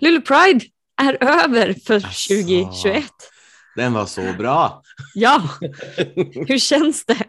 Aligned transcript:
Luleå 0.00 0.20
Pride 0.20 0.64
är 1.02 1.24
över 1.24 1.74
för 1.86 1.96
Asså. 1.96 2.34
2021. 2.34 3.04
Den 3.76 3.92
var 3.92 4.06
så 4.06 4.32
bra. 4.38 4.82
Ja, 5.14 5.50
hur 6.48 6.58
känns 6.58 7.04
det? 7.04 7.24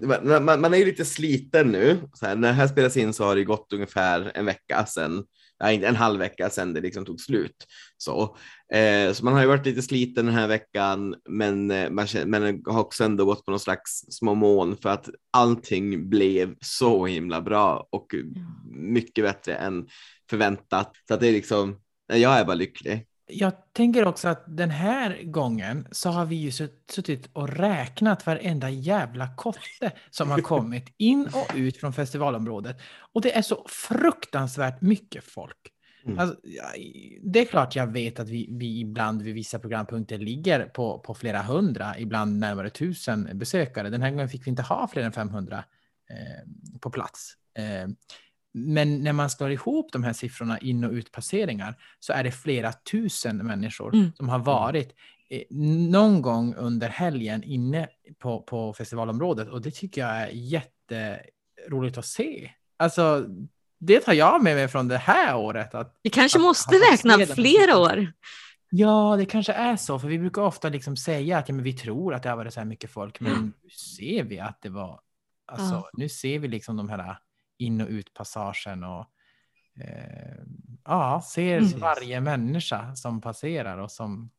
Man, 0.00 0.44
man, 0.44 0.60
man 0.60 0.74
är 0.74 0.78
ju 0.78 0.84
lite 0.84 1.04
sliten 1.04 1.68
nu. 1.68 2.00
Här, 2.22 2.36
när 2.36 2.48
det 2.48 2.54
här 2.54 2.68
spelas 2.68 2.96
in 2.96 3.12
så 3.12 3.24
har 3.24 3.36
det 3.36 3.44
gått 3.44 3.72
ungefär 3.72 4.32
en 4.34 4.44
vecka 4.44 4.86
sedan, 4.86 5.24
en 5.64 5.96
halv 5.96 6.18
vecka 6.18 6.50
sedan 6.50 6.72
det 6.72 6.80
liksom 6.80 7.04
tog 7.04 7.20
slut. 7.20 7.66
Så, 7.96 8.36
eh, 8.74 9.12
så 9.12 9.24
man 9.24 9.34
har 9.34 9.40
ju 9.40 9.46
varit 9.46 9.66
lite 9.66 9.82
sliten 9.82 10.26
den 10.26 10.34
här 10.34 10.48
veckan, 10.48 11.14
men 11.28 11.70
eh, 11.70 11.90
man 11.90 12.06
men 12.26 12.62
har 12.66 12.80
också 12.80 13.04
ändå 13.04 13.24
gått 13.24 13.44
på 13.44 13.50
någon 13.50 13.60
slags 13.60 14.04
små 14.10 14.34
mån 14.34 14.76
för 14.76 14.88
att 14.88 15.08
allting 15.32 16.08
blev 16.08 16.54
så 16.60 17.06
himla 17.06 17.40
bra 17.40 17.86
och 17.90 18.14
mycket 18.70 19.24
bättre 19.24 19.54
än 19.54 19.86
förväntat. 20.30 20.92
Så 21.08 21.14
att 21.14 21.20
det 21.20 21.28
är 21.28 21.32
liksom, 21.32 21.80
jag 22.06 22.38
är 22.38 22.44
bara 22.44 22.54
lycklig. 22.54 23.06
Jag 23.30 23.52
tänker 23.72 24.06
också 24.06 24.28
att 24.28 24.44
den 24.56 24.70
här 24.70 25.22
gången 25.22 25.88
så 25.90 26.10
har 26.10 26.26
vi 26.26 26.36
ju 26.36 26.50
sutt- 26.50 26.90
suttit 26.90 27.30
och 27.32 27.48
räknat 27.48 28.26
varenda 28.26 28.70
jävla 28.70 29.34
kotte 29.36 29.92
som 30.10 30.30
har 30.30 30.38
kommit 30.38 30.94
in 30.96 31.28
och 31.32 31.56
ut 31.56 31.76
från 31.76 31.92
festivalområdet. 31.92 32.76
Och 33.12 33.20
det 33.22 33.36
är 33.36 33.42
så 33.42 33.66
fruktansvärt 33.68 34.80
mycket 34.80 35.24
folk. 35.24 35.72
Mm. 36.04 36.18
Alltså, 36.18 36.36
det 37.22 37.40
är 37.40 37.44
klart 37.44 37.76
jag 37.76 37.86
vet 37.92 38.20
att 38.20 38.28
vi, 38.28 38.48
vi 38.50 38.80
ibland 38.80 39.22
vid 39.22 39.34
vissa 39.34 39.58
programpunkter 39.58 40.18
ligger 40.18 40.64
på, 40.64 40.98
på 40.98 41.14
flera 41.14 41.42
hundra, 41.42 41.98
ibland 41.98 42.38
närmare 42.38 42.70
tusen 42.70 43.30
besökare. 43.34 43.90
Den 43.90 44.02
här 44.02 44.10
gången 44.10 44.28
fick 44.28 44.46
vi 44.46 44.50
inte 44.50 44.62
ha 44.62 44.88
fler 44.88 45.02
än 45.02 45.12
500 45.12 45.64
eh, 46.10 46.78
på 46.80 46.90
plats. 46.90 47.34
Eh, 47.58 47.88
men 48.64 49.02
när 49.02 49.12
man 49.12 49.30
slår 49.30 49.50
ihop 49.50 49.92
de 49.92 50.04
här 50.04 50.12
siffrorna 50.12 50.58
in 50.58 50.84
och 50.84 50.92
utpasseringar 50.92 51.74
så 52.00 52.12
är 52.12 52.24
det 52.24 52.32
flera 52.32 52.72
tusen 52.72 53.36
människor 53.36 53.94
Mm. 53.94 54.12
som 54.16 54.28
har 54.28 54.38
varit 54.38 54.94
eh, 55.30 55.42
någon 55.90 56.22
gång 56.22 56.54
under 56.54 56.88
helgen 56.88 57.42
inne 57.44 57.88
på, 58.18 58.40
på 58.42 58.72
festivalområdet 58.72 59.48
och 59.48 59.62
det 59.62 59.70
tycker 59.70 60.00
jag 60.00 60.10
är 60.22 60.28
jätteroligt 60.32 61.98
att 61.98 62.06
se. 62.06 62.50
Alltså, 62.76 63.26
det 63.78 64.00
tar 64.00 64.12
jag 64.12 64.42
med 64.42 64.56
mig 64.56 64.68
från 64.68 64.88
det 64.88 64.96
här 64.98 65.36
året. 65.36 65.74
Att, 65.74 65.98
Vi 66.02 66.10
kanske 66.10 66.38
Att- 66.38 66.42
måste 66.42 66.76
att 66.76 66.92
räkna 66.92 67.26
flera 67.34 67.78
år. 67.78 68.12
ja, 68.70 69.14
det 69.18 69.24
kanske 69.26 69.52
är 69.52 69.76
så, 69.76 69.98
för 69.98 70.08
vi 70.08 70.18
brukar 70.18 70.42
ofta 70.42 70.68
liksom 70.68 70.96
säga 70.96 71.38
att 71.38 71.48
ja, 71.48 71.54
men 71.54 71.64
vi 71.64 71.72
tror 71.72 72.14
att 72.14 72.22
det 72.22 72.28
har 72.28 72.36
varit 72.36 72.54
så 72.54 72.60
här 72.60 72.64
mycket 72.64 72.90
folk, 72.90 73.20
men 73.20 73.52
nu 73.62 73.70
ser 73.70 74.22
vi 74.24 74.38
att 74.40 74.62
det 74.62 74.68
var, 74.68 75.00
alltså, 75.46 75.74
Ja. 75.74 75.90
nu 75.92 76.08
ser 76.08 76.38
vi 76.38 76.48
liksom 76.48 76.76
de 76.76 76.88
här 76.88 77.16
in 77.58 77.80
och 77.80 77.88
utpassagen 77.88 78.84
och 78.84 79.06
eh, 79.84 80.42
ja, 80.84 81.22
ser 81.26 81.58
Mm. 81.58 81.78
varje 81.80 82.20
människa 82.20 82.94
som 82.96 83.20
passerar 83.20 83.78
och 83.78 83.90
som 83.90 84.30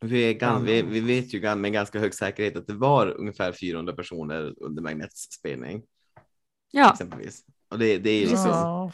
Vi, 0.00 0.22
är 0.22 0.34
gan- 0.40 0.62
vi, 0.64 0.82
vi 0.82 1.00
vet 1.00 1.34
ju 1.34 1.40
gan- 1.40 1.56
med 1.58 1.72
ganska 1.72 1.98
hög 1.98 2.14
säkerhet 2.14 2.56
att 2.56 2.66
det 2.66 2.74
var 2.74 3.06
ungefär 3.06 3.52
400 3.52 3.92
personer 3.92 4.54
under 4.62 4.82
Magnets 4.82 5.32
spelning 5.32 5.82
Ja, 6.72 6.90
exempelvis. 6.92 7.44
Och 7.70 7.78
det, 7.78 7.98
det 7.98 8.10
är 8.10 8.20
liksom, 8.26 8.46
ja, 8.50 8.92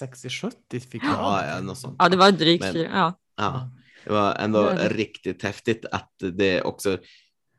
460-70 0.00 0.80
fick 0.80 1.04
jag. 1.04 1.10
ja, 1.12 1.46
ja, 1.46 1.60
något 1.60 1.78
sånt. 1.78 1.96
ja 1.98 2.08
det 2.08 2.16
var 2.16 2.32
drygt 2.32 2.64
Men-. 2.64 2.76
Ja. 2.82 3.14
Ja, 3.36 3.70
det 4.04 4.12
var 4.12 4.34
ändå 4.34 4.62
det. 4.70 4.88
riktigt 4.88 5.42
häftigt 5.42 5.84
att 5.92 6.12
det 6.32 6.62
också 6.62 6.98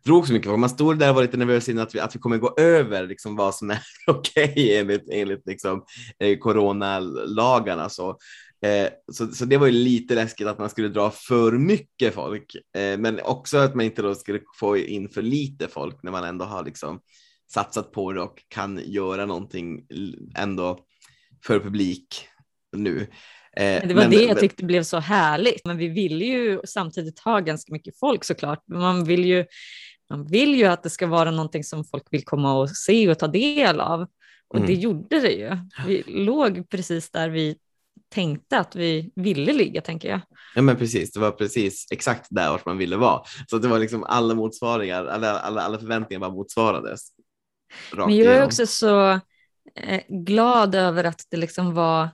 drog 0.05 0.27
så 0.27 0.33
mycket 0.33 0.47
folk. 0.47 0.59
Man 0.59 0.69
stod 0.69 0.99
där 0.99 1.09
och 1.09 1.15
var 1.15 1.21
lite 1.21 1.37
nervös 1.37 1.69
innan 1.69 1.83
att 1.83 1.95
vi, 1.95 1.99
att 1.99 2.15
vi 2.15 2.19
kommer 2.19 2.37
gå 2.37 2.55
över 2.57 3.07
liksom 3.07 3.35
vad 3.35 3.55
som 3.55 3.71
är 3.71 3.79
okej 4.07 4.77
enligt, 4.77 5.03
enligt 5.11 5.47
liksom, 5.47 5.85
eh, 6.19 6.37
coronalagarna. 6.37 7.89
Så. 7.89 8.09
Eh, 8.65 8.87
så, 9.11 9.27
så 9.27 9.45
det 9.45 9.57
var 9.57 9.67
ju 9.67 9.73
lite 9.73 10.15
läskigt 10.15 10.47
att 10.47 10.59
man 10.59 10.69
skulle 10.69 10.87
dra 10.87 11.11
för 11.11 11.51
mycket 11.51 12.13
folk, 12.13 12.55
eh, 12.77 12.97
men 12.97 13.19
också 13.23 13.57
att 13.57 13.75
man 13.75 13.85
inte 13.85 14.01
då 14.01 14.15
skulle 14.15 14.39
få 14.59 14.77
in 14.77 15.09
för 15.09 15.21
lite 15.21 15.67
folk 15.67 16.03
när 16.03 16.11
man 16.11 16.23
ändå 16.23 16.45
har 16.45 16.65
liksom 16.65 16.99
satsat 17.53 17.91
på 17.91 18.11
det 18.13 18.21
och 18.21 18.43
kan 18.47 18.81
göra 18.85 19.25
någonting 19.25 19.85
ändå 20.37 20.79
för 21.45 21.59
publik 21.59 22.27
nu. 22.77 23.07
Eh, 23.57 23.79
Men 23.79 23.87
det 23.87 23.93
var 23.93 24.01
men- 24.01 24.11
det 24.11 24.23
jag 24.23 24.39
tyckte 24.39 24.65
blev 24.65 24.83
så 24.83 24.97
härligt. 24.99 25.65
Men 25.65 25.77
vi 25.77 25.87
ville 25.87 26.25
ju 26.25 26.59
samtidigt 26.65 27.19
ha 27.19 27.39
ganska 27.39 27.73
mycket 27.73 27.99
folk 27.99 28.23
såklart. 28.23 28.63
Man 28.67 29.05
vill 29.05 29.25
ju, 29.25 29.45
man 30.13 30.25
vill 30.27 30.55
ju 30.55 30.65
att 30.65 30.83
det 30.83 30.89
ska 30.89 31.07
vara 31.07 31.31
någonting 31.31 31.63
som 31.63 31.85
folk 31.85 32.03
vill 32.11 32.25
komma 32.25 32.53
och 32.59 32.69
se 32.69 33.09
och 33.09 33.19
ta 33.19 33.27
del 33.27 33.79
av. 33.79 34.01
Och 34.47 34.55
Mm. 34.55 34.67
det 34.67 34.73
gjorde 34.73 35.19
det 35.19 35.31
ju. 35.31 35.57
Vi 35.87 36.03
låg 36.07 36.69
precis 36.69 37.11
där 37.11 37.29
vi 37.29 37.57
tänkte 38.09 38.57
att 38.59 38.75
vi 38.75 39.11
ville 39.15 39.53
ligga, 39.53 39.81
tänker 39.81 40.09
jag. 40.09 40.21
Ja 40.55 40.61
men 40.61 40.75
precis, 40.75 41.11
det 41.11 41.19
var 41.19 41.31
precis 41.31 41.87
exakt 41.91 42.27
där 42.29 42.49
vart 42.49 42.65
man 42.65 42.77
ville 42.77 42.97
vara. 42.97 43.21
Så 43.47 43.57
det 43.57 43.67
var 43.67 43.79
liksom 43.79 44.03
alla 44.03 44.35
motsvaringar, 44.35 45.05
alla, 45.05 45.39
alla, 45.39 45.61
alla 45.61 45.79
förväntningar 45.79 46.19
bara 46.19 46.31
motsvarades. 46.31 47.01
Men 47.95 48.15
jag 48.15 48.33
är 48.35 48.45
också 48.45 48.67
så 48.67 49.11
eh, 49.75 50.01
glad 50.09 50.75
över 50.75 51.03
att 51.03 51.21
det 51.29 51.37
liksom 51.37 51.73
var... 51.73 52.09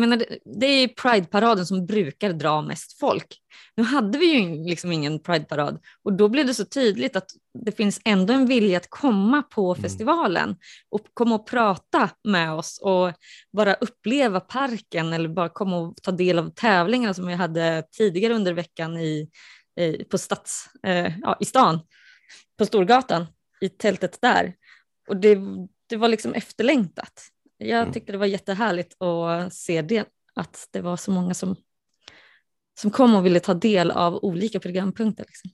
Jag 0.00 0.08
menar, 0.08 0.24
det, 0.44 0.66
är 0.66 0.88
Pride-paraden 0.88 1.66
som 1.66 1.86
brukar 1.86 2.32
dra 2.32 2.62
mest 2.62 2.98
folk. 2.98 3.36
Nu 3.76 3.82
hade 3.82 4.18
vi 4.18 4.26
ju 4.26 4.68
liksom 4.68 4.92
ingen 4.92 5.18
Pride-parad 5.18 5.78
och 6.04 6.12
då 6.12 6.28
blev 6.28 6.46
det 6.46 6.54
så 6.54 6.64
tydligt 6.64 7.16
att 7.16 7.30
det 7.64 7.72
finns 7.72 8.00
ändå 8.04 8.34
en 8.34 8.46
vilja 8.46 8.76
att 8.76 8.90
komma 8.90 9.42
på 9.42 9.72
Mm. 9.74 9.82
festivalen 9.82 10.56
och 10.90 11.00
komma 11.14 11.34
och 11.34 11.46
prata 11.46 12.10
med 12.24 12.52
oss 12.52 12.80
och 12.82 13.12
bara 13.52 13.74
uppleva 13.74 14.40
parken 14.40 15.12
eller 15.12 15.28
bara 15.28 15.48
komma 15.48 15.76
och 15.76 15.96
ta 16.02 16.10
del 16.10 16.38
av 16.38 16.50
tävlingarna 16.50 17.14
som 17.14 17.26
vi 17.26 17.34
hade 17.34 17.84
tidigare 17.96 18.34
under 18.34 18.52
veckan 18.52 18.96
i, 18.96 19.28
i, 19.80 20.04
på 20.04 20.18
stads, 20.18 20.70
eh, 20.86 21.12
ja, 21.22 21.36
i 21.40 21.44
stan, 21.44 21.80
på 22.58 22.66
Storgatan, 22.66 23.26
i 23.60 23.68
tältet 23.68 24.18
där. 24.22 24.54
Och 25.08 25.16
det, 25.16 25.38
det 25.88 25.96
var 25.96 26.08
liksom 26.08 26.34
efterlängtat. 26.34 27.30
Jag 27.62 27.80
Mm. 27.80 27.92
tyckte 27.92 28.12
det 28.12 28.18
var 28.18 28.26
jättehärligt 28.26 29.02
att 29.02 29.54
se 29.54 29.82
det, 29.82 30.08
att 30.34 30.68
det 30.70 30.80
var 30.80 30.96
så 30.96 31.10
många 31.10 31.34
som, 31.34 31.56
som 32.80 32.90
kom 32.90 33.14
och 33.14 33.26
ville 33.26 33.40
ta 33.40 33.54
del 33.54 33.90
av 33.90 34.24
olika 34.24 34.60
programpunkter. 34.60 35.24
Liksom. 35.24 35.50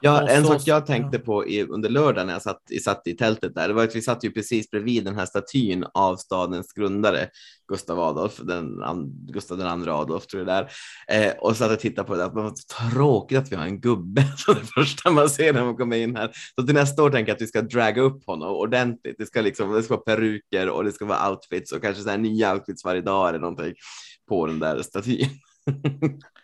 Ja, 0.00 0.28
en 0.28 0.44
så- 0.44 0.48
sak 0.52 0.62
jag 0.64 0.86
tänkte 0.86 1.18
på 1.18 1.46
i, 1.46 1.62
under 1.62 1.88
lördagen 1.88 2.26
när 2.26 2.32
jag 2.34 2.42
satt, 2.42 2.62
i- 2.70 2.78
satt 2.78 3.06
i 3.06 3.16
tältet 3.16 3.54
där, 3.54 3.68
det 3.68 3.74
var 3.74 3.84
att 3.84 3.96
vi 3.96 4.02
satt 4.02 4.24
ju 4.24 4.30
precis 4.30 4.70
bredvid 4.70 5.04
den 5.04 5.14
här 5.14 5.26
statyn 5.26 5.84
av 5.94 6.16
stadens 6.16 6.72
grundare, 6.72 7.28
Gustav 7.68 8.00
Adolf, 8.00 8.36
den, 8.42 8.68
Gustav 9.32 9.58
den 9.58 9.66
andra 9.66 9.94
Adolf 9.94 10.26
tror 10.26 10.48
jag 10.48 10.66
det 10.66 10.68
är, 11.14 11.26
eh, 11.28 11.32
och 11.38 11.56
satt 11.56 11.70
och 11.72 11.78
tittade 11.80 12.08
på 12.08 12.14
det, 12.16 12.30
så 12.56 12.90
tråkigt 12.92 13.38
att 13.38 13.52
vi 13.52 13.56
har 13.56 13.64
en 13.64 13.80
gubbe 13.80 14.22
som 14.36 14.54
det 14.54 14.66
första 14.74 15.10
man 15.10 15.30
ser 15.30 15.52
när 15.52 15.64
man 15.64 15.76
kommer 15.76 15.96
in 15.96 16.16
här. 16.16 16.30
Så 16.60 16.66
till 16.66 16.74
nästa 16.74 17.02
år 17.02 17.10
tänker 17.10 17.30
jag 17.30 17.36
att 17.36 17.42
vi 17.42 17.46
ska 17.46 17.62
draga 17.62 18.02
upp 18.02 18.26
honom 18.26 18.48
ordentligt. 18.56 19.14
Det 19.18 19.26
ska 19.26 19.40
liksom, 19.40 19.72
det 19.72 19.82
ska 19.82 19.94
vara 19.94 20.04
peruker 20.04 20.68
och 20.70 20.84
det 20.84 20.92
ska 20.92 21.04
vara 21.04 21.30
outfits 21.30 21.72
och 21.72 21.82
kanske 21.82 22.02
så 22.02 22.10
här 22.10 22.18
nya 22.18 22.54
outfits 22.54 22.84
varje 22.84 23.00
dag 23.00 23.28
eller 23.28 23.38
någonting 23.38 23.74
på 24.28 24.46
den 24.46 24.58
där 24.58 24.82
statyn. 24.82 25.28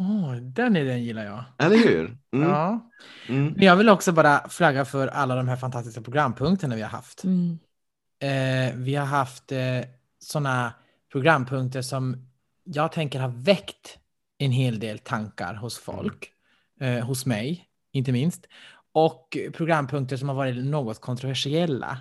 Åh, 0.00 0.34
den 0.36 0.76
idén 0.76 1.04
gillar 1.04 1.24
jag. 1.24 1.44
Eller 1.58 1.76
hur? 1.76 2.18
Mm, 2.34 2.48
Ja. 2.48 2.90
mm. 3.28 3.52
Men 3.52 3.64
jag 3.64 3.76
vill 3.76 3.88
också 3.88 4.12
bara 4.12 4.48
flagga 4.48 4.84
för 4.84 5.08
alla 5.08 5.34
de 5.36 5.48
här 5.48 5.56
fantastiska 5.56 6.00
programpunkterna 6.00 6.74
vi 6.74 6.82
har 6.82 6.88
haft. 6.88 7.24
Mm. 7.24 7.58
Eh, 8.22 8.74
vi 8.76 8.94
har 8.94 9.06
haft 9.06 9.52
eh, 9.52 9.80
sådana 10.18 10.72
programpunkter 11.12 11.82
som 11.82 12.28
jag 12.64 12.92
tänker 12.92 13.20
har 13.20 13.28
väckt 13.28 13.98
en 14.38 14.52
hel 14.52 14.78
del 14.78 14.98
tankar 14.98 15.54
hos 15.54 15.78
folk. 15.78 16.32
Eh, 16.80 17.04
hos 17.06 17.26
mig, 17.26 17.68
inte 17.92 18.12
minst. 18.12 18.46
Och 18.92 19.36
programpunkter 19.52 20.16
som 20.16 20.28
har 20.28 20.36
varit 20.36 20.64
något 20.64 21.00
kontroversiella. 21.00 21.98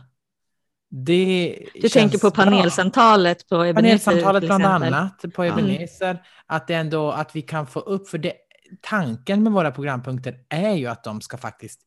Det 0.93 1.65
Du 1.81 1.89
tänker 1.89 2.17
på 2.17 2.29
bra. 2.29 2.43
panelsamtalet 2.45 3.49
på 3.49 3.65
Ebenezer 3.65 4.11
Panelsamtalet 4.11 4.43
bland 4.43 4.65
annat 4.65 5.25
på 5.35 5.43
Mm. 5.43 5.59
Ebenezer. 5.59 6.21
Att 6.45 6.67
det 6.67 6.73
ändå 6.75 7.11
att 7.11 7.35
vi 7.35 7.41
kan 7.41 7.67
få 7.67 7.79
upp, 7.79 8.09
för 8.09 8.17
det, 8.17 8.33
tanken 8.81 9.43
med 9.43 9.51
våra 9.53 9.71
programpunkter 9.71 10.37
är 10.49 10.73
ju 10.75 10.87
att 10.87 11.03
de 11.03 11.21
ska 11.21 11.37
faktiskt 11.37 11.81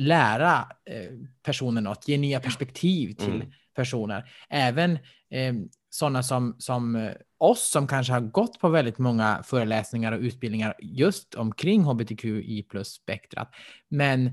lära 0.00 0.52
eh, 0.90 1.10
personer 1.42 1.80
något, 1.80 2.08
ge 2.08 2.18
nya 2.18 2.40
perspektiv 2.40 3.12
till 3.14 3.34
Mm. 3.34 3.50
personer. 3.76 4.30
Även 4.48 4.92
eh, 5.30 5.54
sådana 5.90 6.22
som, 6.22 6.56
som 6.58 6.96
eh, 6.96 7.12
oss 7.38 7.70
som 7.70 7.86
kanske 7.86 8.12
har 8.12 8.20
gått 8.20 8.60
på 8.60 8.68
väldigt 8.68 8.98
många 8.98 9.42
föreläsningar 9.44 10.12
och 10.12 10.20
utbildningar 10.20 10.74
just 10.82 11.34
omkring 11.34 11.82
hbtqi 11.84 12.62
plus 12.62 12.88
spektrat. 12.88 13.50
Men 13.88 14.30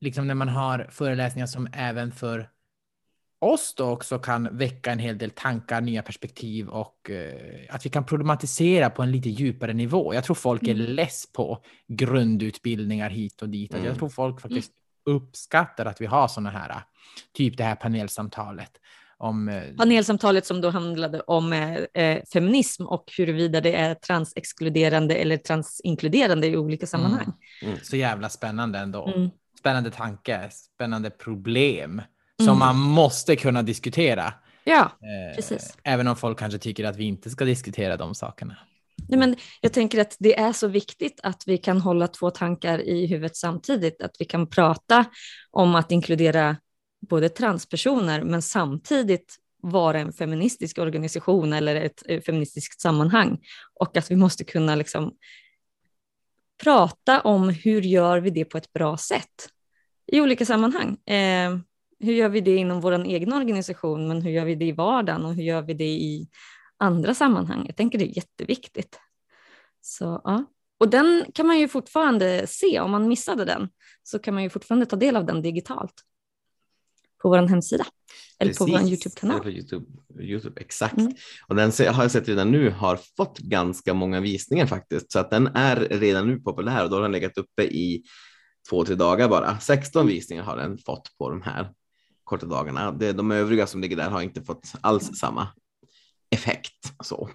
liksom 0.00 0.26
när 0.26 0.34
man 0.34 0.48
har 0.48 0.86
föreläsningar 0.90 1.46
som 1.46 1.68
även 1.72 2.12
för 2.12 2.48
oss 3.40 3.74
då 3.74 3.84
också 3.84 4.18
kan 4.18 4.56
väcka 4.56 4.92
en 4.92 4.98
hel 4.98 5.18
del 5.18 5.30
tankar, 5.30 5.80
nya 5.80 6.02
perspektiv 6.02 6.68
och 6.68 7.10
eh, 7.10 7.74
att 7.74 7.86
vi 7.86 7.90
kan 7.90 8.04
problematisera 8.04 8.90
på 8.90 9.02
en 9.02 9.12
lite 9.12 9.28
djupare 9.28 9.72
nivå. 9.72 10.14
Jag 10.14 10.24
tror 10.24 10.36
folk 10.36 10.68
är 10.68 10.74
less 10.74 11.32
på 11.32 11.62
grundutbildningar 11.88 13.10
hit 13.10 13.42
och 13.42 13.48
dit. 13.48 13.74
Mm. 13.74 13.86
Jag 13.86 13.98
tror 13.98 14.08
folk 14.08 14.40
faktiskt 14.40 14.72
uppskattar 15.04 15.86
att 15.86 16.00
vi 16.00 16.06
har 16.06 16.28
sådana 16.28 16.50
här, 16.50 16.82
typ 17.32 17.56
det 17.56 17.64
här 17.64 17.74
panelsamtalet. 17.74 18.70
om 19.18 19.48
eh, 19.48 19.62
Panelsamtalet 19.76 20.46
som 20.46 20.60
då 20.60 20.70
handlade 20.70 21.20
om 21.20 21.52
eh, 21.52 22.02
eh, 22.04 22.22
feminism 22.32 22.86
och 22.86 23.12
huruvida 23.18 23.60
det 23.60 23.74
är 23.74 23.94
transexkluderande 23.94 25.14
eller 25.14 25.36
transinkluderande 25.36 26.46
i 26.46 26.56
olika 26.56 26.86
sammanhang. 26.86 27.32
så 27.82 27.96
jävla 27.96 28.28
spännande 28.28 28.78
ändå. 28.78 29.06
Mm. 29.06 29.30
Spännande 29.58 29.90
tanke, 29.90 30.50
spännande 30.50 31.10
problem 31.10 32.02
som 32.38 32.48
Mm. 32.48 32.58
man 32.58 32.76
måste 32.76 33.36
kunna 33.36 33.62
diskutera. 33.62 34.32
Ja, 34.64 34.80
Eh, 34.80 35.36
Precis. 35.36 35.76
Även 35.82 36.08
om 36.08 36.16
folk 36.16 36.38
kanske 36.38 36.58
tycker 36.58 36.84
att 36.84 36.96
vi 36.96 37.04
inte 37.04 37.30
ska 37.30 37.44
diskutera 37.44 37.96
de 37.96 38.14
sakerna. 38.14 38.56
Nej, 39.08 39.18
men 39.18 39.36
jag 39.60 39.72
tänker 39.72 40.00
att 40.00 40.16
det 40.18 40.38
är 40.38 40.52
så 40.52 40.68
viktigt 40.68 41.20
att 41.22 41.42
vi 41.46 41.58
kan 41.58 41.80
hålla 41.80 42.08
två 42.08 42.30
tankar 42.30 42.78
i 42.80 43.06
huvudet 43.06 43.36
samtidigt, 43.36 44.02
att 44.02 44.16
vi 44.18 44.24
kan 44.24 44.46
prata 44.46 45.04
om 45.50 45.74
att 45.74 45.92
inkludera 45.92 46.56
både 47.08 47.28
transpersoner 47.28 48.22
men 48.22 48.42
samtidigt 48.42 49.36
vara 49.62 49.98
en 50.00 50.12
feministisk 50.12 50.78
organisation 50.78 51.52
eller 51.52 51.76
ett 51.76 52.02
eh, 52.08 52.20
feministiskt 52.20 52.80
sammanhang 52.80 53.38
och 53.80 53.96
att 53.96 54.10
vi 54.10 54.16
måste 54.16 54.44
kunna 54.44 54.74
liksom 54.74 55.12
prata 56.62 57.20
om 57.20 57.48
hur 57.48 57.82
gör 57.82 58.18
vi 58.20 58.30
det 58.30 58.44
på 58.44 58.58
ett 58.58 58.72
bra 58.72 58.96
sätt 58.96 59.48
i 60.12 60.20
olika 60.20 60.46
sammanhang. 60.46 60.96
Eh, 61.06 61.58
hur 62.00 62.12
gör 62.12 62.28
vi 62.28 62.40
det 62.40 62.56
inom 62.56 62.80
vår 62.80 63.04
egen 63.04 63.32
organisation, 63.32 64.08
men 64.08 64.22
hur 64.22 64.30
gör 64.30 64.44
vi 64.44 64.54
det 64.54 64.64
i 64.64 64.72
vardagen 64.72 65.24
och 65.24 65.34
hur 65.34 65.42
gör 65.42 65.62
vi 65.62 65.74
det 65.74 65.84
i 65.84 66.28
andra 66.76 67.14
sammanhang? 67.14 67.64
Jag 67.66 67.76
tänker 67.76 67.98
det 67.98 68.04
är 68.04 68.16
jätteviktigt. 68.16 69.00
Så, 69.80 70.20
ja. 70.24 70.44
Och 70.80 70.88
den 70.88 71.24
kan 71.34 71.46
man 71.46 71.58
ju 71.58 71.68
fortfarande 71.68 72.46
se, 72.46 72.80
om 72.80 72.90
man 72.90 73.08
missade 73.08 73.44
den, 73.44 73.68
så 74.02 74.18
kan 74.18 74.34
man 74.34 74.42
ju 74.42 74.50
fortfarande 74.50 74.86
ta 74.86 74.96
del 74.96 75.16
av 75.16 75.26
den 75.26 75.42
digitalt 75.42 75.94
på 77.22 77.28
vår 77.28 77.48
hemsida 77.48 77.86
eller 78.38 78.54
på 78.54 78.64
vår 78.64 78.78
Precis. 78.78 78.90
YouTube-kanal. 78.90 79.40
På 79.40 79.50
YouTube, 79.50 79.86
YouTube, 80.20 80.60
exakt. 80.60 80.98
Mm. 80.98 81.12
Och 81.48 81.56
den 81.56 81.72
har 81.94 82.02
jag 82.02 82.10
sett 82.10 82.28
redan 82.28 82.50
nu 82.50 82.70
har 82.70 82.98
fått 83.16 83.38
ganska 83.38 83.94
många 83.94 84.20
visningar 84.20 84.66
faktiskt, 84.66 85.12
så 85.12 85.18
att 85.18 85.30
den 85.30 85.46
är 85.46 85.76
redan 85.76 86.26
nu 86.26 86.40
populär 86.40 86.84
och 86.84 86.90
då 86.90 86.96
har 86.96 87.02
den 87.02 87.12
legat 87.12 87.38
uppe 87.38 87.62
i 87.62 88.02
två, 88.70 88.84
tre 88.84 88.94
dagar 88.94 89.28
bara. 89.28 89.58
16 89.58 90.06
visningar 90.06 90.42
har 90.42 90.56
den 90.56 90.78
fått 90.78 91.18
på 91.18 91.30
de 91.30 91.42
här 91.42 91.72
korta 92.28 92.46
dagarna. 92.46 92.92
Det, 92.92 93.12
de 93.12 93.30
övriga 93.32 93.66
som 93.66 93.80
ligger 93.80 93.96
där 93.96 94.10
har 94.10 94.22
inte 94.22 94.42
fått 94.42 94.72
alls 94.80 95.18
samma 95.18 95.48
effekt. 96.30 96.92
Så, 97.04 97.30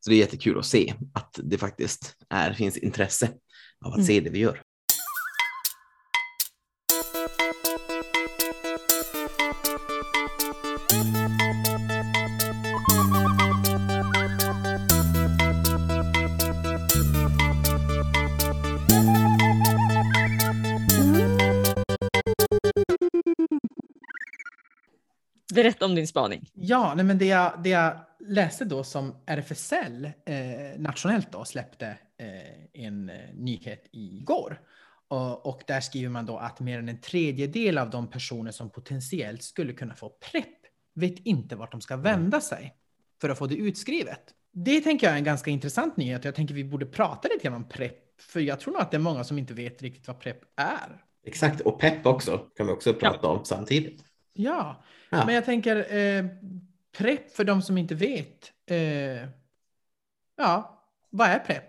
så 0.00 0.10
det 0.10 0.16
är 0.16 0.18
jättekul 0.18 0.58
att 0.58 0.66
se 0.66 0.94
att 1.14 1.40
det 1.42 1.58
faktiskt 1.58 2.16
är, 2.30 2.52
finns 2.52 2.76
intresse 2.76 3.26
av 3.84 3.92
att 3.92 3.96
Mm. 3.96 4.06
se 4.06 4.20
det 4.20 4.30
vi 4.30 4.38
gör. 4.38 4.62
Berätta 25.56 25.84
om 25.84 25.94
din 25.94 26.06
spaning. 26.06 26.50
Ja, 26.54 26.94
nej, 26.96 27.04
men 27.04 27.18
det 27.18 27.26
jag, 27.26 27.52
det 27.62 27.68
jag 27.68 27.96
läste 28.28 28.64
då 28.64 28.84
som 28.84 29.14
RFSL 29.26 30.04
eh, 30.04 30.78
nationellt 30.78 31.32
då 31.32 31.44
släppte 31.44 31.86
eh, 32.18 32.84
en 32.84 33.10
eh, 33.10 33.16
nyhet 33.34 33.88
igår. 33.92 34.60
Och, 35.08 35.46
och 35.46 35.62
där 35.66 35.80
skriver 35.80 36.08
man 36.08 36.26
då 36.26 36.38
att 36.38 36.60
mer 36.60 36.78
än 36.78 36.88
en 36.88 37.00
tredjedel 37.00 37.78
av 37.78 37.90
de 37.90 38.10
personer 38.10 38.50
som 38.50 38.70
potentiellt 38.70 39.42
skulle 39.42 39.72
kunna 39.72 39.94
få 39.94 40.08
PREP 40.08 40.46
vet 40.94 41.18
inte 41.18 41.56
vart 41.56 41.72
de 41.72 41.80
ska 41.80 41.96
vända 41.96 42.40
sig 42.40 42.74
för 43.20 43.28
att 43.28 43.38
få 43.38 43.46
det 43.46 43.56
utskrivet. 43.56 44.20
Det 44.52 44.80
tänker 44.80 45.06
jag 45.06 45.14
är 45.14 45.18
en 45.18 45.24
ganska 45.24 45.50
intressant 45.50 45.96
nyhet. 45.96 46.24
Jag 46.24 46.34
tänker 46.34 46.54
vi 46.54 46.64
borde 46.64 46.86
prata 46.86 47.28
lite 47.28 47.44
grann 47.44 47.54
om 47.54 47.68
PREP. 47.68 48.20
För 48.20 48.40
jag 48.40 48.60
tror 48.60 48.72
nog 48.72 48.82
att 48.82 48.90
det 48.90 48.96
är 48.96 48.98
många 48.98 49.24
som 49.24 49.38
inte 49.38 49.54
vet 49.54 49.82
riktigt 49.82 50.08
vad 50.08 50.20
PREP 50.20 50.38
är. 50.56 51.02
Exakt, 51.26 51.60
och 51.60 51.80
pepp 51.80 52.06
också 52.06 52.38
kan 52.38 52.66
vi 52.66 52.72
också 52.72 52.94
prata 52.94 53.28
om 53.28 53.44
samtidigt. 53.44 54.04
Ja, 54.36 54.82
Ja. 55.10 55.26
men 55.26 55.34
jag 55.34 55.44
tänker 55.44 55.96
eh, 55.96 56.26
PREP 56.98 57.30
för 57.36 57.44
de 57.44 57.62
som 57.62 57.78
inte 57.78 57.94
vet. 57.94 58.52
Eh, 58.66 59.28
ja, 60.36 60.82
vad 61.10 61.28
är 61.28 61.38
PREP? 61.38 61.64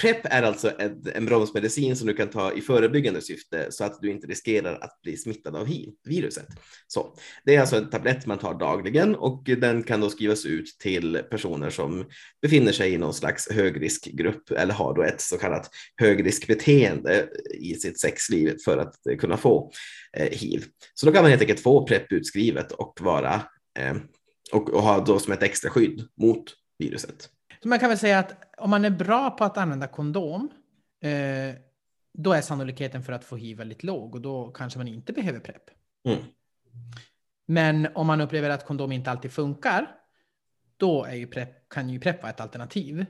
PREP 0.00 0.26
är 0.26 0.42
alltså 0.42 0.72
en, 0.78 1.02
en 1.14 1.26
bromsmedicin 1.26 1.96
som 1.96 2.06
du 2.06 2.14
kan 2.14 2.28
ta 2.30 2.52
i 2.52 2.60
förebyggande 2.60 3.20
syfte 3.20 3.66
så 3.70 3.84
att 3.84 3.98
du 4.02 4.10
inte 4.10 4.26
riskerar 4.26 4.78
att 4.80 5.02
bli 5.02 5.16
smittad 5.16 5.56
av 5.56 5.66
hiv-viruset. 5.66 6.46
Så, 6.86 7.16
det 7.44 7.54
är 7.54 7.60
alltså 7.60 7.76
en 7.76 7.90
tablett 7.90 8.26
man 8.26 8.38
tar 8.38 8.54
dagligen 8.54 9.14
och 9.14 9.44
den 9.44 9.82
kan 9.82 10.00
då 10.00 10.10
skrivas 10.10 10.46
ut 10.46 10.76
till 10.78 11.22
personer 11.30 11.70
som 11.70 12.04
befinner 12.42 12.72
sig 12.72 12.92
i 12.92 12.98
någon 12.98 13.14
slags 13.14 13.50
högriskgrupp 13.50 14.50
eller 14.50 14.74
har 14.74 14.94
då 14.94 15.02
ett 15.02 15.20
så 15.20 15.38
kallat 15.38 15.70
högriskbeteende 15.96 17.28
i 17.60 17.74
sitt 17.74 18.00
sexliv 18.00 18.56
för 18.64 18.78
att 18.78 18.94
kunna 19.18 19.36
få 19.36 19.72
eh, 20.16 20.38
hiv. 20.38 20.64
Så 20.94 21.06
då 21.06 21.12
kan 21.12 21.22
man 21.22 21.30
helt 21.30 21.42
enkelt 21.42 21.60
få 21.60 21.86
PREP 21.86 22.12
utskrivet 22.12 22.72
och 22.72 22.98
vara 23.00 23.34
eh, 23.78 23.94
och, 24.52 24.70
och 24.70 24.82
ha 24.82 25.04
då 25.04 25.18
som 25.18 25.32
ett 25.32 25.42
extra 25.42 25.70
skydd 25.70 26.08
mot 26.20 26.44
viruset. 26.78 27.28
Så 27.64 27.68
man 27.68 27.78
kan 27.78 27.88
väl 27.88 27.98
säga 27.98 28.18
att 28.18 28.54
om 28.56 28.70
man 28.70 28.84
är 28.84 28.90
bra 28.90 29.30
på 29.30 29.44
att 29.44 29.58
använda 29.58 29.86
kondom, 29.86 30.50
eh, 31.02 31.54
då 32.14 32.32
är 32.32 32.40
sannolikheten 32.40 33.02
för 33.02 33.12
att 33.12 33.24
få 33.24 33.36
hiv 33.36 33.56
väldigt 33.56 33.82
låg 33.82 34.14
och 34.14 34.20
då 34.20 34.50
kanske 34.50 34.78
man 34.78 34.88
inte 34.88 35.12
behöver 35.12 35.40
PREP. 35.40 35.62
Mm. 36.08 36.18
Men 37.46 37.88
om 37.94 38.06
man 38.06 38.20
upplever 38.20 38.50
att 38.50 38.66
kondom 38.66 38.92
inte 38.92 39.10
alltid 39.10 39.32
funkar, 39.32 39.90
då 40.76 41.06
ju 41.12 41.26
PREP, 41.26 41.68
kan 41.68 41.90
ju 41.90 42.00
PREP 42.00 42.22
vara 42.22 42.32
ett 42.32 42.40
alternativ. 42.40 43.06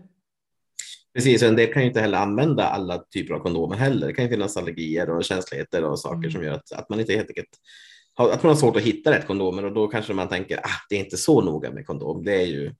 Precis, 1.14 1.42
och 1.42 1.48
en 1.48 1.56
del 1.56 1.72
kan 1.72 1.82
ju 1.82 1.88
inte 1.88 2.00
heller 2.00 2.18
använda 2.18 2.64
alla 2.64 2.98
typer 2.98 3.34
av 3.34 3.38
kondomer 3.38 3.76
heller. 3.76 4.06
Det 4.06 4.12
kan 4.12 4.24
ju 4.24 4.30
finnas 4.30 4.56
allergier 4.56 5.10
och 5.10 5.24
känsligheter 5.24 5.84
och 5.84 5.98
saker 5.98 6.18
Mm. 6.18 6.30
som 6.30 6.44
gör 6.44 6.52
att, 6.52 6.72
att 6.72 6.88
man 6.88 7.00
inte 7.00 7.12
helt 7.12 7.28
enkelt 7.28 7.60
att 8.16 8.42
man 8.42 8.50
har 8.50 8.56
svårt 8.56 8.76
att 8.76 8.82
hitta 8.82 9.10
rätt 9.10 9.26
kondomer 9.26 9.64
och 9.64 9.72
då 9.72 9.88
kanske 9.88 10.12
man 10.12 10.28
tänker 10.28 10.58
ah, 10.58 10.86
det 10.88 10.96
är 10.96 11.00
inte 11.00 11.16
så 11.16 11.40
noga 11.40 11.70
med 11.70 11.86
kondom. 11.86 12.24
Det 12.24 12.34
är 12.42 12.46
ju 12.46 12.74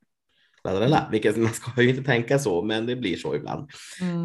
lalala, 0.65 1.09
vilket 1.13 1.37
man 1.37 1.53
ska 1.53 1.83
ju 1.83 1.91
inte 1.91 2.03
tänka 2.03 2.39
så, 2.39 2.63
men 2.63 2.87
det 2.87 2.97
blir 2.97 3.17
så 3.17 3.35
ibland. 3.35 3.71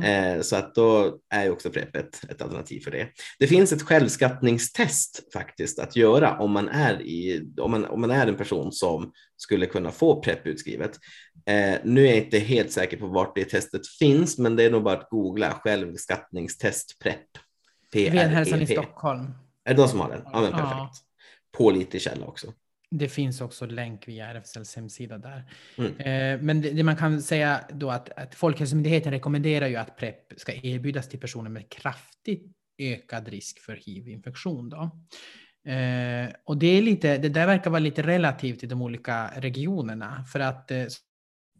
Eh, 0.04 0.42
så 0.42 0.56
att 0.56 0.76
då 0.76 1.18
är 1.30 1.44
ju 1.44 1.50
också 1.50 1.70
PREP 1.70 1.96
ett, 1.96 2.22
ett 2.30 2.42
alternativ 2.42 2.80
för 2.80 2.92
det. 2.92 3.08
Det 3.40 3.48
finns 3.48 3.74
ett 3.74 3.82
självskattningstest 3.82 5.34
faktiskt 5.34 5.80
att 5.80 5.96
göra 5.96 6.40
om 6.40 6.52
man 6.52 6.70
är, 6.70 7.02
i, 7.02 7.50
om 7.62 7.72
man, 7.72 7.86
om 7.86 8.02
man 8.02 8.12
är 8.12 8.28
en 8.28 8.38
person 8.38 8.72
som 8.72 9.12
skulle 9.38 9.66
kunna 9.66 9.92
få 9.92 10.22
PREP 10.22 10.48
utskrivet. 10.48 10.92
Eh, 11.46 11.76
nu 11.84 12.04
är 12.04 12.08
jag 12.08 12.18
inte 12.18 12.40
helt 12.40 12.72
säker 12.72 12.98
på 12.98 13.08
vart 13.08 13.36
det 13.36 13.46
testet 13.46 13.88
finns, 13.88 14.38
men 14.38 14.56
det 14.56 14.64
är 14.64 14.72
nog 14.72 14.84
bara 14.84 14.98
att 14.98 15.10
googla 15.10 15.52
självskattningstest 15.52 17.00
PREP. 17.00 17.26
Venhälsan 17.94 18.62
i. 18.62 18.68
Stockholm. 18.68 19.34
Är 19.66 19.74
det 19.74 19.82
de 19.82 19.88
som 19.88 20.00
har 20.00 20.10
den? 20.10 20.22
Ja, 20.26 20.42
men 20.42 20.52
perfekt. 20.52 21.04
Pålitlig 21.58 22.02
källa 22.02 22.26
också. 22.26 22.54
Det 22.92 23.10
finns 23.10 23.42
också 23.42 23.66
länk 23.66 24.08
via 24.08 24.28
RFSLs 24.28 24.76
hemsida 24.76 25.18
där. 25.18 25.52
Mm. 25.78 25.96
Eh, 25.98 26.42
men 26.46 26.62
det, 26.62 26.70
det 26.70 26.84
man 26.84 26.96
kan 26.96 27.22
säga 27.22 27.62
då 27.74 27.90
att, 27.92 28.10
att 28.10 28.36
Folkhälsomyndigheten 28.36 29.12
rekommenderar 29.12 29.68
ju 29.68 29.76
att 29.76 29.98
PREP 29.98 30.40
ska 30.40 30.54
erbjudas 30.54 31.10
till 31.10 31.20
personer 31.20 31.50
med 31.50 31.70
kraftigt 31.70 32.56
ökad 32.78 33.28
risk 33.28 33.60
för 33.60 33.76
hiv-infektion. 33.76 34.70
Då. 34.70 34.82
Eh, 35.72 36.30
och 36.44 36.58
det, 36.58 36.68
är 36.68 36.82
lite, 36.82 37.18
det 37.18 37.30
där 37.30 37.48
verkar 37.48 37.70
vara 37.70 37.80
lite 37.80 38.02
relativt 38.02 38.64
i 38.64 38.68
de 38.68 38.82
olika 38.82 39.32
regionerna. 39.36 40.24
För 40.24 40.40
att 40.40 40.72
eh, 40.72 40.86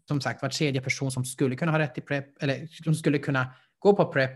som 0.08 0.20
sagt, 0.20 0.42
var 0.42 0.48
tredje 0.48 0.80
person 0.80 1.10
som 1.10 1.24
skulle 1.24 1.56
kunna 1.56 1.72
ha 1.72 1.78
rätt 1.78 1.94
till 1.94 2.02
PREP, 2.02 2.42
eller 2.42 2.66
som 2.84 2.94
skulle 2.94 3.18
kunna 3.18 3.54
gå 3.78 3.96
på 3.96 4.12
PREP, 4.12 4.30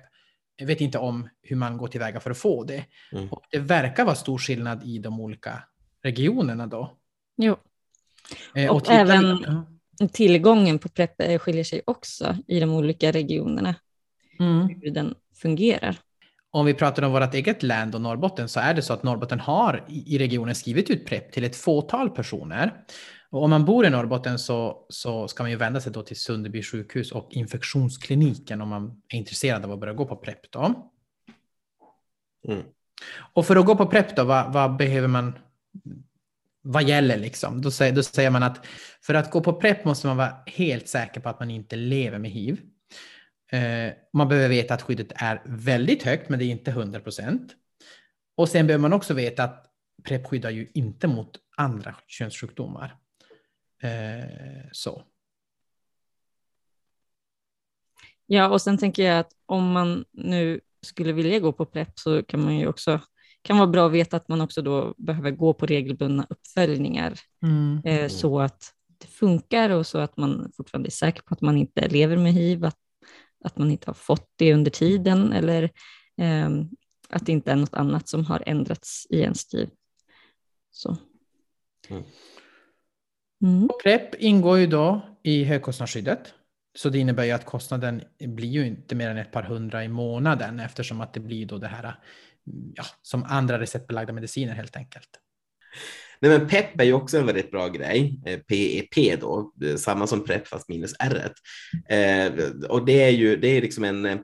vet 0.62 0.80
inte 0.80 0.98
om 0.98 1.28
hur 1.42 1.56
man 1.56 1.76
går 1.76 1.88
tillväga 1.88 2.20
för 2.20 2.30
att 2.30 2.38
få 2.38 2.64
det. 2.64 2.84
Mm. 3.12 3.28
Och 3.28 3.42
det 3.50 3.58
verkar 3.58 4.04
vara 4.04 4.14
stor 4.14 4.38
skillnad 4.38 4.84
i 4.84 4.98
de 4.98 5.20
olika 5.20 5.62
regionerna 6.04 6.66
då. 6.66 6.96
Jo. 7.36 7.56
Eh, 8.54 8.70
Och 8.70 8.82
vi- 8.88 8.94
även- 8.94 9.44
Ja. 9.46 10.08
Tillgången 10.12 10.78
på 10.78 10.88
PREP 10.88 11.20
eh, 11.20 11.38
skiljer 11.38 11.64
sig 11.64 11.82
också 11.86 12.36
i 12.46 12.60
de 12.60 12.70
olika 12.74 13.12
regionerna, 13.12 13.74
Mm. 14.40 14.68
hur 14.82 14.90
den 14.90 15.14
fungerar. 15.42 15.96
Om 16.50 16.66
vi 16.66 16.74
pratar 16.74 17.02
om 17.02 17.12
vårt 17.12 17.34
eget 17.34 17.62
län 17.62 17.94
och 17.94 18.00
Norrbotten 18.00 18.48
så 18.48 18.60
är 18.60 18.74
det 18.74 18.82
så 18.82 18.92
att 18.92 19.02
Norrbotten 19.02 19.40
har 19.40 19.84
i 19.88 20.14
i 20.14 20.18
regionen 20.18 20.54
skrivit 20.54 20.90
ut 20.90 21.06
PREP 21.06 21.32
till 21.32 21.44
ett 21.44 21.56
fåtal 21.56 22.10
personer. 22.10 22.84
Och 23.30 23.42
om 23.42 23.50
man 23.50 23.64
bor 23.64 23.86
i 23.86 23.90
Norrbotten 23.90 24.38
så, 24.38 24.86
så 24.88 25.28
ska 25.28 25.42
man 25.42 25.50
ju 25.50 25.56
vända 25.56 25.80
sig 25.80 25.92
då 25.92 26.02
till 26.02 26.16
Sunderby 26.16 26.62
sjukhus 26.62 27.12
och 27.12 27.28
infektionskliniken 27.32 28.60
om 28.60 28.68
man 28.68 29.02
är 29.08 29.18
intresserad 29.18 29.64
av 29.64 29.72
att 29.72 29.80
börja 29.80 29.92
gå 29.92 30.06
på 30.06 30.16
PREP. 30.16 30.50
Då. 30.52 30.90
Mm. 32.48 32.62
Och 33.32 33.46
för 33.46 33.56
att 33.56 33.66
gå 33.66 33.76
på 33.76 33.86
PREP 33.86 34.16
då, 34.16 34.24
vad, 34.24 34.52
vad 34.52 34.76
behöver 34.76 35.08
man? 35.08 35.32
Vad 36.62 36.88
gäller 36.88 37.16
liksom? 37.16 37.62
Då 37.62 37.70
säger, 37.70 37.92
då 37.92 38.02
säger 38.02 38.30
man 38.30 38.42
att 38.42 38.66
för 39.02 39.14
att 39.14 39.30
gå 39.30 39.40
på 39.40 39.52
PREP 39.52 39.84
måste 39.84 40.06
man 40.06 40.16
vara 40.16 40.36
helt 40.46 40.88
säker 40.88 41.20
på 41.20 41.28
att 41.28 41.40
man 41.40 41.50
inte 41.50 41.76
lever 41.76 42.18
med 42.18 42.30
hiv. 42.30 42.60
Eh, 43.52 43.92
man 44.12 44.28
behöver 44.28 44.48
veta 44.48 44.74
att 44.74 44.82
skyddet 44.82 45.12
är 45.14 45.42
väldigt 45.44 46.02
högt, 46.02 46.28
men 46.28 46.38
det 46.38 46.44
är 46.44 46.50
inte 46.50 46.70
100 46.70 47.00
procent. 47.00 47.54
Och 48.36 48.48
sen 48.48 48.66
behöver 48.66 48.82
man 48.82 48.92
också 48.92 49.14
veta 49.14 49.44
att 49.44 49.66
PREP 50.04 50.26
skyddar 50.26 50.50
ju 50.50 50.70
inte 50.74 51.06
mot 51.06 51.30
andra 51.56 51.96
könssjukdomar. 52.06 52.96
Eh, 53.82 54.68
så. 54.72 55.02
Ja, 58.26 58.48
och 58.48 58.62
sen 58.62 58.78
tänker 58.78 59.02
jag 59.02 59.18
att 59.18 59.32
om 59.46 59.72
man 59.72 60.04
nu 60.12 60.60
skulle 60.82 61.12
vilja 61.12 61.38
gå 61.38 61.52
på 61.52 61.66
PREP 61.66 61.98
så 61.98 62.22
kan 62.22 62.44
man 62.44 62.58
ju 62.58 62.66
också 62.66 63.00
kan 63.44 63.56
vara 63.56 63.66
bra 63.66 63.86
att 63.86 63.92
veta 63.92 64.16
att 64.16 64.28
man 64.28 64.40
också 64.40 64.62
då 64.62 64.94
behöver 64.96 65.30
gå 65.30 65.54
på 65.54 65.66
regelbundna 65.66 66.26
uppföljningar 66.30 67.20
Mm. 67.42 67.80
eh, 67.84 68.08
så 68.08 68.40
att 68.40 68.72
det 68.98 69.06
funkar 69.06 69.70
och 69.70 69.86
så 69.86 69.98
att 69.98 70.16
man 70.16 70.52
fortfarande 70.56 70.88
är 70.88 70.90
säker 70.90 71.22
på 71.22 71.34
att 71.34 71.40
man 71.40 71.56
inte 71.56 71.88
lever 71.88 72.16
med 72.16 72.32
hiv, 72.32 72.64
att, 72.64 72.78
att 73.44 73.58
man 73.58 73.70
inte 73.70 73.86
har 73.86 73.94
fått 73.94 74.30
det 74.36 74.54
under 74.54 74.70
tiden 74.70 75.32
eller 75.32 75.70
ehm, 76.16 76.68
att 77.08 77.26
det 77.26 77.32
inte 77.32 77.52
är 77.52 77.56
något 77.56 77.74
annat 77.74 78.08
som 78.08 78.24
har 78.24 78.42
ändrats 78.46 79.06
i 79.10 79.20
ens 79.20 79.52
liv. 79.52 79.68
Så. 80.70 80.96
Mm. 81.88 82.02
Mm. 83.42 83.64
Och 83.64 83.82
PREP 83.82 84.14
ingår 84.14 84.58
ju 84.58 84.66
då 84.66 85.00
i 85.22 85.44
högkostnadsskyddet. 85.44 86.34
Så 86.76 86.88
det 86.88 86.98
innebär 86.98 87.24
ju 87.24 87.30
att 87.30 87.44
kostnaden 87.44 88.02
blir 88.18 88.48
ju 88.48 88.66
inte 88.66 88.94
mer 88.94 89.10
än 89.10 89.18
ett 89.18 89.32
par 89.32 89.42
hundra 89.42 89.84
i 89.84 89.88
månaden 89.88 90.60
eftersom 90.60 91.00
att 91.00 91.12
det 91.12 91.20
blir 91.20 91.46
då 91.46 91.58
det 91.58 91.66
här 91.66 91.96
ja, 92.74 92.84
som 93.02 93.24
andra 93.24 93.60
receptbelagda 93.60 94.12
mediciner 94.12 94.54
helt 94.54 94.76
enkelt. 94.76 95.08
Nej, 96.20 96.38
men 96.38 96.48
PEP 96.48 96.80
är 96.80 96.84
ju 96.84 96.92
också 96.92 97.18
en 97.18 97.26
väldigt 97.26 97.50
bra 97.50 97.68
grej. 97.68 98.20
Eh, 98.26 98.38
PEP 98.38 99.20
då, 99.20 99.52
eh, 99.64 99.76
samma 99.76 100.06
som 100.06 100.24
PREP 100.24 100.48
fast 100.48 100.68
minus 100.68 100.94
R. 100.98 101.32
Eh, 101.88 102.32
och 102.68 102.84
det 102.84 103.02
är 103.02 103.10
ju 103.10 103.36
det 103.36 103.48
är 103.48 103.62
liksom 103.62 103.84
en, 103.84 104.06
eh, 104.06 104.18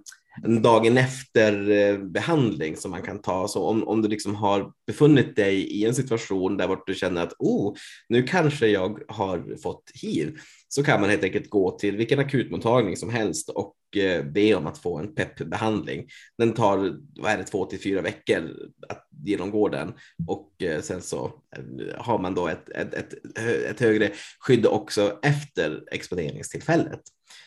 en 0.45 0.63
dagen 0.63 0.99
efter 0.99 1.99
behandling 1.99 2.77
som 2.77 2.91
man 2.91 3.03
kan 3.03 3.23
ta. 3.23 3.49
Så 3.49 3.65
om, 3.65 3.89
om 3.89 4.03
du 4.03 4.09
liksom 4.09 4.35
har 4.35 4.73
befunnit 4.87 5.37
dig 5.37 5.55
i 5.55 5.85
en 5.85 5.95
situation 5.95 6.57
där 6.57 6.79
du 6.87 6.95
känner 6.95 7.23
att 7.23 7.33
oh, 7.39 7.75
nu 8.09 8.23
kanske 8.23 8.67
jag 8.67 9.01
har 9.09 9.63
fått 9.63 9.91
hiv, 10.03 10.39
så 10.73 10.83
kan 10.85 11.01
man 11.01 11.11
helt 11.11 11.25
enkelt 11.25 11.51
gå 11.51 11.71
till 11.71 11.97
vilken 11.97 12.19
akutmottagning 12.19 12.97
som 12.97 13.11
helst 13.11 13.49
och 13.49 13.77
eh, 13.97 14.25
be 14.25 14.55
om 14.55 14.67
att 14.67 14.79
få 14.79 14.99
en 14.99 15.15
PEP-behandling. 15.15 16.09
Den 16.39 16.53
tar 16.53 16.97
vad 17.21 17.33
är 17.33 17.39
det, 17.39 17.45
två 17.45 17.65
till 17.65 17.81
fyra 17.81 18.03
veckor 18.03 18.51
att 18.89 19.09
genomgå 19.25 19.69
den 19.69 19.93
och 20.29 20.63
eh, 20.63 20.81
sen 20.81 21.03
så 21.03 21.25
eh, 21.57 22.03
har 22.03 22.19
man 22.19 22.35
då 22.35 22.49
ett, 22.49 22.69
ett, 22.69 22.95
ett, 22.95 23.15
ett 23.71 23.81
högre 23.81 24.11
skydd 24.39 24.67
också 24.67 25.19
efter 25.23 25.83
exponeringstillfället. 25.91 27.01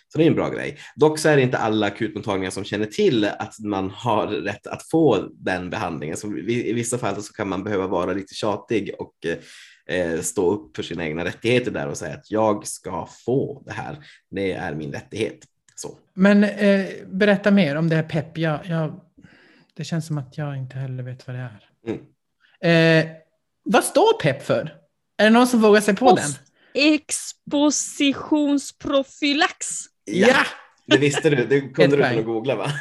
Så 0.08 0.18
det 0.18 0.24
är 0.24 0.28
en 0.28 0.36
bra 0.36 0.50
grej. 0.50 0.78
Dock 0.96 1.20
så 1.20 1.30
är 1.30 1.36
det 1.36 1.42
inte 1.42 1.58
alla 1.58 1.88
akutmottagningar 1.88 2.52
som 2.52 2.64
känner 2.64 2.86
till 2.86 3.26
att 3.26 3.60
man 3.60 3.90
har 3.90 4.28
rätt 4.28 4.68
att 4.68 4.90
få 4.90 5.30
den 5.32 5.70
behandlingen. 5.70 6.18
Så 6.18 6.38
i 6.38 6.74
vissa 6.74 6.98
fall 6.98 7.24
så 7.24 7.34
kan 7.34 7.50
man 7.50 7.64
behöva 7.64 7.88
vara 7.88 8.14
lite 8.14 8.34
tjatig 8.34 8.92
och 9.00 9.16
stå 10.22 10.52
upp 10.52 10.76
för 10.76 10.84
sina 10.84 11.06
egna 11.06 11.26
rättigheter 11.26 11.72
där 11.72 11.88
och 11.88 11.98
säga 11.98 12.14
att 12.14 12.32
jag 12.32 12.68
ska 12.68 13.08
få 13.26 13.64
det 13.66 13.72
här. 13.72 13.98
Det 14.30 14.52
är 14.52 14.76
min 14.76 14.92
rättighet. 14.92 15.40
Så. 15.76 15.98
Men 16.14 16.44
eh, 16.44 16.86
berätta 17.06 17.52
mer 17.52 17.76
om 17.76 17.90
det 17.90 17.96
här 17.96 18.04
PEP. 18.04 18.38
Jag, 18.38 18.60
jag, 18.66 19.02
det 19.74 19.84
känns 19.84 20.08
som 20.08 20.18
att 20.18 20.38
jag 20.38 20.58
inte 20.58 20.78
heller 20.78 21.04
vet 21.04 21.28
vad 21.28 21.36
det 21.36 21.42
är. 21.42 21.70
Mm. 21.88 22.00
Eh, 22.62 23.06
vad 23.64 23.84
står 23.84 24.22
PEP 24.22 24.44
för? 24.44 24.76
Är 25.18 25.24
det 25.24 25.30
någon 25.30 25.48
som 25.48 25.62
vågar 25.62 25.82
sig 25.82 25.96
på 25.96 26.16
den? 26.16 26.32
Expositionsprofylax. 26.74 29.68
Ja! 30.06 30.46
Det 30.86 30.98
visste 30.98 31.30
du, 31.30 31.46
det 31.46 31.62
kunde 31.62 31.98
du 31.98 32.04
kunna 32.04 32.22
googla 32.22 32.56
va? 32.56 32.68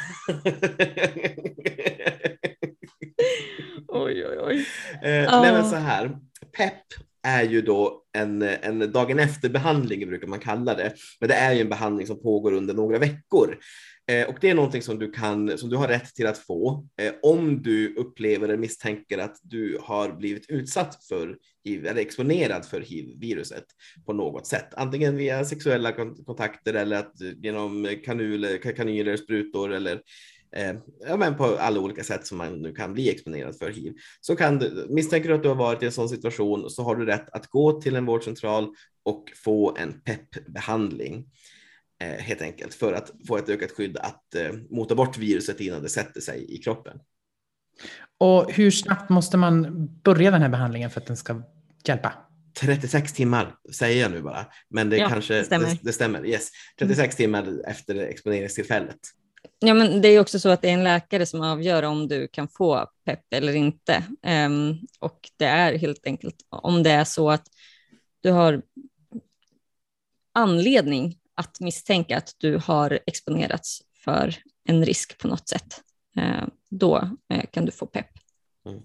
Oj, 3.93 4.25
oj, 4.27 4.37
oj. 4.39 4.65
Eh, 5.03 5.11
Ja. 5.23 5.41
Nej 5.41 5.51
men 5.53 5.65
så 5.69 5.75
här, 5.75 6.17
PEP 6.57 6.73
är 7.27 7.43
ju 7.43 7.61
då 7.61 8.03
en, 8.17 8.41
en 8.41 8.91
dagen 8.91 9.19
efter 9.19 9.49
behandling 9.49 10.07
brukar 10.07 10.27
man 10.27 10.39
kalla 10.39 10.75
det. 10.75 10.93
Men 11.19 11.29
det 11.29 11.35
är 11.35 11.53
ju 11.53 11.61
en 11.61 11.69
behandling 11.69 12.07
som 12.07 12.21
pågår 12.21 12.53
under 12.53 12.73
några 12.73 12.99
veckor. 12.99 13.57
Eh, 14.11 14.27
och 14.27 14.35
det 14.41 14.49
är 14.49 14.55
någonting 14.55 14.81
som 14.81 14.99
du, 14.99 15.11
kan, 15.11 15.57
som 15.57 15.69
du 15.69 15.75
har 15.75 15.87
rätt 15.87 16.15
till 16.15 16.27
att 16.27 16.37
få 16.37 16.87
eh, 17.01 17.13
om 17.23 17.61
du 17.61 17.95
upplever 17.95 18.47
eller 18.47 18.57
misstänker 18.57 19.17
att 19.17 19.35
du 19.43 19.77
har 19.81 20.11
blivit 20.11 20.49
utsatt 20.49 21.03
för 21.09 21.37
HIV 21.65 21.85
eller 21.87 22.01
exponerad 22.01 22.65
för 22.65 22.81
HIV-viruset 22.81 23.65
på 24.05 24.13
något 24.13 24.47
sätt. 24.47 24.67
Antingen 24.73 25.17
via 25.17 25.45
sexuella 25.45 25.91
kon- 25.91 26.23
kontakter 26.25 26.73
eller 26.73 26.97
att 26.97 27.21
eh, 27.21 27.29
genom 27.41 27.89
kanuler, 28.05 28.57
ka- 28.57 28.75
kanyler, 28.75 29.17
sprutor 29.17 29.73
eller 29.73 30.01
eh, 30.55 30.75
ja, 31.07 31.17
men 31.17 31.37
på 31.37 31.45
alla 31.45 31.79
olika 31.79 32.03
sätt 32.03 32.27
som 32.27 32.37
man 32.37 32.61
nu 32.61 32.73
kan 32.73 32.93
bli 32.93 33.09
exponerad 33.09 33.57
för 33.57 33.69
hiv. 33.69 33.93
Så 34.21 34.35
kan 34.35 34.59
du, 34.59 34.87
misstänker 34.89 35.29
du 35.29 35.35
att 35.35 35.43
du 35.43 35.49
har 35.49 35.55
varit 35.55 35.83
i 35.83 35.85
en 35.85 35.91
sån 35.91 36.09
situation 36.09 36.69
så 36.69 36.83
har 36.83 36.95
du 36.95 37.05
rätt 37.05 37.29
att 37.29 37.47
gå 37.47 37.81
till 37.81 37.95
en 37.95 38.05
vårdcentral 38.05 38.67
och 39.03 39.23
få 39.43 39.75
en 39.77 40.01
PEP-behandling 40.01 41.25
eh, 42.01 42.23
helt 42.23 42.41
enkelt 42.41 42.73
för 42.73 42.93
att 42.93 43.11
få 43.27 43.37
ett 43.37 43.49
ökat 43.49 43.71
skydd 43.71 43.97
att 43.97 44.35
eh, 44.35 44.53
mota 44.69 44.95
bort 44.95 45.17
viruset 45.17 45.59
innan 45.59 45.83
det 45.83 45.89
sätter 45.89 46.21
sig 46.21 46.55
i 46.55 46.57
kroppen. 46.57 46.99
Och 48.17 48.51
hur 48.51 48.71
snabbt 48.71 49.09
måste 49.09 49.37
man 49.37 49.87
börja 50.03 50.31
den 50.31 50.41
här 50.41 50.49
behandlingen 50.49 50.89
för 50.89 51.01
att 51.01 51.07
den 51.07 51.17
ska 51.17 51.43
hjälpa? 51.87 52.13
36 52.59 53.13
timmar 53.13 53.55
säger 53.73 54.01
jag 54.01 54.11
nu 54.11 54.21
bara, 54.21 54.45
men 54.69 54.89
det 54.89 54.97
Ja, 54.97 55.09
kanske 55.09 55.33
det 55.33 55.43
stämmer. 55.43 55.65
Det, 55.65 55.79
det 55.81 55.93
stämmer. 55.93 56.25
Yes. 56.25 56.49
36 56.79 57.15
timmar 57.15 57.61
efter 57.67 57.95
exponeringstillfället. 57.95 58.99
Ja, 59.59 59.73
men 59.73 60.01
det 60.01 60.07
är 60.07 60.19
också 60.19 60.39
så 60.39 60.49
att 60.49 60.61
det 60.61 60.69
är 60.69 60.73
en 60.73 60.83
läkare 60.83 61.25
som 61.25 61.41
avgör 61.41 61.83
om 61.83 62.07
du 62.07 62.27
kan 62.27 62.47
få 62.47 62.87
PEP 63.05 63.33
eller 63.33 63.55
inte. 63.55 64.03
Ehm, 64.21 64.77
och 64.99 65.19
det 65.37 65.45
är 65.45 65.77
helt 65.77 66.05
enkelt 66.07 66.35
om 66.49 66.83
det 66.83 66.91
är 66.91 67.03
så 67.03 67.29
att 67.29 67.47
du 68.21 68.31
har 68.31 68.61
anledning 70.33 71.17
att 71.35 71.59
misstänka 71.59 72.17
att 72.17 72.35
du 72.37 72.57
har 72.57 72.99
exponerats 73.05 73.81
för 74.03 74.35
en 74.63 74.85
risk 74.85 75.17
på 75.17 75.27
något 75.27 75.49
sätt. 75.49 75.81
Eh, 76.17 76.47
då 76.69 77.09
eh, 77.33 77.45
kan 77.51 77.65
du 77.65 77.71
få 77.71 77.85
PEP. 77.85 78.07
Mm. 78.65 78.81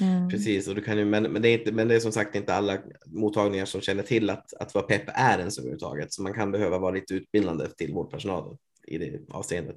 Mm. 0.00 0.30
Precis, 0.30 0.68
och 0.68 0.74
du 0.74 0.82
kan 0.82 0.98
ju, 0.98 1.04
men, 1.04 1.22
men, 1.22 1.42
det 1.42 1.48
är 1.48 1.58
inte, 1.58 1.72
men 1.72 1.88
det 1.88 1.94
är 1.94 2.00
som 2.00 2.12
sagt 2.12 2.34
inte 2.34 2.54
alla 2.54 2.78
mottagningar 3.06 3.64
som 3.64 3.80
känner 3.80 4.02
till 4.02 4.30
att, 4.30 4.54
att 4.54 4.74
vad 4.74 4.88
PEP 4.88 5.02
är 5.06 5.38
ens 5.38 5.58
överhuvudtaget, 5.58 6.12
så 6.12 6.22
man 6.22 6.34
kan 6.34 6.52
behöva 6.52 6.78
vara 6.78 6.90
lite 6.90 7.14
utbildande 7.14 7.68
till 7.68 7.92
vårdpersonalen 7.92 8.56
i 8.94 8.98
det 8.98 9.20
avseendet. 9.30 9.76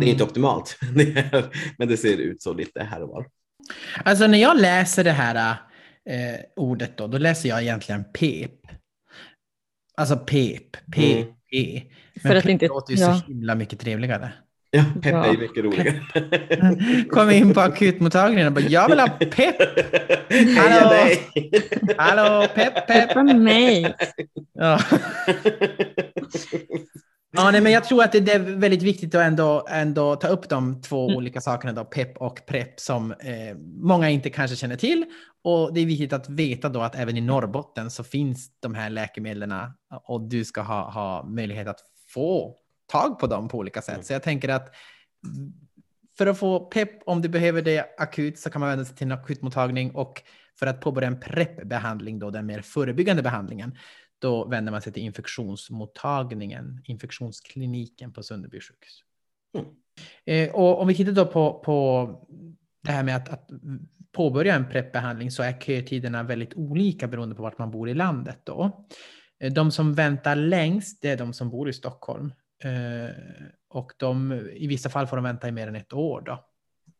Det 0.00 0.06
är 0.06 0.10
inte 0.10 0.24
optimalt, 0.24 0.78
det 0.94 1.02
är- 1.02 1.46
men 1.78 1.88
det 1.88 1.96
ser 1.96 2.16
ut 2.16 2.42
så 2.42 2.52
lite 2.54 2.82
här 2.82 3.02
och 3.02 3.08
var. 3.08 3.26
Alltså 4.04 4.26
när 4.26 4.38
jag 4.38 4.60
läser 4.60 5.04
det 5.04 5.10
här 5.12 5.56
eh, 6.10 6.40
ordet 6.56 6.96
då, 6.98 7.06
då 7.06 7.18
läser 7.18 7.48
jag 7.48 7.62
egentligen 7.62 8.04
PEP. 8.12 8.50
Alltså 9.96 10.16
PEP, 10.16 10.76
P, 10.92 11.24
Mm. 11.52 11.80
För 12.22 12.28
Men 12.28 12.36
att 12.36 12.42
PEP 12.42 12.50
inte- 12.50 12.66
låter 12.66 12.94
ju 12.94 13.00
ja. 13.00 13.14
så 13.20 13.26
himla 13.26 13.54
mycket 13.54 13.80
trevligare. 13.80 14.32
Ja, 14.70 14.84
PEP 15.02 15.14
är 15.14 15.26
ju 15.26 15.32
Ja. 15.34 15.40
mycket 15.40 15.64
roligare. 15.64 17.04
Kom 17.10 17.30
in 17.30 17.54
på 17.54 17.60
akutmottagningen 17.60 18.46
och 18.46 18.52
bara, 18.52 18.60
jag 18.64 18.88
vill 18.88 19.00
ha 19.00 19.08
PEP! 19.08 19.38
Heja 20.30 20.60
Hallå. 20.60 21.10
Hallå, 21.96 22.46
PEP, 22.54 22.74
PEP! 22.74 22.86
Peppa 22.86 23.22
mig. 23.22 23.94
Ja. 24.54 24.80
Ja, 27.36 27.50
nej, 27.50 27.60
men 27.60 27.72
jag 27.72 27.84
tror 27.84 28.02
att 28.02 28.12
det 28.12 28.32
är 28.32 28.38
väldigt 28.38 28.82
viktigt 28.82 29.14
att 29.14 29.22
ändå, 29.22 29.66
ändå 29.70 30.16
ta 30.16 30.28
upp 30.28 30.48
de 30.48 30.82
två 30.82 31.04
Mm. 31.04 31.16
olika 31.16 31.40
sakerna, 31.40 31.72
då, 31.72 31.84
PEP 31.84 32.16
och 32.16 32.46
PREP, 32.46 32.80
som 32.80 33.12
eh, 33.12 33.56
många 33.82 34.10
inte 34.10 34.30
kanske 34.30 34.56
känner 34.56 34.76
till. 34.76 35.04
Och 35.44 35.74
det 35.74 35.80
är 35.80 35.86
viktigt 35.86 36.12
att 36.12 36.28
veta 36.28 36.68
då 36.68 36.80
att 36.80 36.94
även 36.94 37.16
i 37.16 37.20
Norrbotten 37.20 37.90
så 37.90 38.04
finns 38.04 38.50
de 38.60 38.74
här 38.74 38.90
läkemedlen 38.90 39.54
och 40.08 40.20
du 40.20 40.44
ska 40.44 40.60
ha, 40.60 40.90
ha 40.90 41.24
möjlighet 41.24 41.68
att 41.68 41.80
få 42.14 42.56
tag 42.92 43.18
på 43.18 43.26
dem 43.26 43.48
på 43.48 43.58
olika 43.58 43.82
sätt. 43.82 43.94
Mm. 43.94 44.04
Så 44.04 44.12
jag 44.12 44.22
tänker 44.22 44.48
att 44.48 44.74
för 46.18 46.26
att 46.26 46.38
få 46.38 46.60
PEP, 46.60 46.90
om 47.06 47.22
du 47.22 47.28
behöver 47.28 47.62
det 47.62 47.86
akut, 47.98 48.38
så 48.38 48.50
kan 48.50 48.60
man 48.60 48.68
vända 48.68 48.84
sig 48.84 48.96
till 48.96 49.06
en 49.06 49.12
akutmottagning 49.12 49.90
och 49.90 50.22
för 50.58 50.66
att 50.66 50.80
påbörja 50.80 51.08
en 51.08 51.20
PREP-behandling, 51.20 52.18
då 52.18 52.30
den 52.30 52.46
mer 52.46 52.60
förebyggande 52.62 53.22
behandlingen, 53.22 53.76
då 54.18 54.44
vänder 54.44 54.72
man 54.72 54.82
sig 54.82 54.92
till 54.92 55.02
infektionsmottagningen, 55.02 56.80
infektionskliniken 56.84 58.12
på 58.12 58.22
Sunderby 58.22 58.60
sjukhus. 58.60 59.02
Mm. 59.58 59.68
Eh, 60.24 60.54
och 60.54 60.80
om 60.80 60.88
vi 60.88 60.94
tittar 60.94 61.12
då 61.12 61.26
på, 61.26 61.62
på 61.64 62.08
det 62.82 62.92
här 62.92 63.02
med 63.02 63.16
att, 63.16 63.28
att 63.28 63.48
påbörja 64.12 64.54
en 64.54 64.68
PREP-behandling 64.68 65.30
så 65.30 65.42
är 65.42 65.60
kötiderna 65.60 66.22
väldigt 66.22 66.54
olika 66.54 67.08
beroende 67.08 67.34
på 67.34 67.42
vart 67.42 67.58
man 67.58 67.70
bor 67.70 67.88
i 67.88 67.94
landet. 67.94 68.40
Då. 68.44 68.86
Eh, 69.40 69.52
De 69.52 69.70
som 69.70 69.94
väntar 69.94 70.36
längst, 70.36 71.02
det 71.02 71.10
är 71.10 71.16
de 71.16 71.32
som 71.32 71.50
bor 71.50 71.68
i 71.68 71.72
Stockholm. 71.72 72.32
Eh, 72.64 73.14
och 73.68 73.92
de, 73.96 74.32
i 74.52 74.66
vissa 74.66 74.90
fall 74.90 75.06
får 75.06 75.16
de 75.16 75.24
vänta 75.24 75.48
i 75.48 75.52
mer 75.52 75.68
än 75.68 75.76
ett 75.76 75.92
år. 75.92 76.22
Då. 76.26 76.44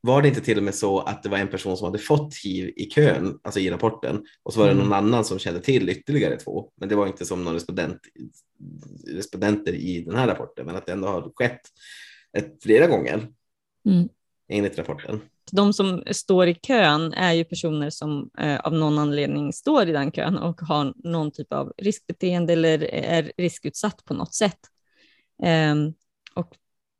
Var 0.07 0.23
det 0.23 0.29
inte 0.29 0.41
till 0.41 0.59
och 0.59 0.65
med 0.65 0.75
så 0.75 1.01
att 1.01 1.23
det 1.23 1.29
var 1.29 1.39
en 1.39 1.49
person 1.49 1.77
som 1.77 1.85
hade 1.85 1.99
fått 1.99 2.35
hiv 2.45 2.73
i 2.77 2.85
kön, 2.85 3.39
alltså 3.43 3.61
i 3.61 3.71
rapporten, 3.71 4.25
och 4.43 4.53
så 4.53 4.61
var 4.61 4.67
det 4.67 4.73
Mm. 4.73 4.85
någon 4.85 4.93
annan 4.93 5.25
som 5.25 5.39
kände 5.39 5.61
till 5.61 5.89
ytterligare 5.89 6.37
två, 6.37 6.71
men 6.81 6.89
det 6.89 6.95
var 6.95 7.07
inte 7.07 7.25
som 7.25 7.45
någon 7.45 7.55
respondent, 7.55 8.01
respondenter 9.07 9.73
i 9.73 10.01
den 10.01 10.17
här 10.17 10.27
rapporten, 10.27 10.67
men 10.67 10.77
att 10.77 10.87
det 10.87 10.93
ändå 10.93 11.09
har 11.09 11.33
skett 11.35 11.61
ett, 12.39 12.63
flera 12.63 12.87
gånger. 12.87 13.29
Mm. 13.87 14.09
enligt 14.49 14.79
rapporten. 14.79 15.21
De 15.53 15.73
som 15.73 16.03
står 16.11 16.47
i 16.49 16.55
kön 16.55 17.13
är 17.13 17.33
ju 17.33 17.45
personer 17.45 17.91
som 17.91 18.31
eh, 18.39 18.61
av 18.61 18.73
någon 18.73 18.99
anledning 18.99 19.53
står 19.53 19.89
i 19.89 19.93
den 19.93 20.13
kön 20.13 20.39
och 20.39 20.61
har 20.61 20.93
någon 20.97 21.31
typ 21.31 21.53
av 21.53 21.73
riskbeteende 21.79 22.53
eller 22.53 22.85
är 22.95 23.33
riskutsatt 23.37 24.05
på 24.05 24.15
något 24.15 24.35
sätt. 24.35 24.59
Eh, 25.43 25.75
och 26.35 26.57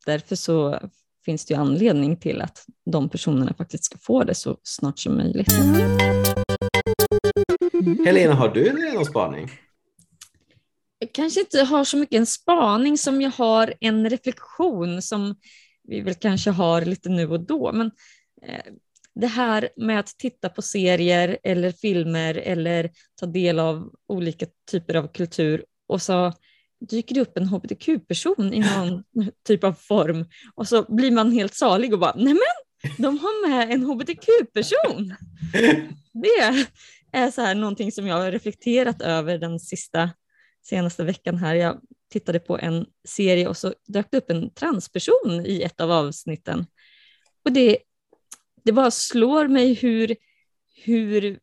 därför 0.07 0.37
så 0.37 0.81
finns 1.27 1.45
det 1.47 1.55
ju 1.55 1.61
anledning 1.61 2.17
till 2.17 2.43
att 2.43 2.65
de 2.91 3.09
personerna 3.09 3.55
faktiskt 3.55 3.85
ska 3.85 3.99
få 3.99 4.25
det 4.25 4.35
så 4.35 4.57
snart 4.63 4.99
som 4.99 5.17
möjligt. 5.17 5.53
Helena, 8.07 8.35
har 8.35 8.49
du 8.49 8.93
någon 8.95 9.05
spaning? 9.05 9.51
Jag 10.99 11.13
kanske 11.13 11.41
inte 11.41 11.63
har 11.63 11.85
så 11.85 11.97
mycket 11.97 12.19
en 12.19 12.27
spaning 12.27 12.99
som 12.99 13.23
jag 13.23 13.31
har 13.31 13.75
en 13.81 14.11
reflektion 14.11 15.03
som 15.03 15.35
vi 15.89 16.01
väl 16.01 16.15
kanske 16.15 16.51
har 16.51 16.83
lite 16.83 17.09
nu 17.09 17.31
och 17.31 17.41
då. 17.41 17.73
Men 17.73 17.87
eh, 18.43 18.73
det 19.15 19.27
här 19.27 19.69
med 19.77 20.01
att 20.01 20.19
titta 20.19 20.49
på 20.49 20.63
serier 20.63 21.39
eller 21.43 21.73
filmer 21.73 22.35
eller 22.35 22.91
ta 23.21 23.27
del 23.27 23.59
av 23.59 23.91
olika 24.09 24.47
typer 24.71 24.95
av 24.95 25.09
kultur 25.13 25.65
och 25.89 26.03
så 26.03 26.33
dyker 26.89 27.15
det 27.15 27.21
upp 27.21 27.37
en 27.37 27.47
hbtq-person 27.47 28.55
i 28.55 28.61
någon 28.61 29.05
typ 29.47 29.65
av 29.65 29.73
form 29.73 30.25
och 30.55 30.69
så 30.69 30.95
blir 30.95 31.11
man 31.11 31.33
helt 31.33 31.55
salig 31.55 31.93
och 31.93 31.99
bara 31.99 32.15
nej 32.17 32.35
men 32.35 32.97
de 32.99 33.19
har 33.19 33.49
med 33.49 33.71
en 33.71 33.83
hbtq-person. 33.83 35.15
Det 36.13 36.67
är 37.13 37.31
så 37.31 37.41
här 37.41 37.55
någonting 37.55 37.93
som 37.93 38.07
jag 38.07 38.17
har 38.17 38.33
reflekterat 38.33 39.03
över 39.03 39.39
den 39.39 39.61
sista 39.61 40.11
senaste 40.63 41.05
veckan 41.05 41.39
här. 41.39 41.55
Jag 41.55 41.81
tittade 42.13 42.41
på 42.41 42.59
en 42.59 42.87
serie 43.09 43.49
och 43.49 43.57
så 43.57 43.75
dök 43.87 44.07
det 44.11 44.17
upp 44.17 44.31
en 44.31 44.55
transperson 44.55 45.47
i 45.47 45.63
ett 45.63 45.81
av 45.81 45.91
avsnitten. 45.91 46.67
Och 47.45 47.53
det, 47.53 47.79
det 48.65 48.73
bara 48.73 48.91
slår 48.91 49.49
mig 49.49 49.75
hur, 49.75 50.17
hur 50.85 51.39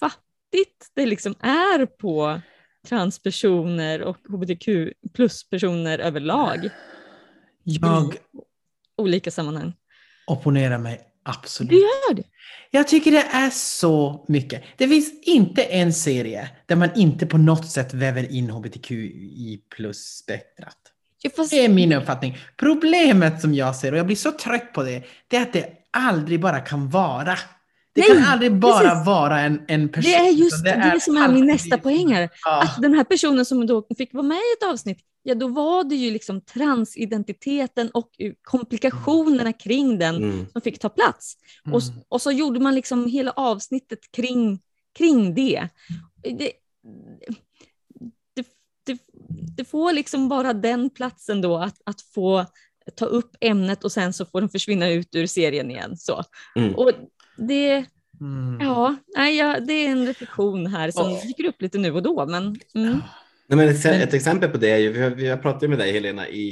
fattigt 0.00 0.90
det 0.94 1.06
liksom 1.06 1.34
är 1.40 1.86
på 1.86 2.40
transpersoner 2.86 4.02
och 4.02 4.16
hbtq 4.28 4.68
plus-personer 5.14 5.98
överlag. 5.98 6.68
Jag 7.64 8.14
I 8.14 8.18
olika 8.96 9.30
sammanhang. 9.30 9.72
opponerar 10.26 10.78
mig 10.78 11.00
absolut. 11.24 11.70
Du 11.70 11.76
gör 11.76 12.14
det? 12.14 12.24
Jag 12.70 12.88
tycker 12.88 13.10
det 13.10 13.26
är 13.32 13.50
så 13.50 14.24
mycket. 14.28 14.62
Det 14.76 14.88
finns 14.88 15.22
inte 15.22 15.62
en 15.62 15.92
serie 15.92 16.50
där 16.66 16.76
man 16.76 16.90
inte 16.96 17.26
på 17.26 17.38
något 17.38 17.70
sätt 17.70 17.94
väver 17.94 18.32
in 18.32 18.50
hbtqi 18.50 19.60
plus-spektrat. 19.76 20.76
Det 21.50 21.64
är 21.64 21.68
min 21.68 21.92
uppfattning. 21.92 22.38
Problemet 22.56 23.40
som 23.40 23.54
jag 23.54 23.76
ser, 23.76 23.92
och 23.92 23.98
jag 23.98 24.06
blir 24.06 24.16
så 24.16 24.32
trött 24.32 24.72
på 24.72 24.82
det, 24.82 25.02
det 25.28 25.36
är 25.36 25.42
att 25.42 25.52
det 25.52 25.68
aldrig 25.90 26.40
bara 26.40 26.60
kan 26.60 26.90
vara. 26.90 27.38
Det 27.96 28.02
Nej, 28.08 28.08
kan 28.18 28.24
aldrig 28.32 28.54
bara 28.56 28.80
precis. 28.90 29.06
vara 29.06 29.40
en, 29.40 29.62
en 29.68 29.88
person. 29.88 30.10
det 30.10 30.16
är 30.16 30.30
just 30.30 30.66
utan 30.66 30.80
det, 30.80 31.00
som 31.00 31.16
är 31.16 31.28
min 31.28 31.46
nästa 31.46 31.78
poäng 31.78 32.12
här. 32.14 32.28
Ja. 32.44 32.62
Att 32.62 32.82
den 32.82 32.94
här 32.94 33.04
personen 33.04 33.44
som 33.44 33.66
då 33.66 33.86
fick 33.98 34.14
vara 34.14 34.22
med 34.26 34.36
i 34.36 34.52
ett 34.62 34.68
avsnitt, 34.72 34.98
ja 35.22 35.34
då 35.34 35.48
var 35.48 35.84
det 35.84 35.94
ju 35.94 36.10
liksom 36.10 36.40
transidentiteten 36.40 37.90
och 37.90 38.10
komplikationerna 38.42 39.52
kring 39.52 39.98
den 39.98 40.16
Mm. 40.16 40.46
som 40.52 40.60
fick 40.62 40.78
ta 40.78 40.88
plats. 40.88 41.36
Och, 41.72 41.82
Mm. 41.82 41.94
och 42.08 42.22
så 42.22 42.32
gjorde 42.32 42.60
man 42.60 42.74
liksom 42.74 43.06
hela 43.06 43.30
avsnittet 43.30 43.98
kring, 44.16 44.60
kring 44.98 45.34
det. 45.34 45.68
Det, 46.22 46.52
det, 48.34 48.46
det. 48.86 48.98
det 49.56 49.64
får 49.64 49.92
liksom 49.92 50.28
bara 50.28 50.52
den 50.52 50.90
platsen 50.90 51.40
då 51.40 51.56
att, 51.56 51.76
att 51.86 52.00
få 52.00 52.46
ta 52.94 53.04
upp 53.04 53.36
ämnet 53.40 53.84
och 53.84 53.92
sen 53.92 54.12
så 54.12 54.26
får 54.26 54.40
den 54.40 54.50
försvinna 54.50 54.88
ut 54.88 55.14
ur 55.14 55.26
serien 55.26 55.70
igen. 55.70 55.96
Så. 55.96 56.24
Mm. 56.56 56.74
Och 56.74 56.92
det, 57.36 57.84
Mm. 58.20 58.58
ja, 58.60 58.96
nej, 59.16 59.36
ja, 59.36 59.60
det 59.60 59.72
är 59.72 59.90
en 59.90 60.06
reflektion 60.06 60.66
här 60.66 60.90
som 60.90 61.12
Och- 61.12 61.20
dyker 61.22 61.44
upp 61.44 61.62
lite 61.62 61.78
nu 61.78 61.92
och 61.92 62.02
då. 62.02 62.26
Men, 62.26 62.42
mm. 62.74 63.02
Nej, 63.48 63.56
men 63.56 63.68
ett, 63.68 63.84
ett 63.84 64.14
exempel 64.14 64.50
på 64.50 64.56
det 64.58 64.70
är 64.70 64.76
ju, 64.76 64.92
vi 64.92 65.02
har, 65.02 65.10
vi 65.10 65.28
har 65.28 65.36
pratat 65.36 65.70
med 65.70 65.78
dig 65.78 65.92
Helena 65.92 66.28
i, 66.28 66.46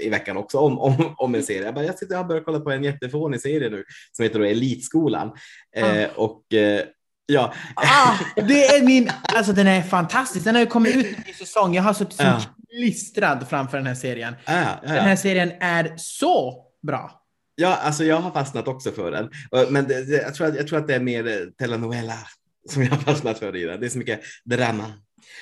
i 0.00 0.08
veckan 0.08 0.36
också 0.36 0.58
om, 0.58 0.78
om, 0.78 1.14
om 1.16 1.34
en 1.34 1.42
serie. 1.42 1.64
Jag, 1.64 1.74
bara, 1.74 1.84
jag, 1.84 1.98
sitter, 1.98 2.14
jag 2.14 2.18
har 2.22 2.28
börjat 2.28 2.44
kolla 2.44 2.60
på 2.60 2.70
en 2.70 2.84
jättefånig 2.84 3.40
serie 3.40 3.70
nu 3.70 3.84
som 4.12 4.22
heter 4.22 4.38
då 4.38 4.44
Elitskolan. 4.44 5.32
Eh, 5.76 6.08
och 6.16 6.54
eh, 6.54 6.80
ja, 7.26 7.54
Ah, 7.76 8.12
det 8.36 8.64
är 8.66 8.82
min, 8.84 9.10
alltså 9.22 9.52
den 9.52 9.66
är 9.66 9.82
fantastisk. 9.82 10.44
Den 10.44 10.54
har 10.54 10.62
ju 10.62 10.68
kommit 10.68 10.96
ut 10.96 11.16
i 11.28 11.32
säsong. 11.32 11.74
Jag 11.74 11.82
har 11.82 11.92
suttit 11.94 12.20
Ja. 12.20 12.40
klistrad 12.78 13.46
framför 13.50 13.76
den 13.76 13.86
här 13.86 13.94
serien. 13.94 14.34
ja, 14.46 14.52
ja, 14.82 14.92
Den 14.92 15.04
här 15.04 15.16
serien 15.16 15.52
är 15.60 15.92
så 15.96 16.54
bra. 16.86 17.20
Ja, 17.54 17.76
alltså 17.76 18.04
jag 18.04 18.16
har 18.16 18.30
fastnat 18.30 18.68
också 18.68 18.90
för 18.90 19.10
den. 19.10 19.30
Men 19.70 19.88
det, 19.88 20.04
det, 20.04 20.22
jag, 20.22 20.34
tror 20.34 20.46
att, 20.46 20.56
jag 20.56 20.66
tror 20.66 20.78
att 20.78 20.88
det 20.88 20.94
är 20.94 21.00
mer 21.00 21.26
eh, 21.26 21.46
telenovela 21.58 22.18
som 22.70 22.82
jag 22.82 22.90
har 22.90 22.98
fastnat 22.98 23.38
för 23.38 23.56
i 23.56 23.64
den. 23.64 23.80
Det 23.80 23.86
är 23.86 23.90
så 23.90 23.98
mycket 23.98 24.20
drama. 24.44 24.92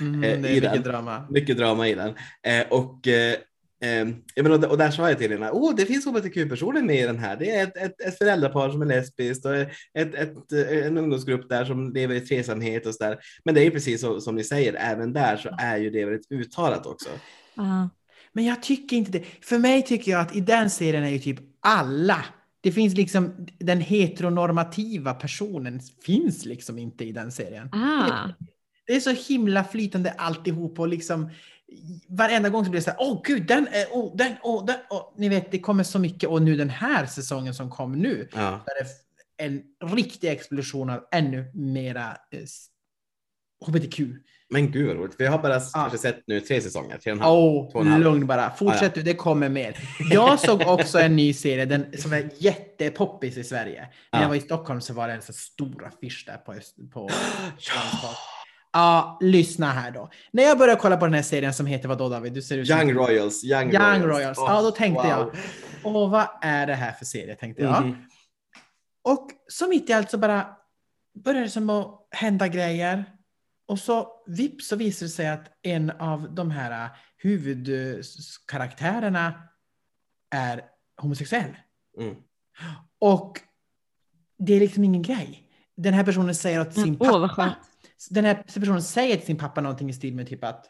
Mm, 0.00 0.24
Eh, 0.24 0.40
det 0.40 0.48
i 0.48 0.56
är 0.56 0.60
den. 0.60 0.70
mycket 0.70 0.84
drama. 0.84 1.26
Mycket 1.30 1.56
drama 1.56 1.88
i 1.88 1.94
den. 1.94 2.14
Eh, 2.46 2.66
och, 2.70 3.08
eh, 3.08 3.38
jag 4.34 4.42
menar, 4.42 4.68
och 4.70 4.78
där 4.78 4.90
sa 4.90 5.08
jag 5.08 5.18
till 5.18 5.32
henne, 5.32 5.50
oh, 5.50 5.74
det 5.76 5.86
finns 5.86 6.06
hbtq-personer 6.06 6.82
med 6.82 6.96
i 6.96 7.06
den 7.06 7.18
här. 7.18 7.36
Det 7.36 7.50
är 7.50 7.62
ett, 7.62 7.76
ett, 7.76 8.00
ett 8.00 8.18
föräldrapar 8.18 8.70
som 8.70 8.82
är 8.82 8.86
lesbiskt 8.86 9.46
och 9.46 9.54
ett, 9.54 9.70
ett, 9.94 10.52
en 10.52 10.98
ungdomsgrupp 10.98 11.48
där 11.48 11.64
som 11.64 11.92
lever 11.92 12.14
i 12.14 12.20
tresamhet 12.20 12.86
och 12.86 12.94
sådär. 12.94 13.18
Men 13.44 13.54
det 13.54 13.66
är 13.66 13.70
precis 13.70 14.00
så, 14.00 14.20
som 14.20 14.34
ni 14.36 14.44
säger, 14.44 14.74
även 14.74 15.12
där 15.12 15.36
så 15.36 15.48
är 15.58 15.76
ju 15.76 15.90
det 15.90 16.04
väldigt 16.04 16.32
uttalat 16.32 16.86
också. 16.86 17.08
Ja. 17.54 17.88
Men 18.32 18.44
jag 18.44 18.62
tycker 18.62 18.96
inte 18.96 19.10
det. 19.10 19.24
För 19.40 19.58
mig 19.58 19.82
tycker 19.82 20.12
jag 20.12 20.20
att 20.20 20.36
i 20.36 20.40
den 20.40 20.70
serien 20.70 21.04
är 21.04 21.10
ju 21.10 21.18
typ 21.18 21.38
alla. 21.62 22.24
Det 22.60 22.72
finns 22.72 22.94
liksom 22.94 23.46
den 23.58 23.80
heteronormativa 23.80 25.14
personen 25.14 25.80
finns 26.04 26.44
liksom 26.44 26.78
inte 26.78 27.04
i 27.04 27.12
den 27.12 27.32
serien. 27.32 27.68
Ah. 27.72 28.28
Det 28.86 28.92
är 28.92 29.00
så 29.00 29.10
himla 29.10 29.64
flytande 29.64 30.10
alltihop 30.10 30.80
och 30.80 30.88
liksom 30.88 31.30
varenda 32.08 32.48
gång 32.48 32.64
så 32.64 32.70
blir 32.70 32.80
det 32.80 32.84
så 32.84 32.90
här, 32.90 32.98
åh 33.00 33.20
gud, 33.24 33.46
den 33.46 33.66
är, 33.66 33.86
åh, 33.90 34.16
den, 34.16 34.32
åh, 34.42 34.66
den, 34.66 34.76
åh. 34.90 35.14
Ni 35.16 35.28
vet, 35.28 35.50
det 35.50 35.58
kommer 35.58 35.84
så 35.84 35.98
mycket 35.98 36.28
och 36.28 36.42
nu 36.42 36.56
den 36.56 36.70
här 36.70 37.06
säsongen 37.06 37.54
som 37.54 37.70
kom 37.70 37.92
nu, 37.92 38.28
Ja. 38.32 38.60
så 38.64 38.70
är 38.70 38.84
det 38.84 38.90
en 39.44 39.62
riktig 39.96 40.28
explosion 40.28 40.90
av 40.90 41.04
ännu 41.12 41.50
mera 41.54 42.06
eh, 42.30 42.40
hbtq. 43.66 44.00
Men 44.50 44.70
gud 44.72 44.86
vad 44.86 44.96
roligt, 44.96 45.14
jag 45.18 45.30
har 45.30 45.38
bara 45.38 45.60
kanske 45.60 45.98
sett 45.98 46.20
nu 46.26 46.40
tre 46.40 46.60
säsonger, 46.60 46.98
tre 46.98 47.12
och 47.12 47.16
en 47.18 47.22
halv. 47.22 47.36
Åh, 47.38 47.70
två 47.72 47.78
och 47.78 47.84
en 47.84 47.92
halv. 47.92 48.04
lugn 48.04 48.26
bara. 48.26 48.50
Fortsätt 48.50 48.82
Ah, 48.82 48.84
ja. 48.84 48.90
du, 48.94 49.02
det 49.02 49.14
kommer 49.14 49.48
mer. 49.48 49.76
Jag 50.10 50.38
såg 50.40 50.62
också 50.66 50.98
en 51.00 51.16
ny 51.16 51.32
serie 51.34 51.64
den, 51.64 51.86
som 51.98 52.12
är 52.12 52.30
jättepoppis 52.38 53.36
i 53.36 53.44
Sverige. 53.44 53.80
När 54.12 54.18
Ja. 54.18 54.22
jag 54.22 54.28
var 54.28 54.36
i 54.36 54.40
Stockholm 54.40 54.80
så 54.80 54.94
var 54.94 55.08
det 55.08 55.14
en 55.14 55.22
så 55.22 55.32
stor 55.32 55.86
affisch 55.86 56.24
där 56.26 56.36
på, 56.36 56.52
Öst- 56.52 56.90
på 56.92 57.08
Strandsport. 57.58 58.16
Ja, 58.72 59.18
lyssna 59.20 59.70
här 59.70 59.90
då. 59.90 60.10
När 60.32 60.42
jag 60.42 60.58
började 60.58 60.80
kolla 60.80 60.96
på 60.96 61.04
den 61.06 61.14
här 61.14 61.22
serien 61.22 61.54
som 61.54 61.66
heter 61.66 61.88
vadå 61.88 62.08
David? 62.08 62.32
Du 62.32 62.42
ser 62.42 62.58
ut 62.58 62.70
Young 62.70 62.92
Royals, 62.94 63.44
Young, 63.44 63.62
Young 63.72 63.82
Royals. 63.82 64.04
Royals. 64.04 64.38
Åh, 64.38 64.44
Ja, 64.48 64.62
då 64.62 64.70
tänkte 64.70 65.08
jag. 65.08 65.24
wow. 65.24 65.34
Åh, 65.82 66.10
vad 66.10 66.26
är 66.42 66.66
det 66.66 66.74
här 66.74 66.92
för 66.92 67.04
serie? 67.04 67.34
Tänkte 67.34 67.62
jag. 67.62 67.84
Mhm. 67.86 67.96
Och 69.04 69.28
så 69.48 69.68
mitt 69.68 69.90
i 69.90 69.92
allt 69.92 70.10
så 70.10 70.18
bara 70.18 70.46
började 71.24 71.46
det 71.46 71.50
som 71.50 71.70
att 71.70 72.06
hända 72.10 72.48
grejer. 72.48 73.04
Och 73.66 73.78
så 73.78 74.22
vips 74.26 74.68
så 74.68 74.76
visar 74.76 75.06
det 75.06 75.10
sig 75.10 75.28
att 75.28 75.50
en 75.62 75.90
av 75.90 76.34
de 76.34 76.50
här 76.50 76.90
huvudkaraktärerna 77.16 79.42
är 80.30 80.62
homosexuell. 80.96 81.56
Mm. 81.98 82.16
Och 82.98 83.40
det 84.38 84.54
är 84.54 84.60
liksom 84.60 84.84
ingen 84.84 85.02
grej. 85.02 85.48
Den 85.76 85.94
här 85.94 86.04
personen 86.04 86.34
säger 86.34 86.60
åt 86.60 86.74
sin 86.74 86.82
Mm, 86.84 86.96
pappa. 86.98 87.28
skönt. 87.28 87.54
Den 88.10 88.24
här 88.24 88.34
personen 88.34 88.82
säger 88.82 89.16
till 89.16 89.26
sin 89.26 89.38
pappa 89.38 89.60
någonting 89.60 89.90
i 89.90 89.92
stil 89.92 90.14
med 90.14 90.28
typ 90.28 90.44
att 90.44 90.66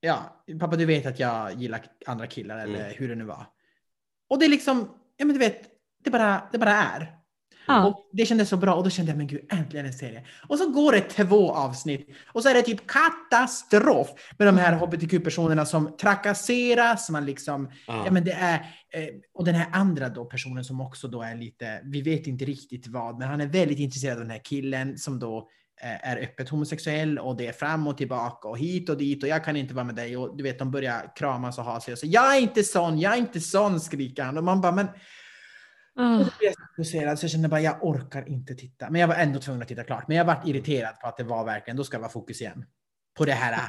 ja, 0.00 0.44
pappa 0.60 0.76
du 0.76 0.84
vet 0.84 1.06
att 1.06 1.18
jag 1.18 1.54
gillar 1.54 1.86
andra 2.06 2.26
killar 2.26 2.58
eller 2.58 2.80
Mm. 2.80 2.92
hur 2.96 3.08
det 3.08 3.14
nu 3.14 3.24
var. 3.24 3.46
Och 4.28 4.38
det 4.38 4.44
är 4.44 4.48
liksom, 4.50 4.88
ja 5.16 5.24
men 5.24 5.34
du 5.34 5.38
vet, 5.38 5.62
det 6.04 6.10
bara, 6.10 6.48
det 6.52 6.58
bara 6.58 6.72
är. 6.72 7.16
Ja. 7.66 7.86
Och 7.86 8.08
det 8.12 8.26
kändes 8.26 8.48
så 8.48 8.56
bra 8.56 8.74
och 8.74 8.84
då 8.84 8.90
kände 8.90 9.10
jag 9.10 9.18
men 9.18 9.26
gud 9.26 9.46
äntligen 9.52 9.86
en 9.86 9.92
serie. 9.92 10.24
Och 10.48 10.58
så 10.58 10.70
går 10.70 10.92
det 10.92 11.00
två 11.00 11.52
avsnitt 11.52 12.08
och 12.32 12.42
så 12.42 12.48
är 12.48 12.54
det 12.54 12.62
typ 12.62 12.86
katastrof 12.86 14.08
med 14.38 14.48
de 14.48 14.56
här 14.56 14.72
hbtq-personerna 14.72 15.66
som 15.66 15.96
trakasseras, 15.96 17.10
man 17.10 17.26
liksom, 17.26 17.70
Ja. 17.86 18.02
ja 18.04 18.10
men 18.10 18.24
det 18.24 18.32
är, 18.32 18.54
eh, 18.92 19.08
och 19.34 19.44
den 19.44 19.54
här 19.54 19.68
andra 19.72 20.08
då 20.08 20.24
personen 20.24 20.64
som 20.64 20.80
också 20.80 21.08
då 21.08 21.22
är 21.22 21.34
lite, 21.34 21.80
vi 21.84 22.02
vet 22.02 22.26
inte 22.26 22.44
riktigt 22.44 22.86
vad, 22.86 23.18
men 23.18 23.28
han 23.28 23.40
är 23.40 23.46
väldigt 23.46 23.78
intresserad 23.78 24.16
av 24.16 24.22
den 24.22 24.30
här 24.30 24.44
killen 24.44 24.98
som 24.98 25.18
då 25.18 25.48
eh, 25.82 26.10
är 26.10 26.16
öppet 26.16 26.48
homosexuell 26.48 27.18
och 27.18 27.36
det 27.36 27.46
är 27.46 27.52
fram 27.52 27.86
och 27.86 27.96
tillbaka 27.96 28.48
och 28.48 28.58
hit 28.58 28.88
och 28.88 28.96
dit 28.96 29.22
och 29.22 29.28
jag 29.28 29.44
kan 29.44 29.56
inte 29.56 29.74
vara 29.74 29.84
med 29.84 29.94
dig 29.94 30.16
och 30.16 30.36
du 30.36 30.42
vet 30.42 30.58
de 30.58 30.70
börjar 30.70 31.12
kramas 31.16 31.58
och 31.58 31.64
ha 31.64 31.80
sig 31.80 31.92
och 31.92 31.98
så 31.98 32.06
jag 32.06 32.36
är 32.36 32.40
inte 32.40 32.64
sån, 32.64 32.98
jag 32.98 33.12
är 33.12 33.18
inte 33.18 33.40
sån 33.40 33.80
skriker 33.80 34.22
han 34.22 34.38
och 34.38 34.44
man 34.44 34.60
bara 34.60 34.72
men 34.72 34.88
Ah. 35.98 36.14
och 36.14 36.18
blev 36.18 36.28
jag 36.40 36.54
så 36.54 36.60
fokuserad 36.76 37.18
så 37.18 37.24
jag 37.24 37.30
kände 37.30 37.48
bara 37.48 37.60
jag 37.60 37.84
orkar 37.84 38.28
inte 38.28 38.54
titta. 38.54 38.90
Men 38.90 39.00
jag 39.00 39.08
var 39.08 39.14
ändå 39.14 39.40
tvungen 39.40 39.62
att 39.62 39.68
titta 39.68 39.84
klart. 39.84 40.08
Men 40.08 40.16
jag 40.16 40.24
var 40.24 40.42
irriterad 40.46 41.00
på 41.00 41.06
att 41.08 41.16
det 41.16 41.24
var 41.24 41.44
verkligen, 41.44 41.76
då 41.76 41.84
ska 41.84 41.96
det 41.96 42.00
vara 42.00 42.12
fokus 42.12 42.40
igen. 42.40 42.64
På 43.18 43.24
det 43.24 43.32
här. 43.32 43.60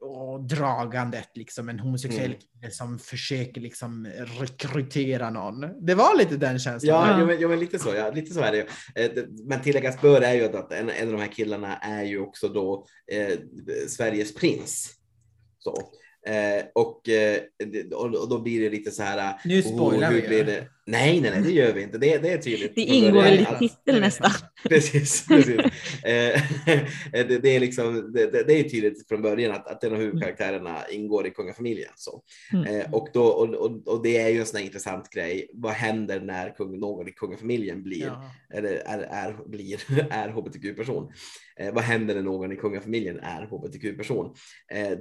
och 0.00 0.44
dragandet, 0.44 1.28
liksom 1.34 1.68
en 1.68 1.78
homosexuell 1.80 2.26
Mm. 2.26 2.38
kille 2.38 2.70
som 2.72 2.98
försöker 2.98 3.60
liksom 3.60 4.06
rekrytera 4.40 5.30
någon. 5.30 5.86
Det 5.86 5.94
var 5.94 6.18
lite 6.18 6.36
den 6.36 6.58
känslan. 6.58 6.94
Ja, 6.94 7.10
Ja. 7.10 7.16
Jo, 7.20 7.26
men, 7.26 7.36
jo, 7.40 7.48
men 7.48 7.58
lite 7.60 7.78
så. 7.78 7.94
Ja, 7.94 8.10
lite 8.10 8.34
så 8.34 8.40
är 8.40 8.52
det 8.52 8.58
ju. 8.58 8.64
Eh, 9.04 9.24
Men 9.46 9.60
tilläggas 9.62 10.00
bör 10.00 10.20
är 10.20 10.34
ju 10.34 10.44
att 10.44 10.72
en, 10.72 10.90
en 10.90 11.06
av 11.06 11.12
de 11.12 11.20
här 11.20 11.32
killarna 11.32 11.76
är 11.76 12.02
ju 12.04 12.20
också 12.20 12.48
då 12.48 12.86
eh, 13.12 13.38
Sveriges 13.88 14.34
prins. 14.34 14.94
Så. 15.58 15.76
Eh, 16.26 16.64
och, 16.74 17.08
eh, 17.08 17.40
och, 17.94 18.28
då 18.28 18.40
blir 18.42 18.60
det 18.60 18.70
lite 18.70 18.90
så 18.90 19.02
här. 19.02 19.40
Nu 19.44 19.62
spoilar 19.62 20.10
hur 20.10 20.20
vi 20.20 20.28
blir 20.28 20.38
ju. 20.38 20.44
det? 20.44 20.68
Nej, 20.88 21.20
nej, 21.20 21.30
nej, 21.30 21.42
det 21.42 21.52
gör 21.52 21.72
vi 21.72 21.82
inte. 21.82 21.98
Det, 21.98 22.18
det 22.18 22.32
är 22.32 22.38
tydligt. 22.38 22.74
Det 22.74 22.80
ingår 22.80 23.22
väl 23.22 23.40
i 23.40 23.46
titeln 23.58 24.00
nästan. 24.00 24.30
Precis, 24.68 25.26
precis. 25.26 25.58
Eh, 26.04 26.42
det, 27.12 27.42
det, 27.42 27.56
är 27.56 27.60
liksom, 27.60 28.12
det, 28.12 28.46
det 28.46 28.60
är 28.60 28.62
tydligt 28.62 29.08
från 29.08 29.22
början 29.22 29.52
att, 29.52 29.68
att 29.68 29.84
en 29.84 29.92
av 29.92 29.98
huvudkaraktärerna 29.98 30.88
ingår 30.90 31.26
i 31.26 31.30
kungafamiljen. 31.30 31.92
Så. 31.96 32.22
Mm. 32.52 32.66
Eh, 32.66 32.92
och, 32.92 33.08
då, 33.12 33.24
och, 33.24 33.54
och, 33.54 33.88
och 33.88 34.02
det 34.02 34.16
är 34.16 34.28
ju 34.28 34.40
en 34.40 34.46
sån 34.46 34.58
här 34.58 34.64
intressant 34.64 35.10
grej. 35.10 35.50
Vad 35.54 35.72
händer 35.72 36.20
när 36.20 36.56
kung, 36.56 36.78
någon 36.80 37.08
i 37.08 37.12
kungafamiljen 37.12 37.82
blir, 37.82 38.06
Ja. 38.06 38.30
eller 38.54 38.72
är, 38.72 38.98
är, 38.98 39.48
blir, 39.48 39.80
är 40.10 40.28
hbtq-person? 40.28 41.12
Eh, 41.56 41.74
vad 41.74 41.84
händer 41.84 42.14
när 42.14 42.22
någon 42.22 42.52
i 42.52 42.56
kungafamiljen 42.56 43.20
är 43.20 43.46
hbtq-person? 43.46 44.34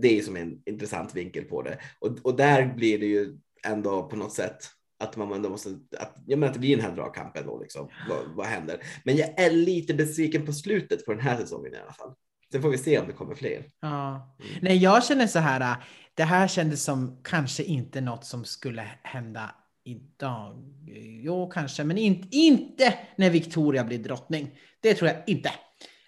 Det 0.02 0.08
är 0.08 0.16
ju 0.16 0.22
som 0.22 0.36
en 0.36 0.62
intressant 0.66 1.16
vinkel 1.16 1.44
på 1.44 1.62
det. 1.62 1.80
Och, 2.00 2.18
och 2.22 2.38
där 2.38 2.74
blir 2.76 3.00
det 3.00 3.06
ju 3.06 3.38
ändå 3.66 4.04
på 4.04 4.16
något 4.16 4.34
sätt 4.34 4.58
att 5.00 5.18
man 5.18 5.34
ändå 5.34 5.50
måste, 5.50 5.70
att, 6.00 6.16
jag 6.28 6.40
menar 6.40 6.48
att 6.48 6.54
det 6.54 6.60
blir 6.60 6.76
den 6.78 6.86
här 6.86 6.96
dragkampen 6.96 7.46
då 7.46 7.60
liksom. 7.60 7.90
Vad, 8.10 8.36
vad 8.36 8.46
händer? 8.46 8.80
Men 9.04 9.18
jag 9.18 9.40
är 9.40 9.52
lite 9.52 9.94
besviken 9.94 10.46
på 10.46 10.54
slutet 10.54 11.06
på 11.06 11.12
den 11.12 11.22
här 11.22 11.38
säsongen 11.38 11.74
i 11.74 11.78
alla 11.78 11.94
fall. 11.94 12.14
Sen 12.52 12.62
får 12.62 12.70
vi 12.70 12.78
se 12.78 13.00
om 13.00 13.08
det 13.08 13.14
kommer 13.14 13.36
fler. 13.36 13.66
Ja. 13.82 14.36
Nej, 14.62 14.78
jag 14.78 15.04
känner 15.06 15.28
så 15.28 15.40
här. 15.40 15.62
äh, 15.62 15.78
Det 16.14 16.24
här 16.24 16.48
kändes 16.48 16.84
som 16.84 17.22
kanske 17.24 17.64
inte 17.64 18.02
något 18.02 18.26
som 18.26 18.46
skulle 18.46 18.92
hända 19.04 19.56
idag. 19.84 20.64
Jo, 21.24 21.50
kanske, 21.50 21.84
men 21.84 21.98
inte, 21.98 22.28
inte 22.38 22.94
när 23.18 23.30
Victoria 23.30 23.84
blir 23.84 24.00
drottning. 24.00 24.52
Det 24.82 24.94
tror 24.94 25.10
jag 25.10 25.18
inte. 25.28 25.52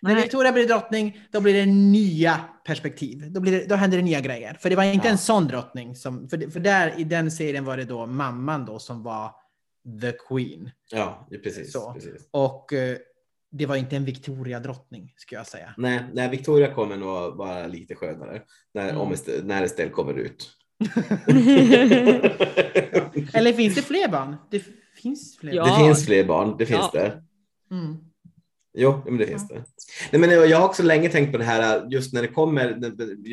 När 0.01 0.13
Nej. 0.13 0.23
Victoria 0.23 0.51
blir 0.51 0.67
drottning, 0.67 1.21
då 1.31 1.41
blir 1.41 1.53
det 1.53 1.65
nya 1.65 2.39
perspektiv. 2.65 3.31
Då, 3.31 3.39
blir 3.39 3.51
det, 3.51 3.65
då 3.69 3.75
händer 3.75 3.97
det 3.97 4.03
nya 4.03 4.19
grejer. 4.21 4.57
För 4.61 4.69
det 4.69 4.75
var 4.75 4.83
inte 4.83 5.07
Ja. 5.07 5.11
en 5.11 5.17
sån 5.17 5.47
drottning. 5.47 5.95
Som, 5.95 6.29
för, 6.29 6.51
för 6.51 6.59
där 6.59 6.93
i 6.99 7.03
den 7.03 7.31
serien 7.31 7.65
var 7.65 7.77
det 7.77 7.83
då 7.85 8.05
mamman 8.05 8.65
då 8.65 8.79
som 8.79 9.03
var 9.03 9.31
the 10.01 10.11
queen. 10.11 10.71
Ja, 10.91 11.27
precis. 11.43 11.71
Så. 11.73 11.93
precis. 11.93 12.27
Och 12.31 12.73
eh, 12.73 12.97
det 13.51 13.65
var 13.65 13.75
inte 13.75 13.95
en 13.95 14.05
Victoria-drottning, 14.05 15.13
skulle 15.17 15.39
jag 15.39 15.47
säga. 15.47 15.73
Nej, 15.77 15.99
nej, 16.13 16.29
Victoria 16.29 16.73
kommer 16.73 16.97
nog 16.97 17.35
vara 17.37 17.67
lite 17.67 17.95
skönare 17.95 18.41
när, 18.73 18.83
Mm. 18.89 19.01
om 19.01 19.13
Est- 19.13 19.43
när 19.43 19.63
Estelle 19.63 19.89
kommer 19.91 20.13
ut. 20.13 20.51
Eller 23.33 23.53
finns 23.53 23.75
det 23.75 23.81
fler 23.81 24.07
barn? 24.07 24.35
Det 24.51 24.63
finns 25.01 25.37
fler 25.37 25.53
Ja. 25.53 25.63
barn. 25.65 25.79
Det 25.79 25.85
finns 25.85 26.05
fler 26.05 26.23
barn, 26.25 26.55
det 26.57 26.65
finns 26.65 26.89
Ja. 26.93 26.99
det. 26.99 27.21
Mm. 27.75 27.97
Jo, 28.79 29.01
men 29.05 29.17
det 29.17 29.27
finns 29.27 29.47
det. 29.47 29.63
Nej, 30.11 30.21
men 30.21 30.49
jag 30.49 30.57
har 30.57 30.65
också 30.65 30.83
länge 30.83 31.09
tänkt 31.09 31.31
på 31.31 31.37
det 31.37 31.43
här 31.43 31.87
just 31.91 32.13
när 32.13 32.21
det 32.21 32.27
kommer 32.27 32.75
med 32.75 32.81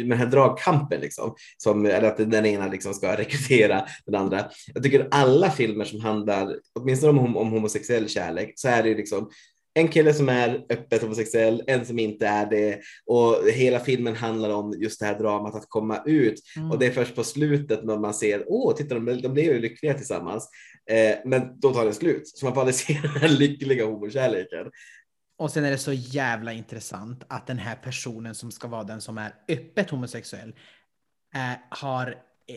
den 0.09 0.19
här 0.19 0.27
dragkampen, 0.27 1.01
liksom, 1.01 1.35
som, 1.57 1.87
eller 1.87 2.09
att 2.09 2.17
den 2.17 2.47
ena 2.47 2.69
liksom 2.69 2.95
ska 2.95 3.17
rekrytera 3.17 3.85
den 4.07 4.15
andra. 4.15 4.45
Jag 4.75 4.83
tycker 4.83 5.09
alla 5.11 5.51
filmer 5.51 5.85
som 5.85 6.01
handlar, 6.01 6.57
åtminstone 6.75 7.21
om, 7.21 7.37
om 7.37 7.51
homosexuell 7.51 8.09
kärlek, 8.09 8.53
så 8.57 8.69
är 8.69 8.83
det 8.83 8.95
liksom 8.95 9.31
en 9.75 9.89
kille 9.89 10.15
som 10.15 10.29
är 10.29 10.65
öppet 10.71 11.03
homosexuell, 11.03 11.63
en 11.67 11.87
som 11.87 11.99
inte 11.99 12.27
är 12.27 12.47
det 12.47 12.81
och 13.07 13.49
hela 13.53 13.81
filmen 13.81 14.17
handlar 14.17 14.51
om 14.51 14.75
just 14.79 15.01
det 15.01 15.07
här 15.07 15.19
dramat 15.19 15.55
att 15.55 15.69
komma 15.69 16.03
ut 16.07 16.41
Mm. 16.57 16.71
och 16.71 16.79
det 16.79 16.87
är 16.87 16.91
först 16.91 17.15
på 17.15 17.25
slutet 17.25 17.85
när 17.85 17.99
man 17.99 18.15
ser, 18.15 18.45
åh, 18.47 18.75
titta 18.75 18.95
de, 18.95 19.21
de 19.23 19.29
blev 19.29 19.45
ju 19.45 19.61
lyckliga 19.61 19.95
tillsammans, 19.95 20.49
eh, 20.91 21.17
men 21.25 21.61
då 21.61 21.75
tar 21.75 21.85
det 21.85 21.93
slut. 21.93 22.29
Så 22.29 22.47
man 22.47 22.55
får 22.55 22.61
aldrig 22.61 22.75
se 22.87 22.99
den 23.03 23.11
här 23.11 23.29
lyckliga 23.29 23.87
homokärleken. 23.87 24.67
Och 25.37 25.51
sen 25.51 25.64
är 25.64 25.70
det 25.70 25.79
så 25.79 25.92
jävla 25.92 26.53
intressant 26.53 27.25
att 27.29 27.47
den 27.47 27.59
här 27.59 27.77
personen 27.77 28.35
som 28.35 28.51
ska 28.51 28.68
vara 28.68 28.85
den 28.85 29.01
som 29.01 29.18
är 29.18 29.35
öppet 29.49 29.90
homosexuell 29.90 30.55
eh, 31.35 31.53
har 31.68 32.07
eh, 32.47 32.57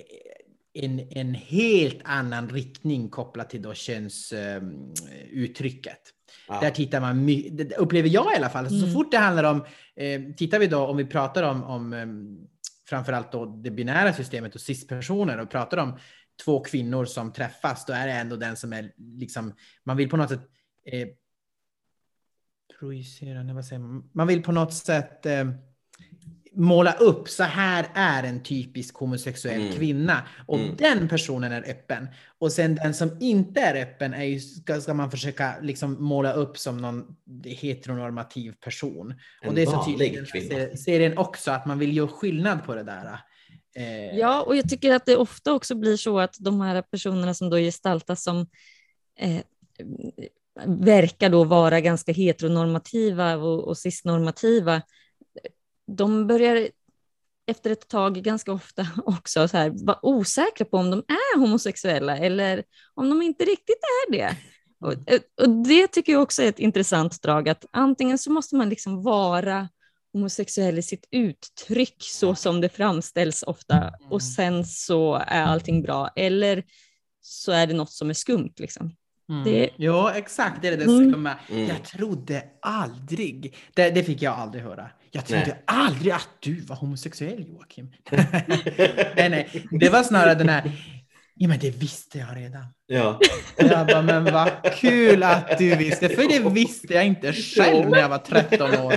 en, 0.83 0.99
en 1.11 1.33
helt 1.33 1.99
annan 2.03 2.49
riktning 2.49 3.09
kopplat 3.09 3.49
till 3.49 3.61
då 3.61 3.73
könsuttrycket. 3.73 5.99
Ja. 6.47 6.59
Där 6.61 6.71
tittar 6.71 7.01
man, 7.01 7.29
upplever 7.77 8.09
jag 8.09 8.33
i 8.33 8.35
alla 8.35 8.49
fall, 8.49 8.69
så 8.69 8.75
Mm. 8.75 8.93
fort 8.93 9.11
det 9.11 9.17
handlar 9.17 9.43
om, 9.43 9.65
eh, 9.95 10.21
tittar 10.37 10.59
vi 10.59 10.67
då 10.67 10.87
om 10.87 10.97
vi 10.97 11.05
pratar 11.05 11.43
om, 11.43 11.63
om 11.63 11.93
eh, 11.93 12.05
framförallt 12.89 13.31
då 13.31 13.45
det 13.45 13.71
binära 13.71 14.13
systemet 14.13 14.55
och 14.55 14.61
cis-personer 14.61 15.39
och 15.39 15.49
pratar 15.49 15.77
om 15.77 15.97
två 16.45 16.63
kvinnor 16.63 17.05
som 17.05 17.33
träffas, 17.33 17.85
då 17.85 17.93
är 17.93 18.07
det 18.07 18.13
ändå 18.13 18.35
den 18.35 18.55
som 18.55 18.73
är 18.73 18.91
liksom, 18.97 19.53
man 19.83 19.97
vill 19.97 20.09
på 20.09 20.17
något 20.17 20.29
sätt 20.29 20.41
eh, 20.85 21.07
projicera, 22.80 23.43
nej, 23.43 23.56
vad 23.56 23.65
säger 23.65 23.80
man? 23.80 24.10
Man 24.13 24.27
vill 24.27 24.43
på 24.43 24.51
något 24.51 24.73
sätt 24.73 25.25
eh, 25.25 25.47
måla 26.53 26.93
upp, 26.93 27.30
så 27.30 27.43
här 27.43 27.88
är 27.93 28.23
en 28.23 28.43
typisk 28.43 28.95
homosexuell 28.95 29.62
Mm. 29.62 29.73
kvinna. 29.73 30.27
Och 30.47 30.60
Mm. 30.60 30.75
den 30.77 31.08
personen 31.10 31.51
är 31.51 31.69
öppen. 31.69 32.08
Och 32.39 32.51
sen 32.51 32.75
den 32.75 32.93
som 32.93 33.17
inte 33.19 33.60
är 33.62 33.82
öppen 33.84 34.13
är 34.13 34.23
ju, 34.23 34.39
ska, 34.39 34.82
ska 34.82 34.93
man 34.93 35.12
försöka 35.12 35.56
liksom 35.62 36.03
måla 36.03 36.34
upp 36.34 36.58
som 36.58 36.77
någon 36.77 37.15
heteronormativ 37.45 38.51
person. 38.51 39.12
En 39.41 39.49
och 39.49 39.56
det 39.56 39.62
är 39.62 39.65
så 39.65 39.84
tydligt 39.86 40.36
i 40.36 40.47
den 40.49 40.77
serien 40.77 41.17
också, 41.17 41.51
att 41.51 41.65
man 41.65 41.80
vill 41.80 41.97
göra 41.97 42.08
skillnad 42.08 42.63
på 42.65 42.75
det 42.75 42.84
där. 42.84 43.19
Eh, 43.75 44.17
Ja, 44.17 44.41
och 44.43 44.56
jag 44.56 44.69
tycker 44.69 44.93
att 44.95 45.06
det 45.06 45.15
ofta 45.15 45.53
också 45.53 45.75
blir 45.75 45.97
så 45.97 46.19
att 46.19 46.36
de 46.39 46.62
här 46.62 46.82
personerna 46.82 47.34
som 47.34 47.49
då 47.49 47.58
gestaltas 47.58 48.23
som 48.23 48.47
eh, 49.19 49.41
verkar 50.65 51.29
då 51.29 51.43
vara 51.43 51.81
ganska 51.81 52.11
heteronormativa 52.11 53.35
och, 53.35 53.67
och 53.67 53.77
cisnormativa, 53.77 54.81
de 55.87 56.27
börjar 56.27 56.67
efter 57.47 57.71
ett 57.71 57.87
tag 57.87 58.15
ganska 58.15 58.51
ofta 58.51 58.87
också 59.05 59.47
så 59.47 59.57
här, 59.57 59.85
vara 59.85 59.99
osäkra 60.01 60.65
på 60.65 60.77
om 60.77 60.91
de 60.91 60.99
är 60.99 61.39
homosexuella 61.39 62.17
eller 62.17 62.63
om 62.93 63.09
de 63.09 63.21
inte 63.21 63.43
riktigt 63.43 63.79
är 64.07 64.11
det. 64.11 64.37
Och, 64.79 64.93
och 65.41 65.49
det 65.49 65.87
tycker 65.87 66.13
jag 66.13 66.21
också 66.21 66.43
är 66.43 66.49
ett 66.49 66.59
intressant 66.59 67.21
drag, 67.21 67.49
att 67.49 67.65
antingen 67.71 68.17
så 68.17 68.31
måste 68.31 68.55
man 68.55 68.69
liksom 68.69 69.03
vara 69.03 69.69
homosexuell 70.13 70.77
i 70.77 70.81
sitt 70.81 71.07
uttryck 71.11 71.95
så 71.99 72.35
som 72.35 72.61
det 72.61 72.69
framställs 72.69 73.43
ofta 73.43 73.93
och 74.09 74.21
sen 74.21 74.65
så 74.65 75.15
är 75.15 75.43
allting 75.43 75.81
bra 75.81 76.09
eller 76.15 76.63
så 77.21 77.51
är 77.51 77.67
det 77.67 77.73
något 77.73 77.91
som 77.91 78.09
är 78.09 78.13
skumt 78.13 78.53
liksom. 78.57 78.95
Mm. 79.29 79.43
Det- 79.43 79.69
Ja, 79.75 80.13
exakt. 80.13 80.61
Det 80.61 80.67
är 80.67 80.77
det 80.77 80.83
Mm. 80.83 81.27
Mm. 81.49 81.67
Jag 81.67 81.83
trodde 81.83 82.43
aldrig, 82.61 83.55
det, 83.73 83.89
det 83.89 84.03
fick 84.03 84.21
jag 84.21 84.33
aldrig 84.33 84.63
höra. 84.63 84.89
Jag 85.11 85.25
trodde 85.25 85.45
Nej. 85.45 85.63
aldrig 85.65 86.11
att 86.13 86.29
du 86.39 86.61
var 86.61 86.75
homosexuell 86.75 87.45
Joakim. 87.47 87.91
nej, 89.15 89.29
nej. 89.29 89.67
Det 89.71 89.89
var 89.89 90.03
snarare 90.03 90.35
den 90.35 90.49
här, 90.49 90.71
ja 91.35 91.47
men 91.47 91.59
det 91.59 91.69
visste 91.69 92.17
jag 92.17 92.37
redan. 92.37 92.65
Ja. 92.87 93.19
Jag 93.57 93.87
bara, 93.87 94.01
men 94.01 94.23
vad 94.33 94.49
kul 94.75 95.23
att 95.23 95.57
du 95.57 95.75
visste, 95.75 96.09
för 96.09 96.29
det 96.29 96.49
visste 96.49 96.93
jag 96.93 97.05
inte 97.05 97.33
själv 97.33 97.89
när 97.89 97.97
jag 97.99 98.09
var 98.09 98.17
13 98.17 98.69
år. 98.79 98.93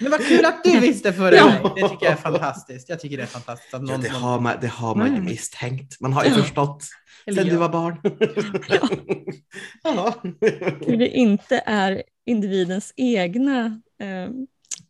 Men 0.00 0.10
vad 0.10 0.26
kul 0.26 0.44
att 0.44 0.64
du 0.64 0.80
visste 0.80 1.12
för 1.12 1.32
Ja. 1.32 1.44
mig. 1.46 1.58
Det 1.76 1.88
tycker 1.88 2.06
jag 2.06 2.12
är 2.12 2.16
fantastiskt. 2.16 2.88
Jag 2.88 3.00
tycker 3.00 3.16
det 3.16 3.22
är 3.22 3.26
fantastiskt 3.26 3.74
att 3.74 3.80
Ja, 3.80 3.86
någon... 3.92 4.00
det 4.00 4.12
någon- 4.12 4.22
har 4.22 4.40
man, 4.40 4.56
det 4.60 4.66
har 4.68 4.94
man 4.94 5.06
ju 5.06 5.12
Mm. 5.12 5.24
misstänkt. 5.24 6.00
Man 6.00 6.12
har 6.12 6.24
ju 6.24 6.30
Ja. 6.30 6.36
förstått 6.36 6.84
Eller 7.26 7.42
sen 7.42 7.46
jag. 7.46 7.54
du 7.54 7.58
var 7.58 7.68
barn. 7.68 8.00
ja. 9.82 10.14
Hur 10.86 10.96
det 10.96 11.08
inte 11.08 11.62
är 11.66 12.02
individens 12.26 12.92
egna 12.96 13.80
eh, 14.00 14.30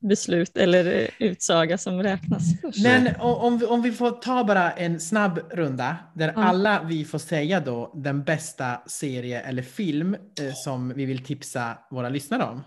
beslut 0.00 0.56
eller 0.56 1.00
eh, 1.00 1.08
utsaga 1.18 1.78
som 1.78 2.02
räknas 2.02 2.60
först. 2.60 2.82
Men 2.82 3.20
om 3.20 3.58
vi, 3.58 3.66
om 3.66 3.82
vi 3.82 3.92
får 3.92 4.10
ta 4.10 4.44
bara 4.44 4.72
en 4.72 5.00
snabb 5.00 5.40
runda 5.50 5.96
där 6.14 6.32
Ja. 6.36 6.42
alla 6.44 6.82
vi 6.82 7.04
får 7.04 7.18
säga 7.18 7.60
då 7.60 7.92
den 7.96 8.24
bästa 8.24 8.82
serie 8.86 9.40
eller 9.40 9.62
film 9.62 10.14
eh, 10.14 10.52
som 10.54 10.88
vi 10.96 11.04
vill 11.04 11.24
tipsa 11.24 11.78
våra 11.90 12.08
lyssnare 12.08 12.42
om. 12.42 12.62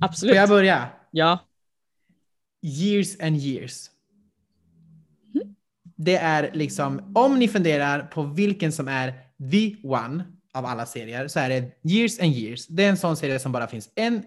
Absolut. 0.00 0.32
Får 0.32 0.36
jag 0.36 0.48
börja? 0.48 0.88
Ja. 1.10 1.38
Years 2.62 3.20
and 3.20 3.36
years. 3.36 3.90
Det 5.96 6.16
är 6.16 6.50
liksom, 6.54 7.12
om 7.14 7.38
ni 7.38 7.48
funderar 7.48 8.02
på 8.02 8.22
vilken 8.22 8.72
som 8.72 8.88
är 8.88 9.14
the 9.50 9.76
one 9.88 10.24
av 10.56 10.66
alla 10.66 10.86
serier 10.86 11.28
så 11.28 11.40
är 11.40 11.48
det 11.48 11.70
Years 11.82 12.20
and 12.20 12.32
years. 12.32 12.66
Det 12.66 12.84
är 12.84 12.88
en 12.88 12.96
sån 12.96 13.16
serie 13.16 13.38
som 13.38 13.52
bara 13.52 13.66
finns 13.66 13.90
en 13.94 14.22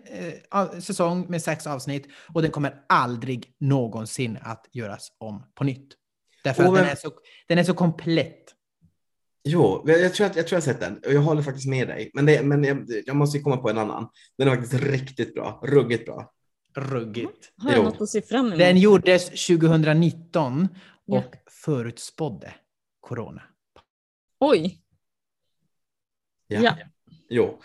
eh, 0.53 0.79
säsong 0.79 1.25
med 1.29 1.41
sex 1.41 1.67
avsnitt 1.67 2.07
och 2.33 2.41
den 2.41 2.51
kommer 2.51 2.73
aldrig 2.89 3.55
någonsin 3.59 4.37
att 4.41 4.65
göras 4.71 5.11
om 5.17 5.43
på 5.55 5.63
nytt. 5.63 5.87
Därför 6.43 6.67
Och 6.67 6.73
att 6.73 6.83
den 6.83 6.89
är, 6.91 6.95
så, 6.95 7.11
den 7.47 7.57
är 7.57 7.63
så 7.63 7.73
komplett. 7.73 8.45
Jo, 9.43 9.83
jag 9.85 10.01
jag 10.01 10.13
tror, 10.13 10.27
att, 10.27 10.35
jag 10.35 10.47
tror 10.47 10.55
jag 10.55 10.61
har 10.61 10.73
sett 10.73 10.79
den 10.79 10.99
och 11.05 11.13
jag 11.13 11.21
håller 11.21 11.41
faktiskt 11.41 11.67
med 11.67 11.87
dig. 11.87 12.11
Men, 12.13 12.25
det, 12.25 12.43
men 12.43 12.63
jag, 12.63 12.85
jag 13.05 13.15
måste 13.15 13.39
komma 13.39 13.57
på 13.57 13.69
en 13.69 13.77
annan. 13.77 14.09
Den 14.37 14.47
är 14.47 14.55
faktiskt 14.55 14.83
riktigt 14.83 15.33
bra, 15.33 15.61
ruggigt 15.63 16.05
bra. 16.05 16.31
ruggigt. 16.77 17.51
Har 17.57 17.71
jag 17.71 17.83
något 17.83 18.01
att 18.01 18.09
se 18.09 18.21
fram 18.21 18.45
emot? 18.45 18.59
Den 18.59 18.77
gjordes 18.77 19.25
2019 19.25 20.67
och 21.09 21.17
Ja. 21.31 21.39
förutspådde 21.51 22.53
corona. 22.99 23.41
Oj, 24.39 24.81
Ja. 26.47 26.59
Ja. 26.61 26.75
Jo. 27.29 27.61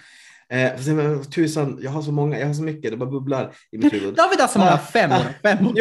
Eh, 0.49 0.77
får 0.77 0.83
se, 0.83 0.93
men 0.93 1.25
tusan, 1.31 1.79
jag 1.83 1.91
har 1.91 2.03
så 2.03 2.13
många, 2.13 2.39
jag 2.39 2.47
har 2.47 2.55
så 2.55 2.63
mycket, 2.63 2.91
det 2.91 2.97
bara 2.97 3.11
bubblar 3.11 3.57
i 3.71 3.79
mitt 3.79 3.93
huvud. 3.93 4.15
David 4.17 4.41
har 4.41 4.49
så 4.49 4.59
många 4.59 4.71
Ah, 4.71 4.79
femmor. 4.79 5.17
ah. 5.17 5.33
femmor. 5.43 5.73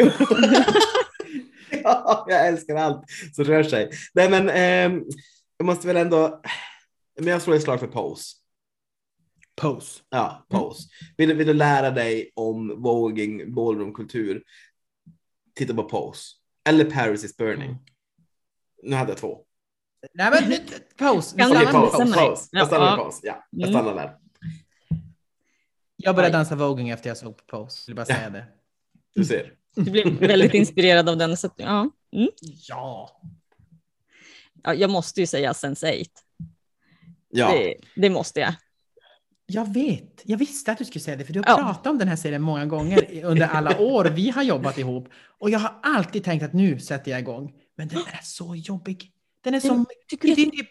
Ja, 1.82 2.26
jag 2.28 2.46
älskar 2.48 2.74
allt 2.76 3.04
som 3.34 3.44
rör 3.44 3.62
sig. 3.62 3.90
Nej, 4.14 4.30
men 4.30 4.48
ehm, 4.50 5.04
jag 5.56 5.66
måste 5.66 5.86
väl 5.86 5.96
ändå, 5.96 6.42
men 7.18 7.26
jag 7.28 7.42
slår 7.42 7.54
ett 7.54 7.62
slag 7.62 7.80
för 7.80 7.86
Pose. 7.86 8.36
Pose. 9.56 10.02
Ja, 10.10 10.46
Pose. 10.48 10.88
Vill, 11.16 11.28
du- 11.28 11.34
vill 11.34 11.46
du 11.46 11.54
lära 11.54 11.90
dig 11.90 12.30
om 12.34 12.82
voging, 12.82 13.54
ballroomkultur, 13.54 14.42
titta 15.54 15.74
på 15.74 15.82
Pose. 15.84 16.22
Eller 16.68 16.84
Paris 16.90 17.24
is 17.24 17.36
burning. 17.36 17.68
Mm. 17.70 17.78
Nu 18.82 18.96
hade 18.96 19.10
jag 19.10 19.18
två. 19.18 19.38
Nej 20.14 20.30
men 20.30 20.50
nu- 20.50 20.58
bestämma 20.58 21.10
Pose. 21.12 21.36
dig? 21.36 22.28
Pose. 22.28 22.48
Jag 22.52 22.66
stannar 22.66 22.86
Ja. 22.86 22.96
med 22.96 23.04
Pose. 23.04 23.20
Ja, 23.26 23.46
jag 23.50 23.68
Mm. 23.68 23.80
stannar 23.82 23.94
där. 24.02 24.16
Jag 25.96 26.16
började 26.16 26.32
dansa 26.36 26.54
voging 26.56 26.88
efter 26.90 27.10
jag 27.10 27.16
såg 27.16 27.36
på 27.36 27.44
Pose. 27.44 27.84
Vill 27.90 27.96
bara 27.96 28.06
säga 28.06 28.30
det. 28.30 28.44
Du 29.14 29.24
ser. 29.24 29.52
du 29.76 29.90
blev 29.90 30.08
väldigt 30.18 30.54
inspirerad 30.54 31.08
av 31.08 31.16
den. 31.16 31.36
Så 31.36 31.46
att, 31.46 31.54
ja. 31.56 31.90
Mm. 32.12 32.28
Ja. 32.68 33.20
ja, 34.62 34.74
jag 34.74 34.90
måste 34.90 35.20
ju 35.20 35.26
säga 35.26 35.52
Sense8. 35.52 36.06
Ja. 37.28 37.52
Det, 37.52 37.74
det 37.96 38.10
måste 38.10 38.40
jag. 38.40 38.54
Jag 39.46 39.74
vet. 39.74 40.22
Jag 40.24 40.38
visste 40.38 40.72
att 40.72 40.78
du 40.78 40.84
skulle 40.84 41.02
säga 41.02 41.16
det, 41.16 41.24
för 41.24 41.32
du 41.32 41.38
har 41.40 41.46
Ja. 41.48 41.56
pratat 41.56 41.86
om 41.86 41.98
den 41.98 42.08
här 42.08 42.16
serien 42.16 42.42
många 42.42 42.66
gånger 42.66 43.24
under 43.24 43.46
alla 43.46 43.78
år 43.78 44.04
vi 44.04 44.30
har 44.30 44.42
jobbat 44.42 44.78
ihop. 44.78 45.08
Och 45.38 45.50
jag 45.50 45.58
har 45.58 45.74
alltid 45.82 46.24
tänkt 46.24 46.42
att 46.42 46.52
nu 46.52 46.80
sätter 46.80 47.10
jag 47.10 47.20
igång. 47.20 47.52
Men 47.76 47.88
den 47.88 47.98
är 47.98 48.20
så 48.22 48.54
jobbig. 48.56 49.10
Den 49.44 49.54
är 49.54 49.60
så... 49.60 49.68
Det 50.10 50.16
du 50.20 50.30
är 50.32 50.34
typ 50.46 50.66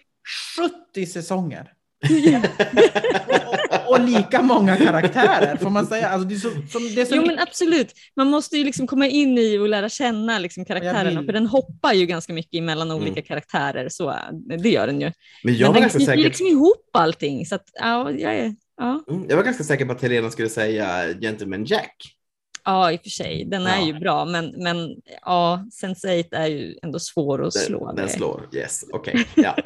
70 0.94 1.06
säsonger. 1.06 1.72
och, 3.88 3.90
och 3.90 4.00
lika 4.00 4.42
många 4.42 4.76
karaktärer, 4.78 5.56
får 5.58 5.70
man 5.70 5.86
säga. 5.88 6.10
Alltså, 6.10 6.28
det 6.28 6.36
är 6.36 6.40
så, 6.40 6.50
som, 6.50 6.96
det 6.96 7.02
är 7.02 7.06
så 7.06 7.16
Jo 7.16 7.22
mycket- 7.22 7.36
men 7.36 7.44
absolut, 7.48 7.94
man 8.16 8.28
måste 8.30 8.58
ju 8.58 8.64
liksom 8.64 8.88
komma 8.88 9.08
in 9.08 9.38
i 9.38 9.58
och 9.58 9.70
lära 9.70 9.90
känna 9.90 10.40
liksom 10.40 10.66
karaktärerna, 10.66 11.24
för 11.24 11.34
den 11.34 11.48
hoppar 11.48 11.94
ju 11.94 12.06
ganska 12.06 12.34
mycket 12.34 12.64
mellan 12.64 12.92
olika 12.92 13.12
Mm. 13.12 13.24
karaktärer, 13.24 13.90
så 13.90 14.16
det 14.60 14.70
gör 14.70 14.88
den 14.88 15.02
ju. 15.02 15.12
Men 15.44 15.58
jag 15.58 15.74
men 15.74 15.82
den 15.82 15.90
knyter 15.90 16.06
säker. 16.06 16.24
liksom 16.24 16.48
ihop 16.48 16.90
allting, 16.94 17.46
så 17.46 17.56
att 17.56 17.70
ja, 17.74 18.12
jag 18.12 18.36
är, 18.36 18.56
ja. 18.78 19.04
Mm, 19.10 19.26
Jag 19.30 19.36
var 19.38 19.44
ganska 19.44 19.64
säker 19.64 19.86
på 19.86 19.92
att 19.92 20.02
Helena 20.02 20.32
skulle 20.32 20.50
säga 20.50 21.14
Gentleman 21.22 21.66
Jack. 21.66 21.96
ja, 22.66 22.92
i 22.92 22.98
och 22.98 23.02
för 23.02 23.10
sig, 23.10 23.46
den 23.46 23.66
är 23.68 23.80
Ja. 23.80 23.86
ju 23.88 23.94
bra, 24.00 24.26
men, 24.26 24.54
men 24.64 24.96
ja, 25.22 25.66
Sense8 25.84 26.26
är 26.32 26.48
ju 26.48 26.76
ändå 26.84 27.00
svår 27.00 27.46
att 27.46 27.54
slå. 27.54 27.88
Den, 27.88 27.96
den 27.96 28.06
det. 28.06 28.12
slår, 28.12 28.50
yes, 28.54 28.84
okej. 28.94 29.26
ja. 29.36 29.56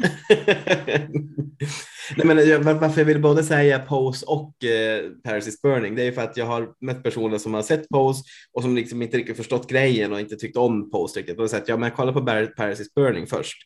Nej, 2.18 2.26
men 2.28 2.48
jag- 2.50 2.60
var- 2.60 2.74
varför 2.74 3.02
jag 3.02 3.06
vill 3.06 3.22
både 3.22 3.44
säga 3.44 3.80
Pose 3.80 4.26
och 4.26 4.64
eh, 4.64 5.04
Paris 5.24 5.48
is 5.48 5.62
burning, 5.62 5.96
det 5.96 6.02
är 6.02 6.06
ju 6.06 6.12
för 6.14 6.22
att 6.22 6.38
jag 6.38 6.46
har 6.46 6.70
mött 6.82 7.04
personer 7.04 7.38
som 7.38 7.54
har 7.54 7.62
sett 7.62 7.90
Pose 7.90 8.24
och 8.54 8.62
som 8.62 8.76
liksom 8.76 9.02
inte 9.02 9.18
riktigt 9.18 9.38
förstått 9.38 9.70
grejen 9.70 10.14
och 10.14 10.20
inte 10.20 10.36
tyckt 10.36 10.58
om 10.58 10.92
Pose 10.92 11.20
riktigt. 11.20 11.36
Och 11.38 11.44
har 11.44 11.48
sagt, 11.48 11.68
ja 11.70 11.78
men 11.78 11.92
kolla 11.92 12.14
på 12.14 12.22
Paris 12.58 12.80
is 12.80 12.94
burning 12.94 13.28
först. 13.28 13.58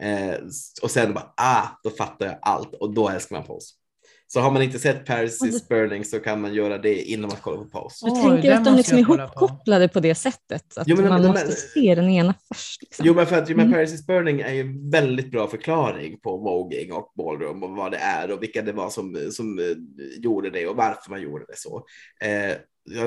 Eh, 0.00 0.34
och 0.82 0.90
sen 0.90 1.14
bara, 1.14 1.32
ah, 1.36 1.66
då 1.84 1.90
fattar 1.90 2.26
jag 2.26 2.38
allt 2.42 2.74
och 2.74 2.94
då 2.94 3.08
älskar 3.08 3.36
man 3.36 3.46
Pose. 3.46 3.74
Så 4.28 4.40
har 4.40 4.50
man 4.50 4.62
inte 4.62 4.78
sett 4.78 5.04
Paris 5.06 5.44
is 5.44 5.68
burning 5.68 6.04
så 6.04 6.18
kan 6.20 6.40
man 6.40 6.54
göra 6.54 6.78
det 6.78 7.02
innan 7.02 7.28
man 7.28 7.36
kollar 7.40 7.64
på 7.64 7.64
Pose. 7.82 8.06
Du 8.06 8.10
tänker 8.10 8.52
att 8.52 8.64
de 8.64 8.76
liksom 8.76 8.98
är 8.98 9.04
kolla 9.04 9.28
på. 9.28 9.32
ihopkopplade 9.46 9.88
på 9.88 10.00
det 10.00 10.14
sättet, 10.14 10.78
att 10.78 10.88
Jo, 10.88 10.96
men- 10.96 11.08
man 11.08 11.22
men- 11.22 11.30
måste 11.30 11.46
men- 11.46 11.56
se 11.56 11.94
den 11.94 12.08
ena 12.10 12.34
först. 12.54 12.82
Liksom. 12.82 13.06
Jo, 13.06 13.14
men 13.14 13.26
för 13.26 13.36
att 13.38 13.50
jo, 13.50 13.56
men 13.56 13.66
Mm. 13.66 13.74
Paris 13.76 13.92
is 13.92 14.06
burning 14.06 14.40
är 14.40 14.52
ju 14.52 14.90
väldigt 14.90 15.30
bra 15.30 15.48
förklaring 15.48 16.18
på 16.20 16.36
voging 16.36 16.92
och 16.92 17.12
ballroom 17.16 17.62
och 17.62 17.70
vad 17.76 17.90
det 17.92 17.98
är 17.98 18.30
och 18.30 18.42
vilka 18.42 18.62
det 18.62 18.72
var 18.72 18.90
som, 18.90 19.28
som 19.30 19.58
eh, 19.58 19.64
gjorde 20.22 20.50
det 20.50 20.66
och 20.66 20.76
varför 20.76 21.10
man 21.10 21.22
gjorde 21.22 21.44
det 21.48 21.56
så. 21.58 21.84
Eh, 22.20 22.56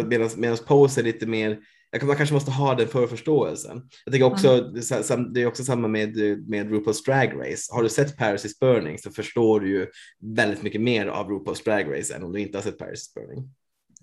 Medan 0.05 0.29
medan 0.37 0.57
Pose 0.67 1.01
är 1.01 1.03
lite 1.03 1.25
mer, 1.25 1.57
man 2.03 2.15
kanske 2.15 2.33
måste 2.33 2.51
ha 2.51 2.75
den 2.75 2.87
förförståelsen. 2.87 3.89
Jag 4.05 4.13
tänker 4.13 4.25
också, 4.25 4.61
det 4.61 4.79
är 4.79 4.81
sa- 4.81 5.03
sam- 5.03 5.33
det 5.33 5.41
är 5.41 5.45
också 5.45 5.63
samma 5.63 5.87
med, 5.87 6.17
med 6.47 6.71
RuPaul's 6.71 7.05
Drag 7.05 7.33
Race. 7.35 7.73
Har 7.73 7.83
du 7.83 7.89
sett 7.89 8.17
Paris 8.17 8.45
is 8.45 8.59
burning 8.59 8.97
så 8.97 9.11
förstår 9.11 9.59
du 9.59 9.69
ju 9.69 9.87
väldigt 10.35 10.61
mycket 10.61 10.81
mer 10.81 11.07
av 11.07 11.27
RuPaul's 11.29 11.63
Drag 11.63 11.97
Race 11.97 12.15
än 12.15 12.23
om 12.23 12.31
du 12.31 12.39
inte 12.39 12.57
har 12.57 12.63
sett 12.63 12.77
Paris 12.77 12.99
is 13.01 13.13
burning. 13.13 13.49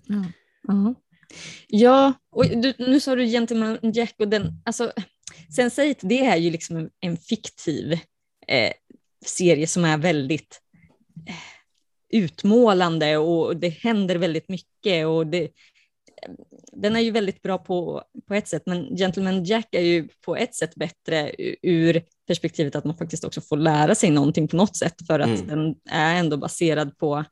Ja. 0.07 0.95
Ja, 1.67 2.13
och 2.31 2.45
du, 2.45 2.73
nu 2.77 2.99
sa 2.99 3.15
du 3.15 3.25
Gentleman 3.25 3.77
Jack 3.81 4.15
och 4.19 4.27
den, 4.27 4.61
alltså 4.65 4.91
Sense8 5.57 5.95
det 6.01 6.25
är 6.25 6.37
ju 6.37 6.49
liksom 6.51 6.77
en, 6.77 6.89
en 6.99 7.17
fiktiv 7.17 7.93
eh, 8.47 8.71
serie 9.25 9.67
som 9.67 9.85
är 9.85 9.97
väldigt 9.97 10.61
eh, 11.27 11.35
utmålande 12.23 13.17
och 13.17 13.57
det 13.57 13.69
händer 13.69 14.15
väldigt 14.15 14.49
mycket 14.49 15.07
och 15.07 15.27
det, 15.27 15.49
den 16.71 16.95
är 16.95 16.99
ju 16.99 17.11
väldigt 17.11 17.41
bra 17.41 17.57
på, 17.57 18.03
på 18.27 18.33
ett 18.33 18.47
sätt, 18.47 18.63
men 18.65 18.95
Gentleman 18.97 19.43
Jack 19.43 19.67
är 19.71 19.81
ju 19.81 20.07
på 20.25 20.35
ett 20.35 20.55
sätt 20.55 20.75
bättre 20.75 21.31
ur 21.61 22.01
perspektivet 22.27 22.75
att 22.75 22.85
man 22.85 22.97
faktiskt 22.97 23.23
också 23.23 23.41
får 23.41 23.57
lära 23.57 23.95
sig 23.95 24.09
någonting 24.11 24.47
på 24.47 24.55
något 24.55 24.77
sätt 24.77 24.95
för 25.07 25.19
att 25.19 25.39
Mm. 25.39 25.47
den 25.47 25.75
är 25.89 26.15
ändå 26.15 26.37
baserad 26.37 26.97
på 26.97 27.23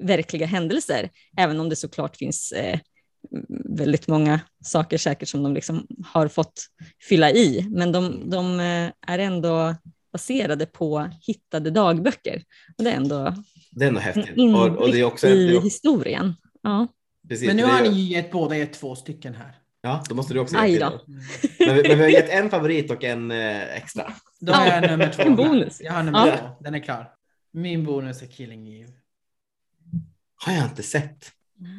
verkliga 0.00 0.46
händelser, 0.46 1.10
även 1.36 1.60
om 1.60 1.68
det 1.68 1.76
såklart 1.76 2.16
finns 2.16 2.52
eh, 2.52 2.78
väldigt 3.78 4.08
många 4.08 4.40
saker 4.64 4.98
säkert 4.98 5.28
som 5.28 5.42
de 5.42 5.54
liksom 5.54 5.86
har 6.06 6.28
fått 6.28 6.66
fylla 7.08 7.30
i, 7.30 7.66
men 7.70 7.92
de, 7.92 8.30
de 8.30 8.60
eh, 8.60 8.90
är 9.06 9.18
ändå 9.18 9.74
baserade 10.12 10.66
på 10.66 11.10
hittade 11.20 11.70
dagböcker. 11.70 12.42
Och 12.78 12.84
det 12.84 12.90
är 12.90 12.96
ändå 12.96 13.34
Det 13.70 13.84
är 13.84 13.88
en 13.88 13.96
häftigt. 13.96 14.54
Och, 14.56 14.76
och 14.78 14.92
det 14.92 15.00
är 15.00 15.04
också, 15.04 15.26
det 15.26 15.34
i 15.34 15.60
historien. 15.60 16.34
Ja. 16.62 16.88
Precis, 17.28 17.46
Men 17.46 17.56
nu 17.56 17.64
har 17.64 17.82
ni 17.82 17.88
ju 17.88 18.14
gett 18.14 18.30
båda 18.30 18.56
gett 18.56 18.72
två 18.72 18.96
stycken 18.96 19.34
här. 19.34 19.58
Ja, 19.80 20.04
då 20.08 20.14
måste 20.14 20.34
du 20.34 20.40
också 20.40 20.66
ge. 20.66 20.80
Men, 20.80 20.98
vi- 21.58 21.88
men 21.88 21.98
vi 21.98 22.02
har 22.02 22.08
gett 22.08 22.28
en 22.30 22.50
favorit 22.50 22.90
och 22.90 23.04
en 23.04 23.30
eh, 23.30 23.74
extra. 23.76 24.12
Då 24.40 24.52
har 24.52 24.66
jag 24.66 24.90
nummer 24.90 25.12
två. 25.12 25.22
En 25.26 25.36
bonus. 25.36 25.80
Jag 25.80 25.92
har 25.92 26.02
nummer 26.02 26.26
Ja. 26.26 26.36
två. 26.36 26.64
Den 26.64 26.74
är 26.74 26.78
klar. 26.78 27.14
Min 27.52 27.84
bonus 27.84 28.22
är 28.22 28.26
Killing 28.26 28.68
Eve. 28.80 28.92
Har 30.36 30.52
jag 30.52 30.64
inte 30.64 30.82
sett. 30.82 31.32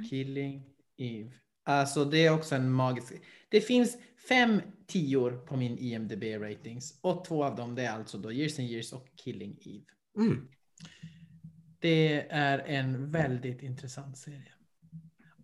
Killing 0.10 0.63
Eve. 0.97 1.31
Alltså 1.65 2.05
det 2.05 2.25
är 2.25 2.29
också 2.34 2.55
en 2.55 2.71
magisk... 2.71 3.13
Det 3.49 3.62
finns 3.62 3.97
fem 4.29 4.62
tior 4.88 5.31
på 5.31 5.58
min 5.58 5.77
IMDB 5.77 6.23
ratings 6.23 6.99
och 7.01 7.25
två 7.25 7.43
av 7.43 7.55
dem 7.55 7.75
det 7.75 7.81
är 7.86 7.91
alltså 7.91 8.17
då 8.17 8.31
Years 8.31 8.60
and 8.60 8.67
Years 8.69 8.93
och 8.93 9.08
Killing 9.23 9.58
Eve. 9.62 9.86
Mm. 10.27 10.47
Det 11.79 12.27
är 12.29 12.60
en 12.60 13.12
väldigt 13.12 13.63
intressant 13.63 14.17
serie. 14.17 14.51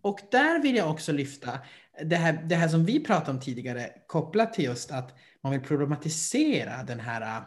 Och 0.02 0.20
där 0.30 0.62
vill 0.62 0.76
jag 0.76 0.90
också 0.90 1.12
lyfta 1.12 1.58
det 2.04 2.16
här, 2.16 2.32
det 2.32 2.54
här 2.54 2.68
som 2.68 2.84
vi 2.84 3.00
pratade 3.04 3.30
om 3.30 3.40
tidigare 3.40 3.92
kopplat 4.06 4.52
till 4.52 4.64
just 4.64 4.90
att 4.90 5.14
man 5.42 5.52
vill 5.52 5.60
problematisera 5.60 6.82
den 6.82 7.00
här 7.00 7.42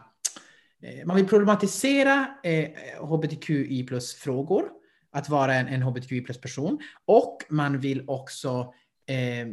eh, 0.82 1.06
man 1.06 1.16
vill 1.16 1.26
problematisera 1.26 2.26
eh, 2.42 2.70
hbtqi 3.00 3.86
plus-frågor, 3.86 4.70
att 5.12 5.28
vara 5.28 5.54
en, 5.54 5.68
en 5.68 5.82
hbtqi 5.82 6.20
plus-person 6.20 6.78
och 7.04 7.38
man 7.48 7.80
vill 7.80 8.04
också 8.08 8.74
eh, 9.06 9.46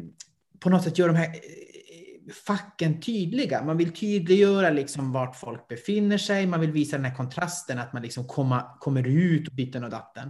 på 0.59 0.69
något 0.69 0.83
sätt 0.83 0.97
göra 0.97 1.11
de 1.11 1.17
här 1.17 1.27
eh, 1.27 2.33
facken 2.45 3.01
tydliga. 3.01 3.63
Man 3.63 3.77
vill 3.77 3.93
tydliggöra 3.93 4.69
liksom 4.69 5.11
vart 5.11 5.35
folk 5.35 5.67
befinner 5.67 6.17
sig. 6.17 6.47
Man 6.47 6.59
vill 6.59 6.71
visa 6.71 6.97
den 6.97 7.05
här 7.05 7.15
kontrasten 7.15 7.79
att 7.79 7.93
man 7.93 8.01
liksom 8.01 8.27
komma, 8.27 8.77
kommer 8.79 9.07
ut 9.07 9.47
och 9.47 9.55
ditten 9.55 9.83
och 9.83 9.89
datten. 9.89 10.29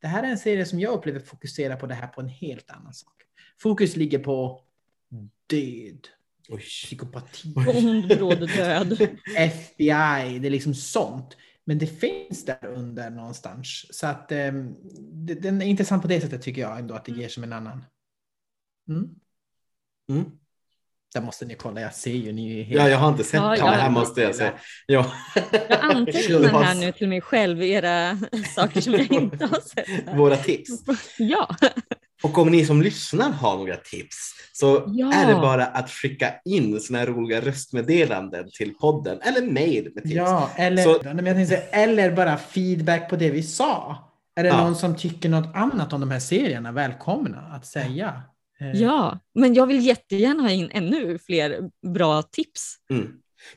Det 0.00 0.06
här 0.06 0.22
är 0.22 0.26
en 0.26 0.38
serie 0.38 0.66
som 0.66 0.80
jag 0.80 0.92
upplever 0.92 1.20
fokuserar 1.20 1.76
på 1.76 1.86
det 1.86 1.94
här 1.94 2.06
på 2.06 2.20
en 2.20 2.28
helt 2.28 2.70
annan 2.70 2.94
sak. 2.94 3.14
Fokus 3.58 3.96
ligger 3.96 4.18
på 4.18 4.64
död, 5.46 6.08
Oj. 6.48 6.60
psykopati, 6.60 7.54
Ond, 7.56 8.08
död. 8.08 8.92
FBI, 9.36 10.38
det 10.38 10.48
är 10.48 10.50
liksom 10.50 10.74
sånt. 10.74 11.36
Men 11.64 11.78
det 11.78 11.86
finns 11.86 12.44
där 12.44 12.66
under 12.66 13.10
någonstans. 13.10 13.86
Så 13.90 14.06
att 14.06 14.28
det, 14.28 15.34
den 15.34 15.62
är 15.62 15.66
intressant 15.66 16.02
på 16.02 16.08
det 16.08 16.20
sättet 16.20 16.42
tycker 16.42 16.60
jag 16.60 16.78
ändå 16.78 16.94
att 16.94 17.04
det 17.04 17.12
ger 17.12 17.28
som 17.28 17.44
en 17.44 17.52
annan. 17.52 17.84
Mm. 18.88 19.14
Mm. 20.08 20.39
Där 21.14 21.20
måste 21.20 21.44
ni 21.44 21.54
kolla, 21.54 21.80
jag 21.80 21.94
ser 21.94 22.10
ju 22.10 22.32
ni 22.32 22.60
är 22.60 22.64
helt... 22.64 22.80
Ja, 22.82 22.88
jag 22.88 22.98
har 22.98 23.08
inte 23.08 23.24
sett 23.24 23.34
Ja. 23.40 23.50
Det 23.56 23.62
här 23.62 23.90
måste 23.90 24.20
jag 24.20 24.34
säga. 24.34 24.52
Ja. 24.86 25.06
Jag 25.68 25.80
antecknar 25.80 26.62
här 26.62 26.74
nu 26.74 26.92
till 26.92 27.08
mig 27.08 27.20
själv 27.20 27.62
era 27.62 28.18
saker 28.54 28.80
som 28.80 28.92
jag 28.92 29.12
inte 29.12 29.46
har 29.46 29.60
sett. 29.60 30.16
Våra 30.16 30.36
tips. 30.36 30.68
Ja, 31.18 31.48
Och 32.22 32.38
om 32.38 32.50
ni 32.50 32.64
som 32.64 32.82
lyssnar 32.82 33.30
har 33.30 33.56
några 33.56 33.76
tips 33.76 34.16
så 34.52 34.84
Ja. 34.86 35.12
är 35.14 35.26
det 35.26 35.34
bara 35.34 35.66
att 35.66 35.90
skicka 35.90 36.34
in 36.44 36.80
såna 36.80 36.98
här 36.98 37.06
roliga 37.06 37.40
röstmeddelanden 37.40 38.50
till 38.58 38.74
podden 38.74 39.20
eller 39.20 39.42
mejl 39.52 39.90
med 39.94 40.02
tips. 40.04 40.14
Ja, 40.14 40.50
eller, 40.56 40.82
Så- 40.82 40.94
tänkte, 40.94 41.56
eller 41.56 42.10
bara 42.12 42.36
feedback 42.36 43.10
på 43.10 43.16
det 43.16 43.30
vi 43.30 43.42
sa. 43.42 43.96
Är 44.36 44.42
det 44.42 44.48
Ja. 44.48 44.64
någon 44.64 44.76
som 44.76 44.96
tycker 44.96 45.28
något 45.28 45.54
annat 45.56 45.92
om 45.92 46.00
de 46.00 46.10
här 46.10 46.20
serierna? 46.20 46.72
Välkomna 46.72 47.38
att 47.38 47.66
säga. 47.66 48.22
Eh, 48.60 48.70
Ja, 48.82 49.18
men 49.34 49.54
jag 49.54 49.66
vill 49.66 49.86
jättegärna 49.86 50.42
ha 50.42 50.50
in 50.50 50.70
ännu 50.72 51.18
fler 51.18 51.70
bra 51.94 52.22
tips. 52.22 52.74
Mm. 52.90 53.08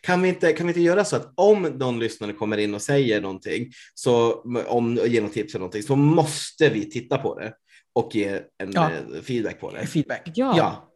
Kan 0.02 0.22
vi, 0.22 0.30
inte, 0.30 0.54
kan 0.54 0.68
vi 0.68 0.72
inte 0.72 0.82
göra 0.82 1.06
så 1.06 1.16
att 1.16 1.34
om 1.36 1.62
någon 1.62 2.00
lyssnare 2.00 2.34
kommer 2.34 2.58
in 2.58 2.74
och 2.74 2.82
säger 2.82 3.22
någonting, 3.22 3.72
så, 3.94 4.34
om, 4.68 4.96
ger 5.06 5.22
något 5.22 5.34
tips 5.34 5.54
eller 5.56 5.60
någonting, 5.60 5.84
så 5.84 5.96
måste 5.96 6.70
vi 6.70 6.90
titta 6.92 7.18
på 7.18 7.40
det 7.40 7.54
och 7.94 8.16
ge 8.16 8.28
en 8.58 8.72
Ja. 8.74 8.92
eh, 8.92 9.22
feedback 9.22 9.60
på 9.60 9.72
det. 9.72 9.86
Feedback. 9.88 10.22
Ja, 10.36 10.58
Ja. 10.58 10.90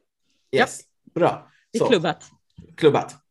Yes. 0.59 0.79
Bra. 1.15 1.51
det 1.73 1.79
Så, 1.79 1.85
är 1.85 1.89
klubbat. 1.89 2.23
klubbat. 2.77 3.15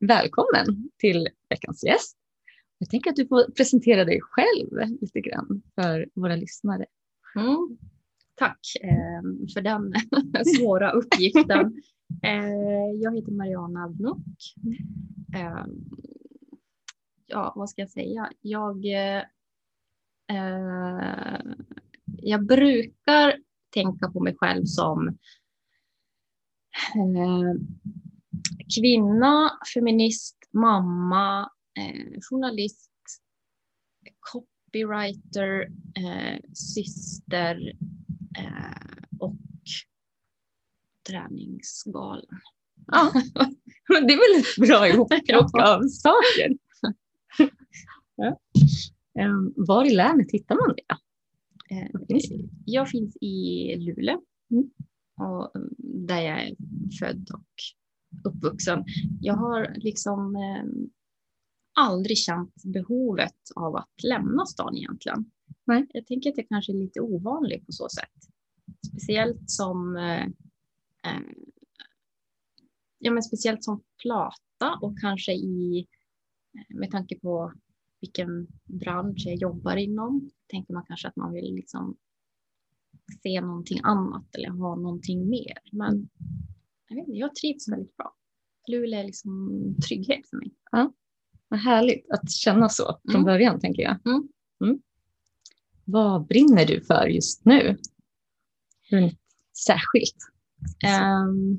Välkommen 0.00 0.90
till 0.98 1.28
veckans 1.50 1.84
gäst. 1.84 2.16
Jag 2.84 2.90
tänker 2.90 3.10
att 3.10 3.16
du 3.16 3.26
får 3.26 3.52
presentera 3.52 4.04
dig 4.04 4.20
själv 4.22 4.96
lite 5.00 5.20
grann 5.20 5.62
för 5.74 6.08
våra 6.14 6.36
lyssnare. 6.36 6.86
Mm. 7.36 7.78
Tack 8.34 8.58
eh, 8.82 9.22
för 9.54 9.60
den 9.60 9.92
svåra 10.58 10.90
uppgiften. 10.90 11.82
Eh, 12.22 12.90
jag 13.02 13.16
heter 13.16 13.32
Mariana 13.32 13.84
Abnuk. 13.84 14.16
Eh, 15.34 15.66
ja, 17.26 17.52
vad 17.56 17.70
ska 17.70 17.82
jag 17.82 17.90
säga? 17.90 18.30
Jag, 18.40 18.86
eh, 18.86 19.22
eh, 20.30 21.40
jag 22.04 22.46
brukar 22.46 23.36
tänka 23.70 24.10
på 24.10 24.20
mig 24.20 24.36
själv 24.36 24.64
som 24.64 25.08
eh, 26.94 27.54
kvinna, 28.76 29.50
feminist, 29.74 30.36
mamma, 30.52 31.50
eh, 31.78 32.20
journalist, 32.30 32.90
copywriter, 34.20 35.60
eh, 35.96 36.40
syster 36.54 37.72
eh, 38.38 39.18
och 39.20 39.36
träningsgalen. 41.08 42.26
Ja, 42.86 43.12
det 43.88 44.12
är 44.12 44.34
väl 44.34 44.40
ett 44.42 44.68
bra 44.68 44.88
ihopplock 44.88 45.58
av 45.68 45.88
saker. 45.88 46.58
ja. 48.16 48.38
Ehm, 49.18 49.52
Var 49.56 49.84
i 49.84 49.94
länet 49.94 50.30
hittar 50.32 50.54
man 50.54 50.76
det? 50.76 50.94
Eh, 51.76 52.00
det? 52.08 52.20
jag 52.64 52.88
finns 52.90 53.16
i 53.20 53.76
Luleå 53.76 54.20
Mm. 54.50 54.70
och, 55.16 55.56
mm, 55.56 55.68
där 56.06 56.20
jag 56.20 56.42
är 56.42 56.56
född 57.00 57.28
och 57.34 57.46
uppvuxen. 58.32 58.84
Jag 59.20 59.34
har 59.34 59.74
liksom 59.76 60.36
eh, 60.36 60.64
aldrig 61.74 62.18
känt 62.18 62.62
behovet 62.64 63.38
av 63.56 63.76
att 63.76 64.02
lämna 64.02 64.46
stan 64.46 64.76
egentligen. 64.76 65.30
Nej. 65.64 65.86
Jag 65.92 66.06
tänker 66.06 66.30
att 66.30 66.36
jag 66.36 66.48
kanske 66.48 66.72
är 66.72 66.76
lite 66.76 67.00
ovanlig 67.00 67.66
på 67.66 67.72
så 67.72 67.88
sätt. 67.88 68.30
Speciellt 68.88 69.50
som 69.50 69.96
eh, 69.96 70.24
eh, 71.12 71.22
ja, 72.98 73.10
men 73.10 73.22
speciellt 73.22 73.64
som 73.64 73.82
plata 74.02 74.78
och 74.82 74.98
kanske 75.00 75.32
i 75.32 75.86
eh, 76.54 76.76
med 76.76 76.90
tanke 76.90 77.18
på 77.18 77.52
vilken 78.00 78.46
bransch 78.64 79.22
jag 79.26 79.36
jobbar 79.36 79.76
inom 79.76 80.30
tänker 80.46 80.74
man 80.74 80.84
kanske 80.86 81.08
att 81.08 81.16
man 81.16 81.32
vill 81.32 81.54
liksom 81.54 81.96
se 83.22 83.40
någonting 83.40 83.80
annat 83.82 84.34
eller 84.34 84.48
ha 84.48 84.76
någonting 84.76 85.28
mer. 85.28 85.58
Men 85.72 86.08
jag, 86.88 86.96
vet 86.96 87.08
inte, 87.08 87.18
jag 87.18 87.34
trivs 87.34 87.68
väldigt 87.68 87.96
bra. 87.96 88.14
Luleå 88.68 89.00
är 89.00 89.04
liksom 89.04 89.50
trygghet 89.88 90.28
för 90.30 90.36
mig. 90.36 90.52
Vad 91.54 91.60
härligt 91.60 92.10
att 92.10 92.30
känna 92.30 92.68
så 92.68 93.00
från 93.10 93.14
Mm. 93.14 93.24
början, 93.24 93.60
tänker 93.60 93.82
jag. 93.82 94.06
Mm. 94.06 94.28
Mm. 94.64 94.82
Vad 95.84 96.26
brinner 96.26 96.66
du 96.66 96.80
för 96.80 97.06
just 97.06 97.44
nu? 97.44 97.78
Särskilt. 99.66 100.16
Ehm, 100.84 101.58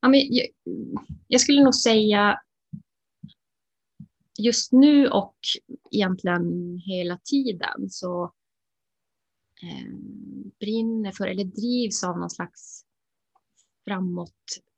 ja, 0.00 0.08
men 0.08 0.20
jag, 0.30 0.46
jag 1.28 1.40
skulle 1.40 1.64
nog 1.64 1.74
säga 1.74 2.40
just 4.38 4.72
nu 4.72 5.08
och 5.08 5.36
egentligen 5.90 6.78
hela 6.78 7.18
tiden 7.18 7.90
så 7.90 8.32
ehm, 9.62 10.50
brinner 10.60 11.12
för 11.12 11.26
eller 11.26 11.44
drivs 11.44 12.04
av 12.04 12.18
någon 12.18 12.30
slags 12.30 12.84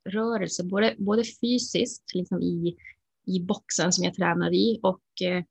rörelse, 0.05 0.63
både, 0.63 0.95
både 0.97 1.23
fysiskt 1.23 2.13
liksom 2.13 2.41
i, 2.41 2.77
i 3.27 3.39
boxen 3.39 3.91
som 3.91 4.03
jag 4.03 4.13
tränar 4.13 4.53
i 4.53 4.79
och 4.83 5.03
eh, 5.21 5.43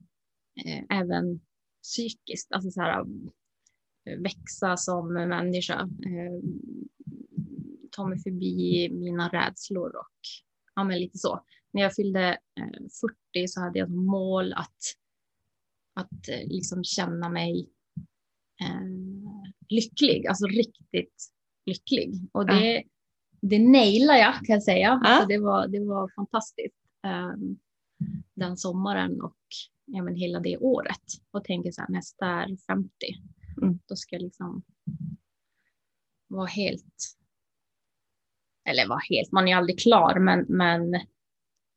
eh 0.66 0.84
även 0.90 1.40
psykiskt, 1.82 2.52
alltså 2.52 2.70
så 2.70 2.80
här, 2.80 3.00
um, 3.00 3.30
växa 4.22 4.76
som 4.76 5.12
människa, 5.14 5.80
eh, 5.80 6.50
ta 7.90 8.06
mig 8.06 8.18
förbi 8.18 8.88
mina 8.92 9.28
rädslor 9.28 9.96
och 9.96 10.18
ja, 10.74 10.84
men 10.84 10.98
lite 10.98 11.18
så. 11.18 11.44
När 11.72 11.82
jag 11.82 11.94
fyllde 11.94 12.28
eh, 12.60 12.86
40 13.34 13.48
så 13.48 13.60
hade 13.60 13.78
jag 13.78 13.88
som 13.88 14.06
mål 14.06 14.52
att, 14.52 14.78
att 15.94 16.28
eh, 16.28 16.48
liksom 16.48 16.84
känna 16.84 17.28
mig 17.28 17.68
eh, 18.60 18.86
lycklig, 19.68 20.26
alltså 20.26 20.46
riktigt 20.46 21.30
lycklig. 21.66 22.28
Och 22.32 22.46
det, 22.46 22.84
det 23.48 23.58
nailade 23.58 24.18
jag 24.18 24.34
kan 24.34 24.54
jag 24.54 24.62
säga. 24.62 25.00
Alltså 25.04 25.28
det, 25.28 25.38
var, 25.38 25.68
det 25.68 25.80
var 25.80 26.10
fantastiskt 26.16 26.76
eh, 27.04 27.32
den 28.34 28.56
sommaren 28.56 29.20
och 29.22 29.36
ja, 29.84 30.02
men 30.02 30.14
hela 30.14 30.40
det 30.40 30.56
året. 30.58 31.02
Och 31.30 31.44
tänker 31.44 31.70
så 31.72 31.80
här, 31.80 31.88
nästa 31.88 32.26
är 32.26 32.56
50. 32.66 32.90
Mm. 33.62 33.78
Då 33.86 33.96
ska 33.96 34.16
jag 34.16 34.22
liksom 34.22 34.62
vara 36.28 36.46
helt, 36.46 37.16
eller 38.68 38.88
vara 38.88 39.00
helt, 39.10 39.32
man 39.32 39.44
är 39.44 39.48
ju 39.48 39.54
aldrig 39.58 39.78
klar, 39.78 40.18
men, 40.18 40.44
men 40.48 40.90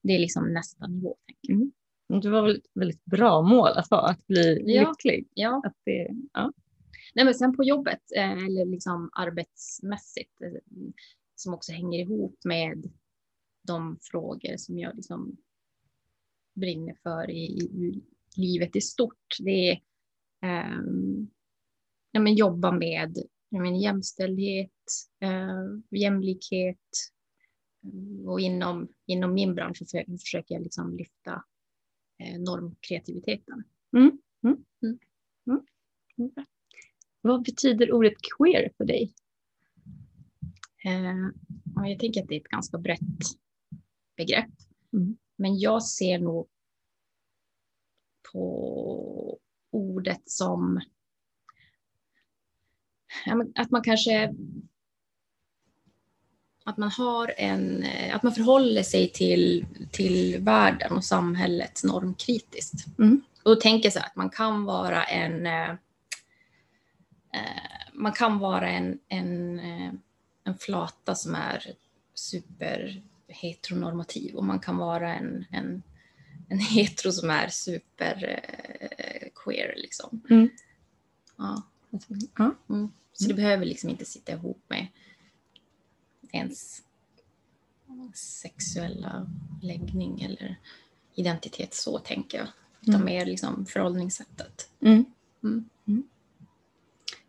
det 0.04 0.14
är 0.16 0.20
liksom 0.20 0.54
nästa 0.54 0.88
nivå. 0.88 1.18
Tänker 1.26 1.72
jag. 2.08 2.22
Det 2.22 2.30
var 2.30 2.42
väl 2.42 2.56
ett 2.58 2.72
väldigt 2.74 3.06
bra 3.06 3.42
mål 3.42 3.70
att 3.76 3.90
ha, 3.90 4.10
att 4.10 4.28
bli 4.28 4.64
Ja. 4.66 4.90
lycklig. 4.90 5.28
Ja. 5.34 5.62
Att 5.66 5.76
det, 5.86 6.10
ja. 6.34 6.54
Nej, 7.16 7.26
men 7.26 7.34
sen 7.34 7.58
på 7.58 7.64
jobbet, 7.64 8.02
eh, 8.16 8.32
eller 8.32 8.66
liksom 8.66 9.10
arbetsmässigt, 9.14 10.42
eh, 10.42 10.80
som 11.40 11.54
också 11.54 11.72
hänger 11.72 12.00
ihop 12.00 12.40
med 12.46 12.92
de 13.62 13.98
frågor 14.02 14.58
som 14.58 14.80
jag 14.80 14.96
liksom 14.96 15.38
brinner 16.54 16.96
för 17.04 17.30
i, 17.30 17.46
i 17.62 18.02
livet 18.36 18.76
i 18.76 18.82
stort. 18.82 19.38
Det 19.40 19.70
är 19.70 19.82
ehm, 20.42 21.30
ja, 22.12 22.20
men 22.20 22.36
jobba 22.36 22.72
med 22.72 23.18
jag 23.50 23.62
men, 23.62 23.76
jämställdhet, 23.76 24.72
eh, 25.20 26.00
jämlikhet 26.00 26.78
eh, 27.84 28.30
och 28.30 28.40
inom, 28.40 28.88
inom 29.06 29.34
min 29.34 29.56
bransch 29.56 29.78
försöker, 29.78 30.18
försöker 30.18 30.56
jag 30.56 30.64
liksom 30.64 30.98
lyfta 30.98 31.44
eh, 32.20 32.40
normkreativiteten. 32.40 33.64
Vad 37.22 37.44
betyder 37.44 37.92
ordet 37.92 38.14
queer 38.38 38.72
för 38.78 38.86
dig? 38.86 39.14
Och 41.76 41.88
jag 41.88 42.00
tänker 42.00 42.22
att 42.22 42.28
det 42.28 42.36
är 42.36 42.42
ett 42.42 42.48
ganska 42.48 42.78
brett 42.78 43.00
begrepp. 44.18 44.52
Mm. 44.94 45.18
Men 45.36 45.60
jag 45.60 45.84
ser 45.84 46.20
nog 46.20 46.48
på 48.32 49.40
ordet 49.72 50.22
som 50.26 50.82
att 53.56 53.72
man 53.72 53.84
kanske 53.84 54.36
att 56.68 56.78
man 56.78 56.92
har 56.92 57.34
en, 57.38 57.86
att 58.14 58.24
man 58.24 58.34
förhåller 58.34 58.84
sig 58.84 59.10
till, 59.10 59.66
till 59.92 60.40
världen 60.40 60.92
och 60.92 61.04
samhället 61.04 61.82
normkritiskt. 61.84 63.00
Mm. 63.00 63.22
Och 63.44 63.56
då 63.56 63.62
tänker 63.62 63.86
jag 63.86 63.94
så 63.94 64.00
här 64.00 64.06
att 64.08 64.16
man 64.16 64.30
kan 64.30 64.66
vara 64.66 65.04
en 65.04 65.46
eh, 65.46 65.70
eh, 67.34 67.78
man 67.94 68.12
kan 68.12 68.40
vara 68.40 68.70
en, 68.70 69.00
en, 69.08 69.60
eh, 69.60 69.94
en 70.48 70.58
flata 70.58 71.16
som 71.16 71.36
är 71.36 71.76
super 72.14 73.04
heteronormativ 73.28 74.36
och 74.36 74.44
man 74.46 74.60
kan 74.60 74.78
vara 74.78 75.16
en, 75.16 75.46
en, 75.52 75.84
en 76.50 76.60
hetero 76.60 77.12
som 77.12 77.30
är 77.30 77.48
super 77.48 78.42
eh, 78.98 79.28
queer 79.36 79.74
liksom. 79.78 80.22
Mm. 80.30 80.50
Ja. 81.38 81.64
Mm. 82.70 82.92
Så 83.14 83.28
det 83.28 83.34
behöver 83.34 83.66
liksom 83.66 83.90
inte 83.90 84.06
sitta 84.06 84.32
ihop 84.32 84.62
med 84.68 84.88
ens 86.32 86.84
sexuella 88.14 89.28
läggning 89.62 90.22
eller 90.22 90.56
identitet 91.16 91.74
så 91.74 92.00
tänker 92.00 92.38
jag. 92.38 92.48
Utan 92.82 92.96
Mm. 92.96 93.06
mer 93.06 93.26
liksom 93.26 93.66
förhållningssättet. 93.66 94.70
Mm. 94.82 95.06
Mm. 95.44 95.70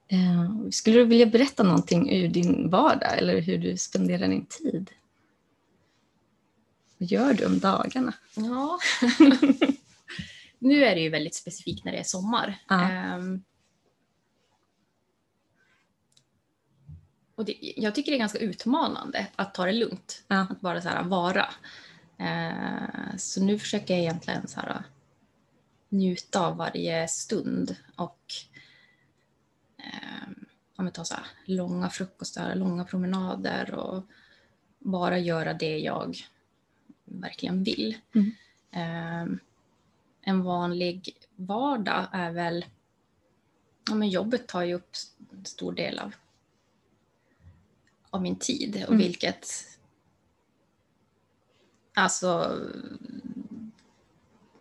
Eh, 0.09 0.71
skulle 0.71 0.99
du 0.99 1.05
vilja 1.05 1.27
berätta 1.27 1.63
någonting 1.63 2.13
ur 2.13 2.29
din 2.29 2.71
vardag 2.71 3.19
eller 3.19 3.41
hur 3.41 3.59
du 3.59 3.77
spenderar 3.77 4.29
din 4.29 4.47
tid? 4.47 4.91
Vad 6.99 7.09
gör 7.09 7.35
du 7.35 7.47
om 7.47 7.59
dagarna? 7.59 8.13
Ja. 8.35 8.79
nu 10.59 10.85
är 10.85 10.95
det 10.95 11.01
ju 11.01 11.09
väldigt 11.09 11.35
specifikt 11.35 11.85
när 11.85 11.93
det 11.93 11.99
är 11.99 12.05
sommar. 12.05 12.59
Ja. 12.69 12.91
Ehm, 12.91 13.43
och 17.35 17.45
det, 17.45 17.57
jag 17.61 17.95
tycker 17.95 18.13
det 18.13 18.17
är 18.17 18.19
ganska 18.19 18.39
utmanande 18.39 19.27
att 19.37 19.55
ta 19.55 19.65
det 19.65 19.73
lugnt. 19.73 20.23
Ja. 20.29 20.47
Att 20.51 20.61
bara 20.61 20.81
så 20.81 20.89
här 20.89 21.03
vara. 21.03 21.49
Eh, 22.19 23.17
så 23.17 23.43
nu 23.43 23.59
försöker 23.59 23.95
jag 23.95 24.03
egentligen 24.03 24.49
så 24.49 24.61
här, 24.61 24.83
njuta 25.89 26.47
av 26.47 26.57
varje 26.57 27.09
stund 27.09 27.77
och 27.97 28.21
eh, 28.48 28.48
om 30.77 30.85
jag 30.85 30.95
tar 30.95 31.05
så 31.05 31.15
här, 31.15 31.27
långa 31.45 31.91
frukostar, 31.91 32.55
långa 32.55 32.85
promenader 32.85 33.75
och 33.75 34.03
bara 34.79 35.19
göra 35.19 35.55
det 35.55 35.79
jag 35.79 36.17
verkligen 37.05 37.65
vill. 37.65 37.99
Mm. 38.15 38.33
Eh, 38.71 39.39
en 40.21 40.43
vanlig 40.43 41.17
vardag 41.37 42.07
är 42.13 42.31
väl, 42.31 42.65
ja 43.89 43.95
men 43.95 44.09
jobbet 44.09 44.49
tar 44.49 44.63
ju 44.63 44.75
upp 44.75 44.91
en 45.33 45.45
stor 45.45 45.73
del 45.73 45.99
av, 45.99 46.15
av 48.11 48.23
min 48.23 48.37
tid 48.39 48.83
och 48.83 48.95
Mm. 48.95 48.99
vilket, 48.99 49.47
alltså, 51.95 52.61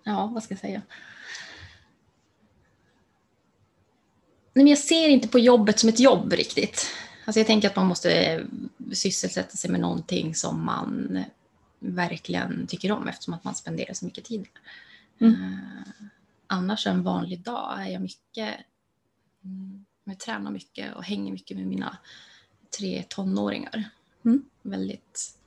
ja 0.04 0.28
vad 0.28 0.44
ska 0.44 0.54
jag 0.54 0.60
säga? 0.62 0.82
Nej, 4.47 4.47
men 4.58 4.68
jag 4.68 4.78
ser 4.78 5.10
inte 5.10 5.28
på 5.28 5.40
jobbet 5.40 5.80
som 5.80 5.90
ett 5.90 6.00
jobb 6.00 6.34
riktigt. 6.34 6.88
Alltså 7.26 7.40
jag 7.40 7.48
tänker 7.48 7.70
att 7.70 7.76
man 7.76 7.88
måste 7.88 8.12
eh, 8.12 8.46
sysselsätta 8.94 9.58
sig 9.58 9.72
med 9.72 9.80
någonting 9.80 10.36
som 10.36 10.66
man 10.66 11.20
verkligen 11.80 12.68
tycker 12.68 12.92
om 12.92 13.08
eftersom 13.08 13.34
att 13.34 13.44
man 13.44 13.56
spenderar 13.56 13.94
så 13.94 14.06
mycket 14.06 14.24
tid. 14.24 14.48
Mm. 15.20 15.34
Eh, 15.34 16.06
annars 16.48 16.88
en 16.88 17.04
vanlig 17.04 17.40
dag 17.40 17.82
är 17.82 17.88
jag 17.88 18.02
mycket, 18.02 18.56
mm, 19.44 19.86
jag 20.04 20.20
tränar 20.20 20.52
mycket 20.52 20.96
och 20.96 21.04
hänger 21.04 21.32
mycket 21.32 21.58
med 21.58 21.68
mina 21.68 21.98
tre 22.78 23.04
tonåringar. 23.10 23.90
Mm. 24.26 24.46
Väldigt, 24.62 25.38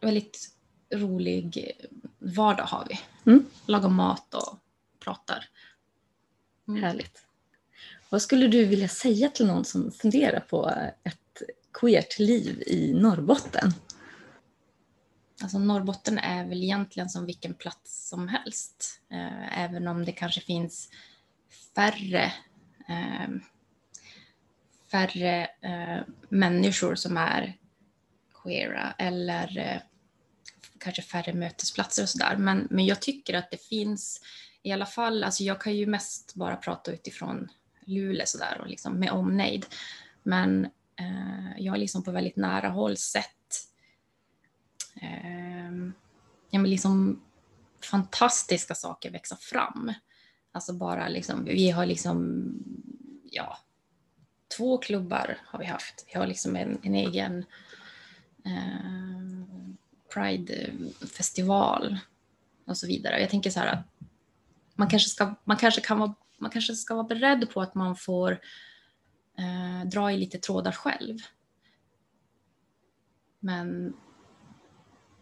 väldigt 0.00 0.50
rolig 0.94 1.72
vardag 2.18 2.64
har 2.64 2.86
vi. 2.88 3.00
Mm. 3.30 3.46
Lagar 3.66 3.88
mat 3.88 4.34
och 4.34 4.58
pratar. 4.98 5.48
Mm. 6.68 6.82
Härligt. 6.82 7.26
Vad 8.10 8.22
skulle 8.22 8.48
du 8.48 8.64
vilja 8.64 8.88
säga 8.88 9.28
till 9.28 9.46
någon 9.46 9.64
som 9.64 9.92
funderar 9.92 10.40
på 10.40 10.70
ett 11.04 11.42
queert 11.72 12.18
liv 12.18 12.62
i 12.66 12.92
Norrbotten? 12.94 13.72
Alltså 15.42 15.58
Norrbotten 15.58 16.18
är 16.18 16.48
väl 16.48 16.62
egentligen 16.62 17.08
som 17.08 17.26
vilken 17.26 17.54
plats 17.54 18.08
som 18.08 18.28
helst. 18.28 19.00
Eh, 19.10 19.58
även 19.60 19.88
om 19.88 20.04
det 20.04 20.12
kanske 20.12 20.40
finns 20.40 20.88
färre, 21.74 22.32
eh, 22.88 23.28
färre 24.90 25.48
eh, 25.60 26.02
människor 26.28 26.94
som 26.94 27.16
är 27.16 27.56
queera 28.42 28.94
eller 28.98 29.58
eh, 29.58 29.80
kanske 30.78 31.02
färre 31.02 31.32
mötesplatser 31.32 32.02
och 32.02 32.08
sådär. 32.08 32.36
Men, 32.36 32.68
men 32.70 32.86
jag 32.86 33.02
tycker 33.02 33.34
att 33.34 33.50
det 33.50 33.62
finns 33.62 34.20
i 34.62 34.72
alla 34.72 34.86
fall, 34.86 35.24
alltså 35.24 35.44
jag 35.44 35.60
kan 35.60 35.76
ju 35.76 35.86
mest 35.86 36.34
bara 36.34 36.56
prata 36.56 36.92
utifrån 36.92 37.48
Luleå 37.84 38.26
sådär 38.26 38.58
och 38.60 38.66
liksom 38.66 38.94
med 38.94 39.10
omnejd. 39.10 39.66
Men 40.22 40.64
eh, 40.96 41.58
jag 41.58 41.72
har 41.72 41.78
liksom 41.78 42.02
på 42.02 42.10
väldigt 42.10 42.36
nära 42.36 42.68
håll 42.68 42.96
sett 42.96 43.68
eh, 45.02 45.72
ja, 46.50 46.58
men 46.60 46.70
liksom 46.70 47.22
fantastiska 47.84 48.74
saker 48.74 49.10
växa 49.10 49.36
fram. 49.36 49.92
Alltså 50.52 50.72
bara 50.72 51.08
liksom, 51.08 51.44
vi 51.44 51.70
har 51.70 51.86
liksom, 51.86 52.44
ja, 53.30 53.58
två 54.56 54.78
klubbar 54.78 55.38
har 55.44 55.58
vi 55.58 55.64
haft. 55.64 56.06
Vi 56.12 56.18
har 56.18 56.26
liksom 56.26 56.56
en, 56.56 56.78
en 56.82 56.94
egen 56.94 57.44
eh, 58.44 58.92
Pride-festival 60.14 61.98
och 62.64 62.76
så 62.76 62.86
vidare. 62.86 63.20
Jag 63.20 63.30
tänker 63.30 63.50
så 63.50 63.60
här 63.60 63.66
att 63.66 63.86
man 64.82 64.90
kanske, 64.90 65.08
ska, 65.08 65.34
man 65.44 65.56
kanske, 65.56 65.80
kan 65.80 65.98
vara, 65.98 66.14
man 66.38 66.50
kanske 66.50 66.74
ska 66.74 66.94
vara 66.94 67.06
beredd 67.06 67.50
på 67.50 67.62
att 67.62 67.74
man 67.74 67.96
får 67.96 68.32
eh, 69.38 69.88
dra 69.88 70.12
i 70.12 70.16
lite 70.16 70.38
trådar 70.38 70.72
själv. 70.72 71.18
Men 73.40 73.96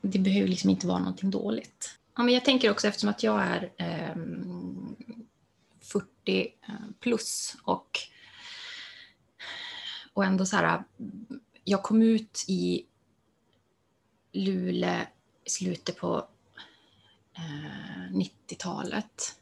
det 0.03 0.19
behöver 0.19 0.49
liksom 0.49 0.71
inte 0.71 0.87
vara 0.87 0.99
någonting 0.99 1.31
dåligt. 1.31 1.99
Ja, 2.17 2.23
men 2.23 2.35
jag 2.35 2.45
tänker 2.45 2.71
också 2.71 2.89
eftersom 2.89 3.11
att 3.11 3.23
jag 3.23 3.43
är 3.43 3.73
ehm, 3.77 4.97
eh, 5.09 5.17
40 5.81 6.49
plus 7.01 7.57
och, 7.65 7.99
och 10.13 10.25
ändå 10.25 10.47
så 10.47 10.57
här, 10.57 10.85
jag 11.65 11.83
kom 11.83 12.03
ut 12.03 12.45
i 12.49 12.87
Luleå 14.33 15.01
i 15.45 15.51
slutet 15.51 15.97
på 15.97 16.29
eh, 17.37 18.13
90-talet. 18.13 19.40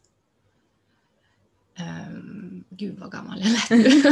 Um, 1.80 2.64
gud 2.70 2.98
vad 2.98 3.12
gammal 3.12 3.40
jag 3.40 3.50
lät 3.50 3.70
nu. 3.70 4.02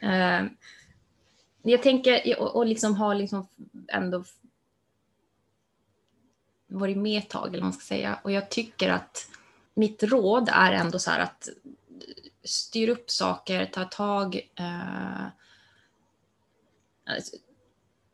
Ehm, 0.08 0.50
jag 1.62 1.82
tänker, 1.82 2.40
och, 2.40 2.56
och 2.56 2.66
liksom 2.66 2.94
har 2.94 3.14
liksom 3.14 3.48
ändå 3.88 4.24
varit 6.66 6.96
med 6.96 7.18
ett 7.18 7.30
tag, 7.30 7.48
eller 7.48 7.58
vad 7.58 7.64
man 7.64 7.72
ska 7.72 7.84
säga. 7.84 8.18
Och 8.24 8.32
jag 8.32 8.50
tycker 8.50 8.88
att 8.90 9.28
mitt 9.74 10.02
råd 10.02 10.48
är 10.52 10.72
ändå 10.72 10.98
så 10.98 11.10
här 11.10 11.20
att 11.20 11.48
styr 12.44 12.88
upp 12.88 13.10
saker, 13.10 13.66
ta 13.66 13.84
tag, 13.84 14.50
eh, 14.54 15.26
alltså, 17.04 17.36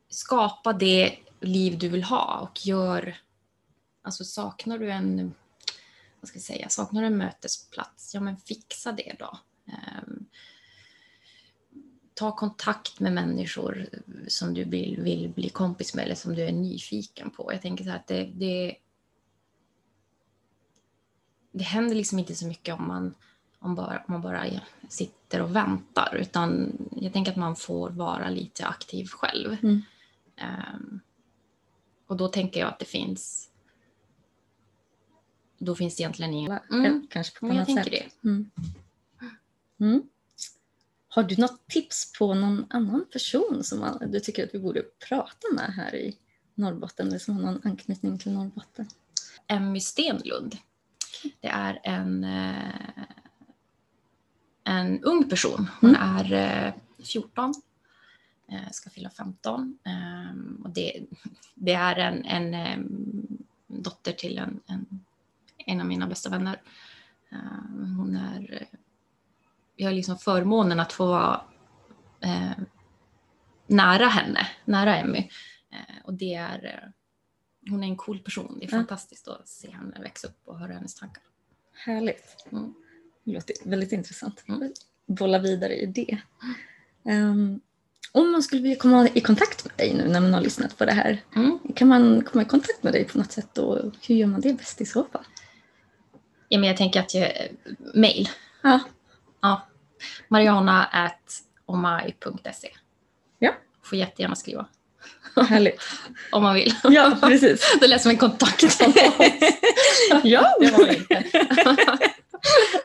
skapa 0.09 0.72
det 0.72 1.16
liv 1.41 1.78
du 1.78 1.88
vill 1.88 2.05
ha 2.05 2.38
och 2.38 2.66
gör, 2.66 3.16
alltså 4.03 4.24
saknar 4.24 4.78
du 4.78 4.91
en, 4.91 5.34
vad 6.20 6.28
ska 6.28 6.36
jag 6.36 6.42
säga, 6.42 6.68
saknar 6.68 7.00
du 7.00 7.06
en 7.06 7.16
mötesplats, 7.16 8.14
ja 8.14 8.20
men 8.20 8.36
fixa 8.36 8.92
det 8.92 9.16
då. 9.18 9.38
Um, 9.66 10.26
ta 12.14 12.36
kontakt 12.36 13.00
med 13.00 13.12
människor 13.12 13.88
som 14.28 14.54
du 14.54 14.64
vill, 14.64 15.00
vill 15.00 15.28
bli 15.28 15.48
kompis 15.48 15.94
med 15.94 16.04
eller 16.04 16.14
som 16.14 16.34
du 16.34 16.42
är 16.42 16.52
nyfiken 16.52 17.30
på. 17.30 17.52
Jag 17.52 17.62
tänker 17.62 17.84
så 17.84 17.90
här 17.90 17.96
att 17.96 18.06
det, 18.06 18.24
det, 18.24 18.76
det 21.52 21.64
händer 21.64 21.94
liksom 21.94 22.18
inte 22.18 22.34
så 22.34 22.46
mycket 22.46 22.74
om 22.74 22.88
man, 22.88 23.14
om 23.58 23.74
bara, 23.74 23.98
om 23.98 24.04
man 24.12 24.22
bara 24.22 24.46
sitter 24.88 25.42
och 25.42 25.56
väntar 25.56 26.16
utan 26.20 26.72
jag 26.96 27.12
tänker 27.12 27.30
att 27.30 27.36
man 27.36 27.56
får 27.56 27.90
vara 27.90 28.28
lite 28.28 28.66
aktiv 28.66 29.06
själv. 29.06 29.56
Mm. 29.62 29.82
Um, 30.74 31.00
och 32.06 32.16
då 32.16 32.28
tänker 32.28 32.60
jag 32.60 32.68
att 32.68 32.78
det 32.78 32.84
finns 32.84 33.49
då 35.61 35.74
finns 35.74 35.96
det 35.96 36.02
egentligen 36.02 36.34
ingen... 36.34 36.58
Mm. 36.70 37.06
Kanske 37.11 37.40
på 37.40 37.46
ett 37.46 37.52
annat 37.52 37.66
tänker 37.66 37.82
sätt. 37.82 37.92
det. 38.22 38.28
Mm. 38.28 38.50
Mm. 39.80 40.02
Har 41.08 41.22
du 41.22 41.36
något 41.36 41.68
tips 41.68 42.12
på 42.18 42.34
någon 42.34 42.66
annan 42.70 43.04
person 43.12 43.64
som 43.64 43.98
du 44.06 44.20
tycker 44.20 44.44
att 44.44 44.54
vi 44.54 44.58
borde 44.58 44.82
prata 45.08 45.46
med 45.54 45.74
här 45.74 45.94
i 45.94 46.16
Norrbotten 46.54 47.08
eller 47.08 47.18
som 47.18 47.36
har 47.36 47.42
någon 47.42 47.61
anknytning 47.64 48.18
till 48.18 48.32
Norrbotten? 48.32 48.88
Emmy 49.46 49.80
Stenlund. 49.80 50.56
Det 51.40 51.48
är 51.48 51.80
en, 51.84 52.24
eh, 52.24 53.04
en 54.64 55.04
ung 55.04 55.28
person. 55.28 55.70
Hon 55.80 55.96
är 55.96 56.32
eh, 56.32 56.74
14, 57.04 57.54
eh, 58.48 58.70
ska 58.72 58.90
fylla 58.90 59.11
15. 59.11 59.78
ehm, 59.84 60.61
Och 60.64 60.70
det, 60.70 61.06
det 61.54 61.72
är 61.72 61.96
en, 61.96 62.24
en 62.24 62.54
em, 62.54 63.38
dotter 63.66 64.12
till 64.12 64.38
en, 64.38 64.61
en, 64.66 65.04
en 65.70 65.80
av 65.80 65.86
mina 65.86 66.06
bästa 66.06 66.30
vänner. 66.30 66.62
Ehm, 67.32 67.94
Hon 67.98 68.16
är, 68.16 68.52
eh, 68.60 68.78
jag 69.76 69.88
har 69.88 69.94
liksom 69.94 70.18
förmånen 70.18 70.80
att 70.80 70.92
få 70.92 71.06
vara 71.06 71.40
eh, 72.20 72.50
nära 73.66 74.06
henne, 74.06 74.46
nära 74.64 74.96
Emmy. 74.96 75.18
Eh, 75.72 76.04
Och 76.04 76.14
det 76.14 76.34
är 76.34 76.64
eh, 76.64 76.90
hon 77.70 77.82
är 77.84 77.88
en 77.88 77.96
cool 77.96 78.18
person. 78.18 78.56
Det 78.60 78.66
är 78.66 78.70
fantastiskt 78.70 79.28
att 79.28 79.48
se 79.48 79.70
henne 79.70 80.00
växa 80.00 80.28
upp 80.28 80.38
och 80.44 80.58
höra 80.58 80.72
hennes 80.72 80.94
tankar. 80.94 81.22
Härligt. 81.86 82.46
Mm. 82.52 82.74
Det 83.24 83.32
låter 83.32 83.54
väldigt 83.64 83.92
intressant. 83.92 84.44
Mm. 84.48 84.72
Bolla 85.06 85.38
vidare 85.38 85.74
i 85.76 85.86
det. 85.86 86.18
Ehm, 87.04 87.60
om 88.12 88.32
man 88.32 88.42
skulle 88.42 88.62
vilja 88.62 88.76
komma 88.76 89.08
i 89.14 89.20
kontakt 89.20 89.64
med 89.64 89.74
dig 89.76 89.94
nu 89.94 90.08
när 90.08 90.20
man 90.20 90.34
har 90.34 90.40
lyssnat 90.40 90.78
på 90.78 90.84
det 90.84 90.92
här, 90.92 91.22
Mm. 91.36 91.58
kan 91.76 91.88
man 91.88 92.22
komma 92.22 92.42
i 92.42 92.44
kontakt 92.44 92.82
med 92.82 92.92
dig 92.92 93.04
på 93.04 93.18
något 93.18 93.32
sätt 93.32 93.58
och 93.58 93.78
hur 94.08 94.14
gör 94.14 94.26
man 94.26 94.40
det 94.40 94.52
bäst 94.52 94.80
i 94.80 94.86
så 94.86 95.04
fall? 95.04 95.24
Ja, 96.53 96.59
men 96.59 96.68
jag 96.68 96.76
tänker 96.76 97.01
att 97.01 97.14
jag, 97.14 97.32
mail. 97.94 98.28
Ja. 98.62 98.80
Ja. 99.42 99.66
Mariana 100.28 100.84
at 100.84 101.42
omai.se. 101.66 102.68
Ja. 103.38 103.53
Får 103.82 103.98
jättegärna 103.98 104.36
skriva. 104.36 104.66
Härligt. 105.48 105.82
Om 106.32 106.42
man 106.42 106.55
vill. 106.55 106.74
Ja, 106.82 107.16
precis. 107.22 107.76
Det 107.80 107.86
lät 107.86 108.03
som 108.03 108.11
en 108.11 108.16
kontakt. 108.16 108.62
ja, 110.22 110.55
Det 110.61 110.70
var 110.70 110.86
det 110.86 110.96
inte. 110.96 111.24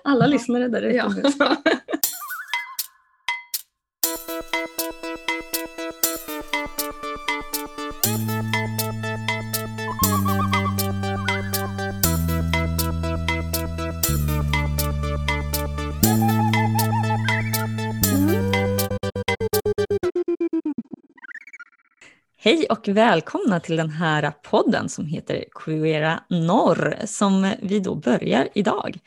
alla 0.04 0.28
lyssnare 0.28 0.68
där 0.68 0.82
ute. 0.82 0.98
Ja. 0.98 1.56
Hej 22.46 22.66
och 22.70 22.88
välkomna 22.88 23.60
till 23.60 23.76
den 23.76 23.90
här 23.90 24.32
podden 24.32 24.90
som 24.90 25.06
heter 25.06 25.46
Queera 25.52 26.24
Norr 26.30 26.96
som 27.06 27.54
vi 27.62 27.80
då 27.80 27.96
börjar 27.96 28.50
idag. 28.56 29.00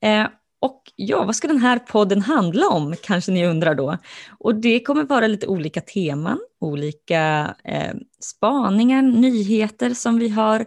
Eh, 0.00 0.26
och 0.60 0.82
ja, 0.96 1.24
vad 1.24 1.36
ska 1.36 1.48
den 1.48 1.58
här 1.58 1.78
podden 1.78 2.22
handla 2.22 2.68
om 2.68 2.94
kanske 3.02 3.32
ni 3.32 3.46
undrar 3.46 3.74
då? 3.74 3.98
Och 4.38 4.54
det 4.54 4.80
kommer 4.80 5.04
vara 5.04 5.26
lite 5.26 5.46
olika 5.46 5.80
teman, 5.80 6.38
olika 6.60 7.54
eh, 7.64 7.94
spaningar, 8.20 9.02
nyheter 9.02 9.94
som 9.94 10.18
vi 10.18 10.28
har 10.28 10.66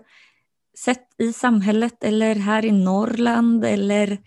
sett 0.78 1.07
i 1.18 1.34
samhället 1.34 2.03
eller 2.03 2.36
här 2.36 2.66
i 2.66 2.72
Norrland 2.72 3.66
eller 3.66 4.18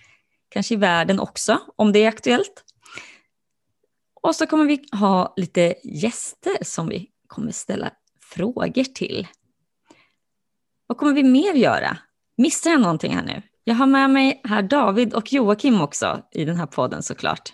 kanske 0.49 0.74
i 0.74 0.76
världen 0.76 1.20
också 1.20 1.59
om 1.76 1.93
det 1.93 2.05
är 2.05 2.09
aktuellt. 2.09 2.64
Och 4.22 4.34
så 4.34 4.47
kommer 4.47 4.64
vi 4.64 4.84
ha 4.93 5.34
lite 5.36 5.74
gäster 5.84 6.64
som 6.64 6.89
vi 6.89 7.11
kommer 7.29 7.53
ställa 7.53 7.91
frågor 8.20 8.85
till. 8.85 9.26
Vad 10.87 10.99
kommer 10.99 11.12
vi 11.12 11.22
mer 11.22 11.55
göra? 11.55 11.99
Missar 12.37 12.70
jag 12.70 12.81
någonting 12.81 13.14
här 13.14 13.22
nu? 13.22 13.43
Jag 13.64 13.74
har 13.74 13.87
med 13.87 14.11
mig 14.11 14.41
här 14.45 14.62
David 14.62 15.14
och 15.14 15.33
Joakim 15.33 15.81
också 15.81 16.22
i 16.33 16.45
den 16.45 16.57
här 16.57 16.66
podden 16.66 17.03
såklart. 17.03 17.53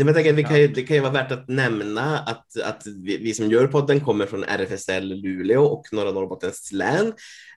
Nej, 0.00 0.04
men 0.04 0.14
jag 0.14 0.24
tänker, 0.24 0.32
vi 0.32 0.44
kan 0.44 0.60
ju, 0.60 0.68
det 0.68 0.82
kan 0.82 0.96
ju 0.96 1.02
vara 1.02 1.12
värt 1.12 1.32
att 1.32 1.48
nämna 1.48 2.18
att, 2.18 2.60
att 2.64 2.86
vi, 2.86 3.16
vi 3.16 3.34
som 3.34 3.50
gör 3.50 3.66
podden 3.66 4.00
kommer 4.00 4.26
från 4.26 4.44
RFSL 4.44 5.04
Luleå 5.04 5.64
och 5.64 5.86
norra 5.92 6.12
Norrbottens 6.12 6.72
län. 6.72 7.12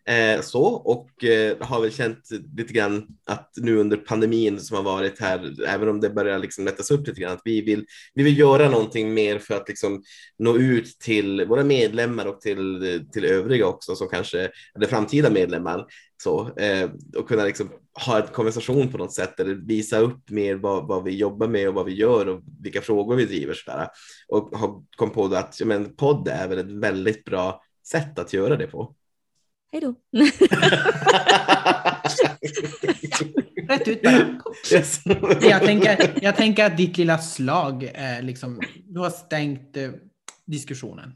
Eh, 0.06 0.42
så, 0.42 0.64
och 0.64 1.24
eh, 1.24 1.58
har 1.60 1.82
väl 1.82 1.92
känt 1.92 2.30
lite 2.58 2.74
grann 2.74 3.08
att 3.26 3.52
nu 3.56 3.78
under 3.78 3.98
pandemin 3.98 4.60
som 4.60 4.78
har 4.78 4.84
varit 4.84 5.20
här, 5.20 5.68
även 5.68 5.90
om 5.90 6.02
det 6.02 6.10
börjar 6.10 6.40
liksom 6.40 6.66
lättas 6.66 6.92
upp 6.92 7.08
lite 7.08 7.22
grann, 7.22 7.34
att 7.34 7.42
vi 7.46 7.62
vill, 7.62 7.86
vi 8.14 8.24
vill 8.24 8.40
göra 8.40 8.70
någonting 8.70 9.14
mer 9.14 9.40
för 9.40 9.56
att 9.56 9.70
liksom 9.70 10.04
nå 10.40 10.58
ut 10.58 11.00
till 11.00 11.46
våra 11.46 11.64
medlemmar 11.64 12.26
och 12.26 12.42
till, 12.42 13.02
till 13.14 13.26
övriga 13.26 13.68
också, 13.68 13.96
som 13.96 14.10
kanske, 14.10 14.50
eller 14.76 14.88
framtida 14.88 15.30
medlemmar, 15.30 15.86
så, 16.24 16.58
eh, 16.58 16.90
och 17.18 17.28
kunna 17.28 17.44
liksom 17.44 17.70
ha 17.94 18.22
en 18.22 18.28
konversation 18.28 18.92
på 18.92 18.98
något 18.98 19.14
sätt 19.14 19.40
eller 19.40 19.56
visa 19.56 19.98
upp 19.98 20.30
mer 20.30 20.56
vad, 20.56 20.88
vad 20.88 21.04
vi 21.04 21.18
jobbar 21.18 21.48
med 21.48 21.68
och 21.68 21.74
vad 21.74 21.86
vi 21.86 21.94
gör 21.94 22.28
och 22.30 22.42
vilka 22.62 22.82
frågor 22.82 23.16
vi 23.16 23.26
driver. 23.26 23.54
Sådär. 23.54 23.88
Och 24.28 24.58
har 24.58 24.84
kom 24.96 25.10
på 25.10 25.26
att 25.26 25.60
ja, 25.60 25.66
men, 25.66 25.96
podd 25.96 26.28
är 26.28 26.48
väl 26.48 26.58
ett 26.58 26.72
väldigt 26.72 27.26
bra 27.26 27.64
sätt 27.88 28.20
att 28.20 28.34
göra 28.34 28.58
det 28.58 28.68
på. 28.68 28.96
Hej 29.72 29.82
då. 29.82 29.96
Rätt 33.68 33.88
ut. 33.88 34.02
Yes. 34.72 35.02
Jag 35.42 35.62
tänker, 35.62 36.20
jag 36.22 36.36
tänker 36.36 36.66
att 36.66 36.78
ditt 36.78 36.98
lilla 36.98 37.18
slag 37.18 37.92
är 37.94 38.22
liksom, 38.22 38.62
du 38.86 39.00
har 39.00 39.10
stängt 39.10 39.78
eh, 39.78 39.90
diskussionen. 40.46 41.12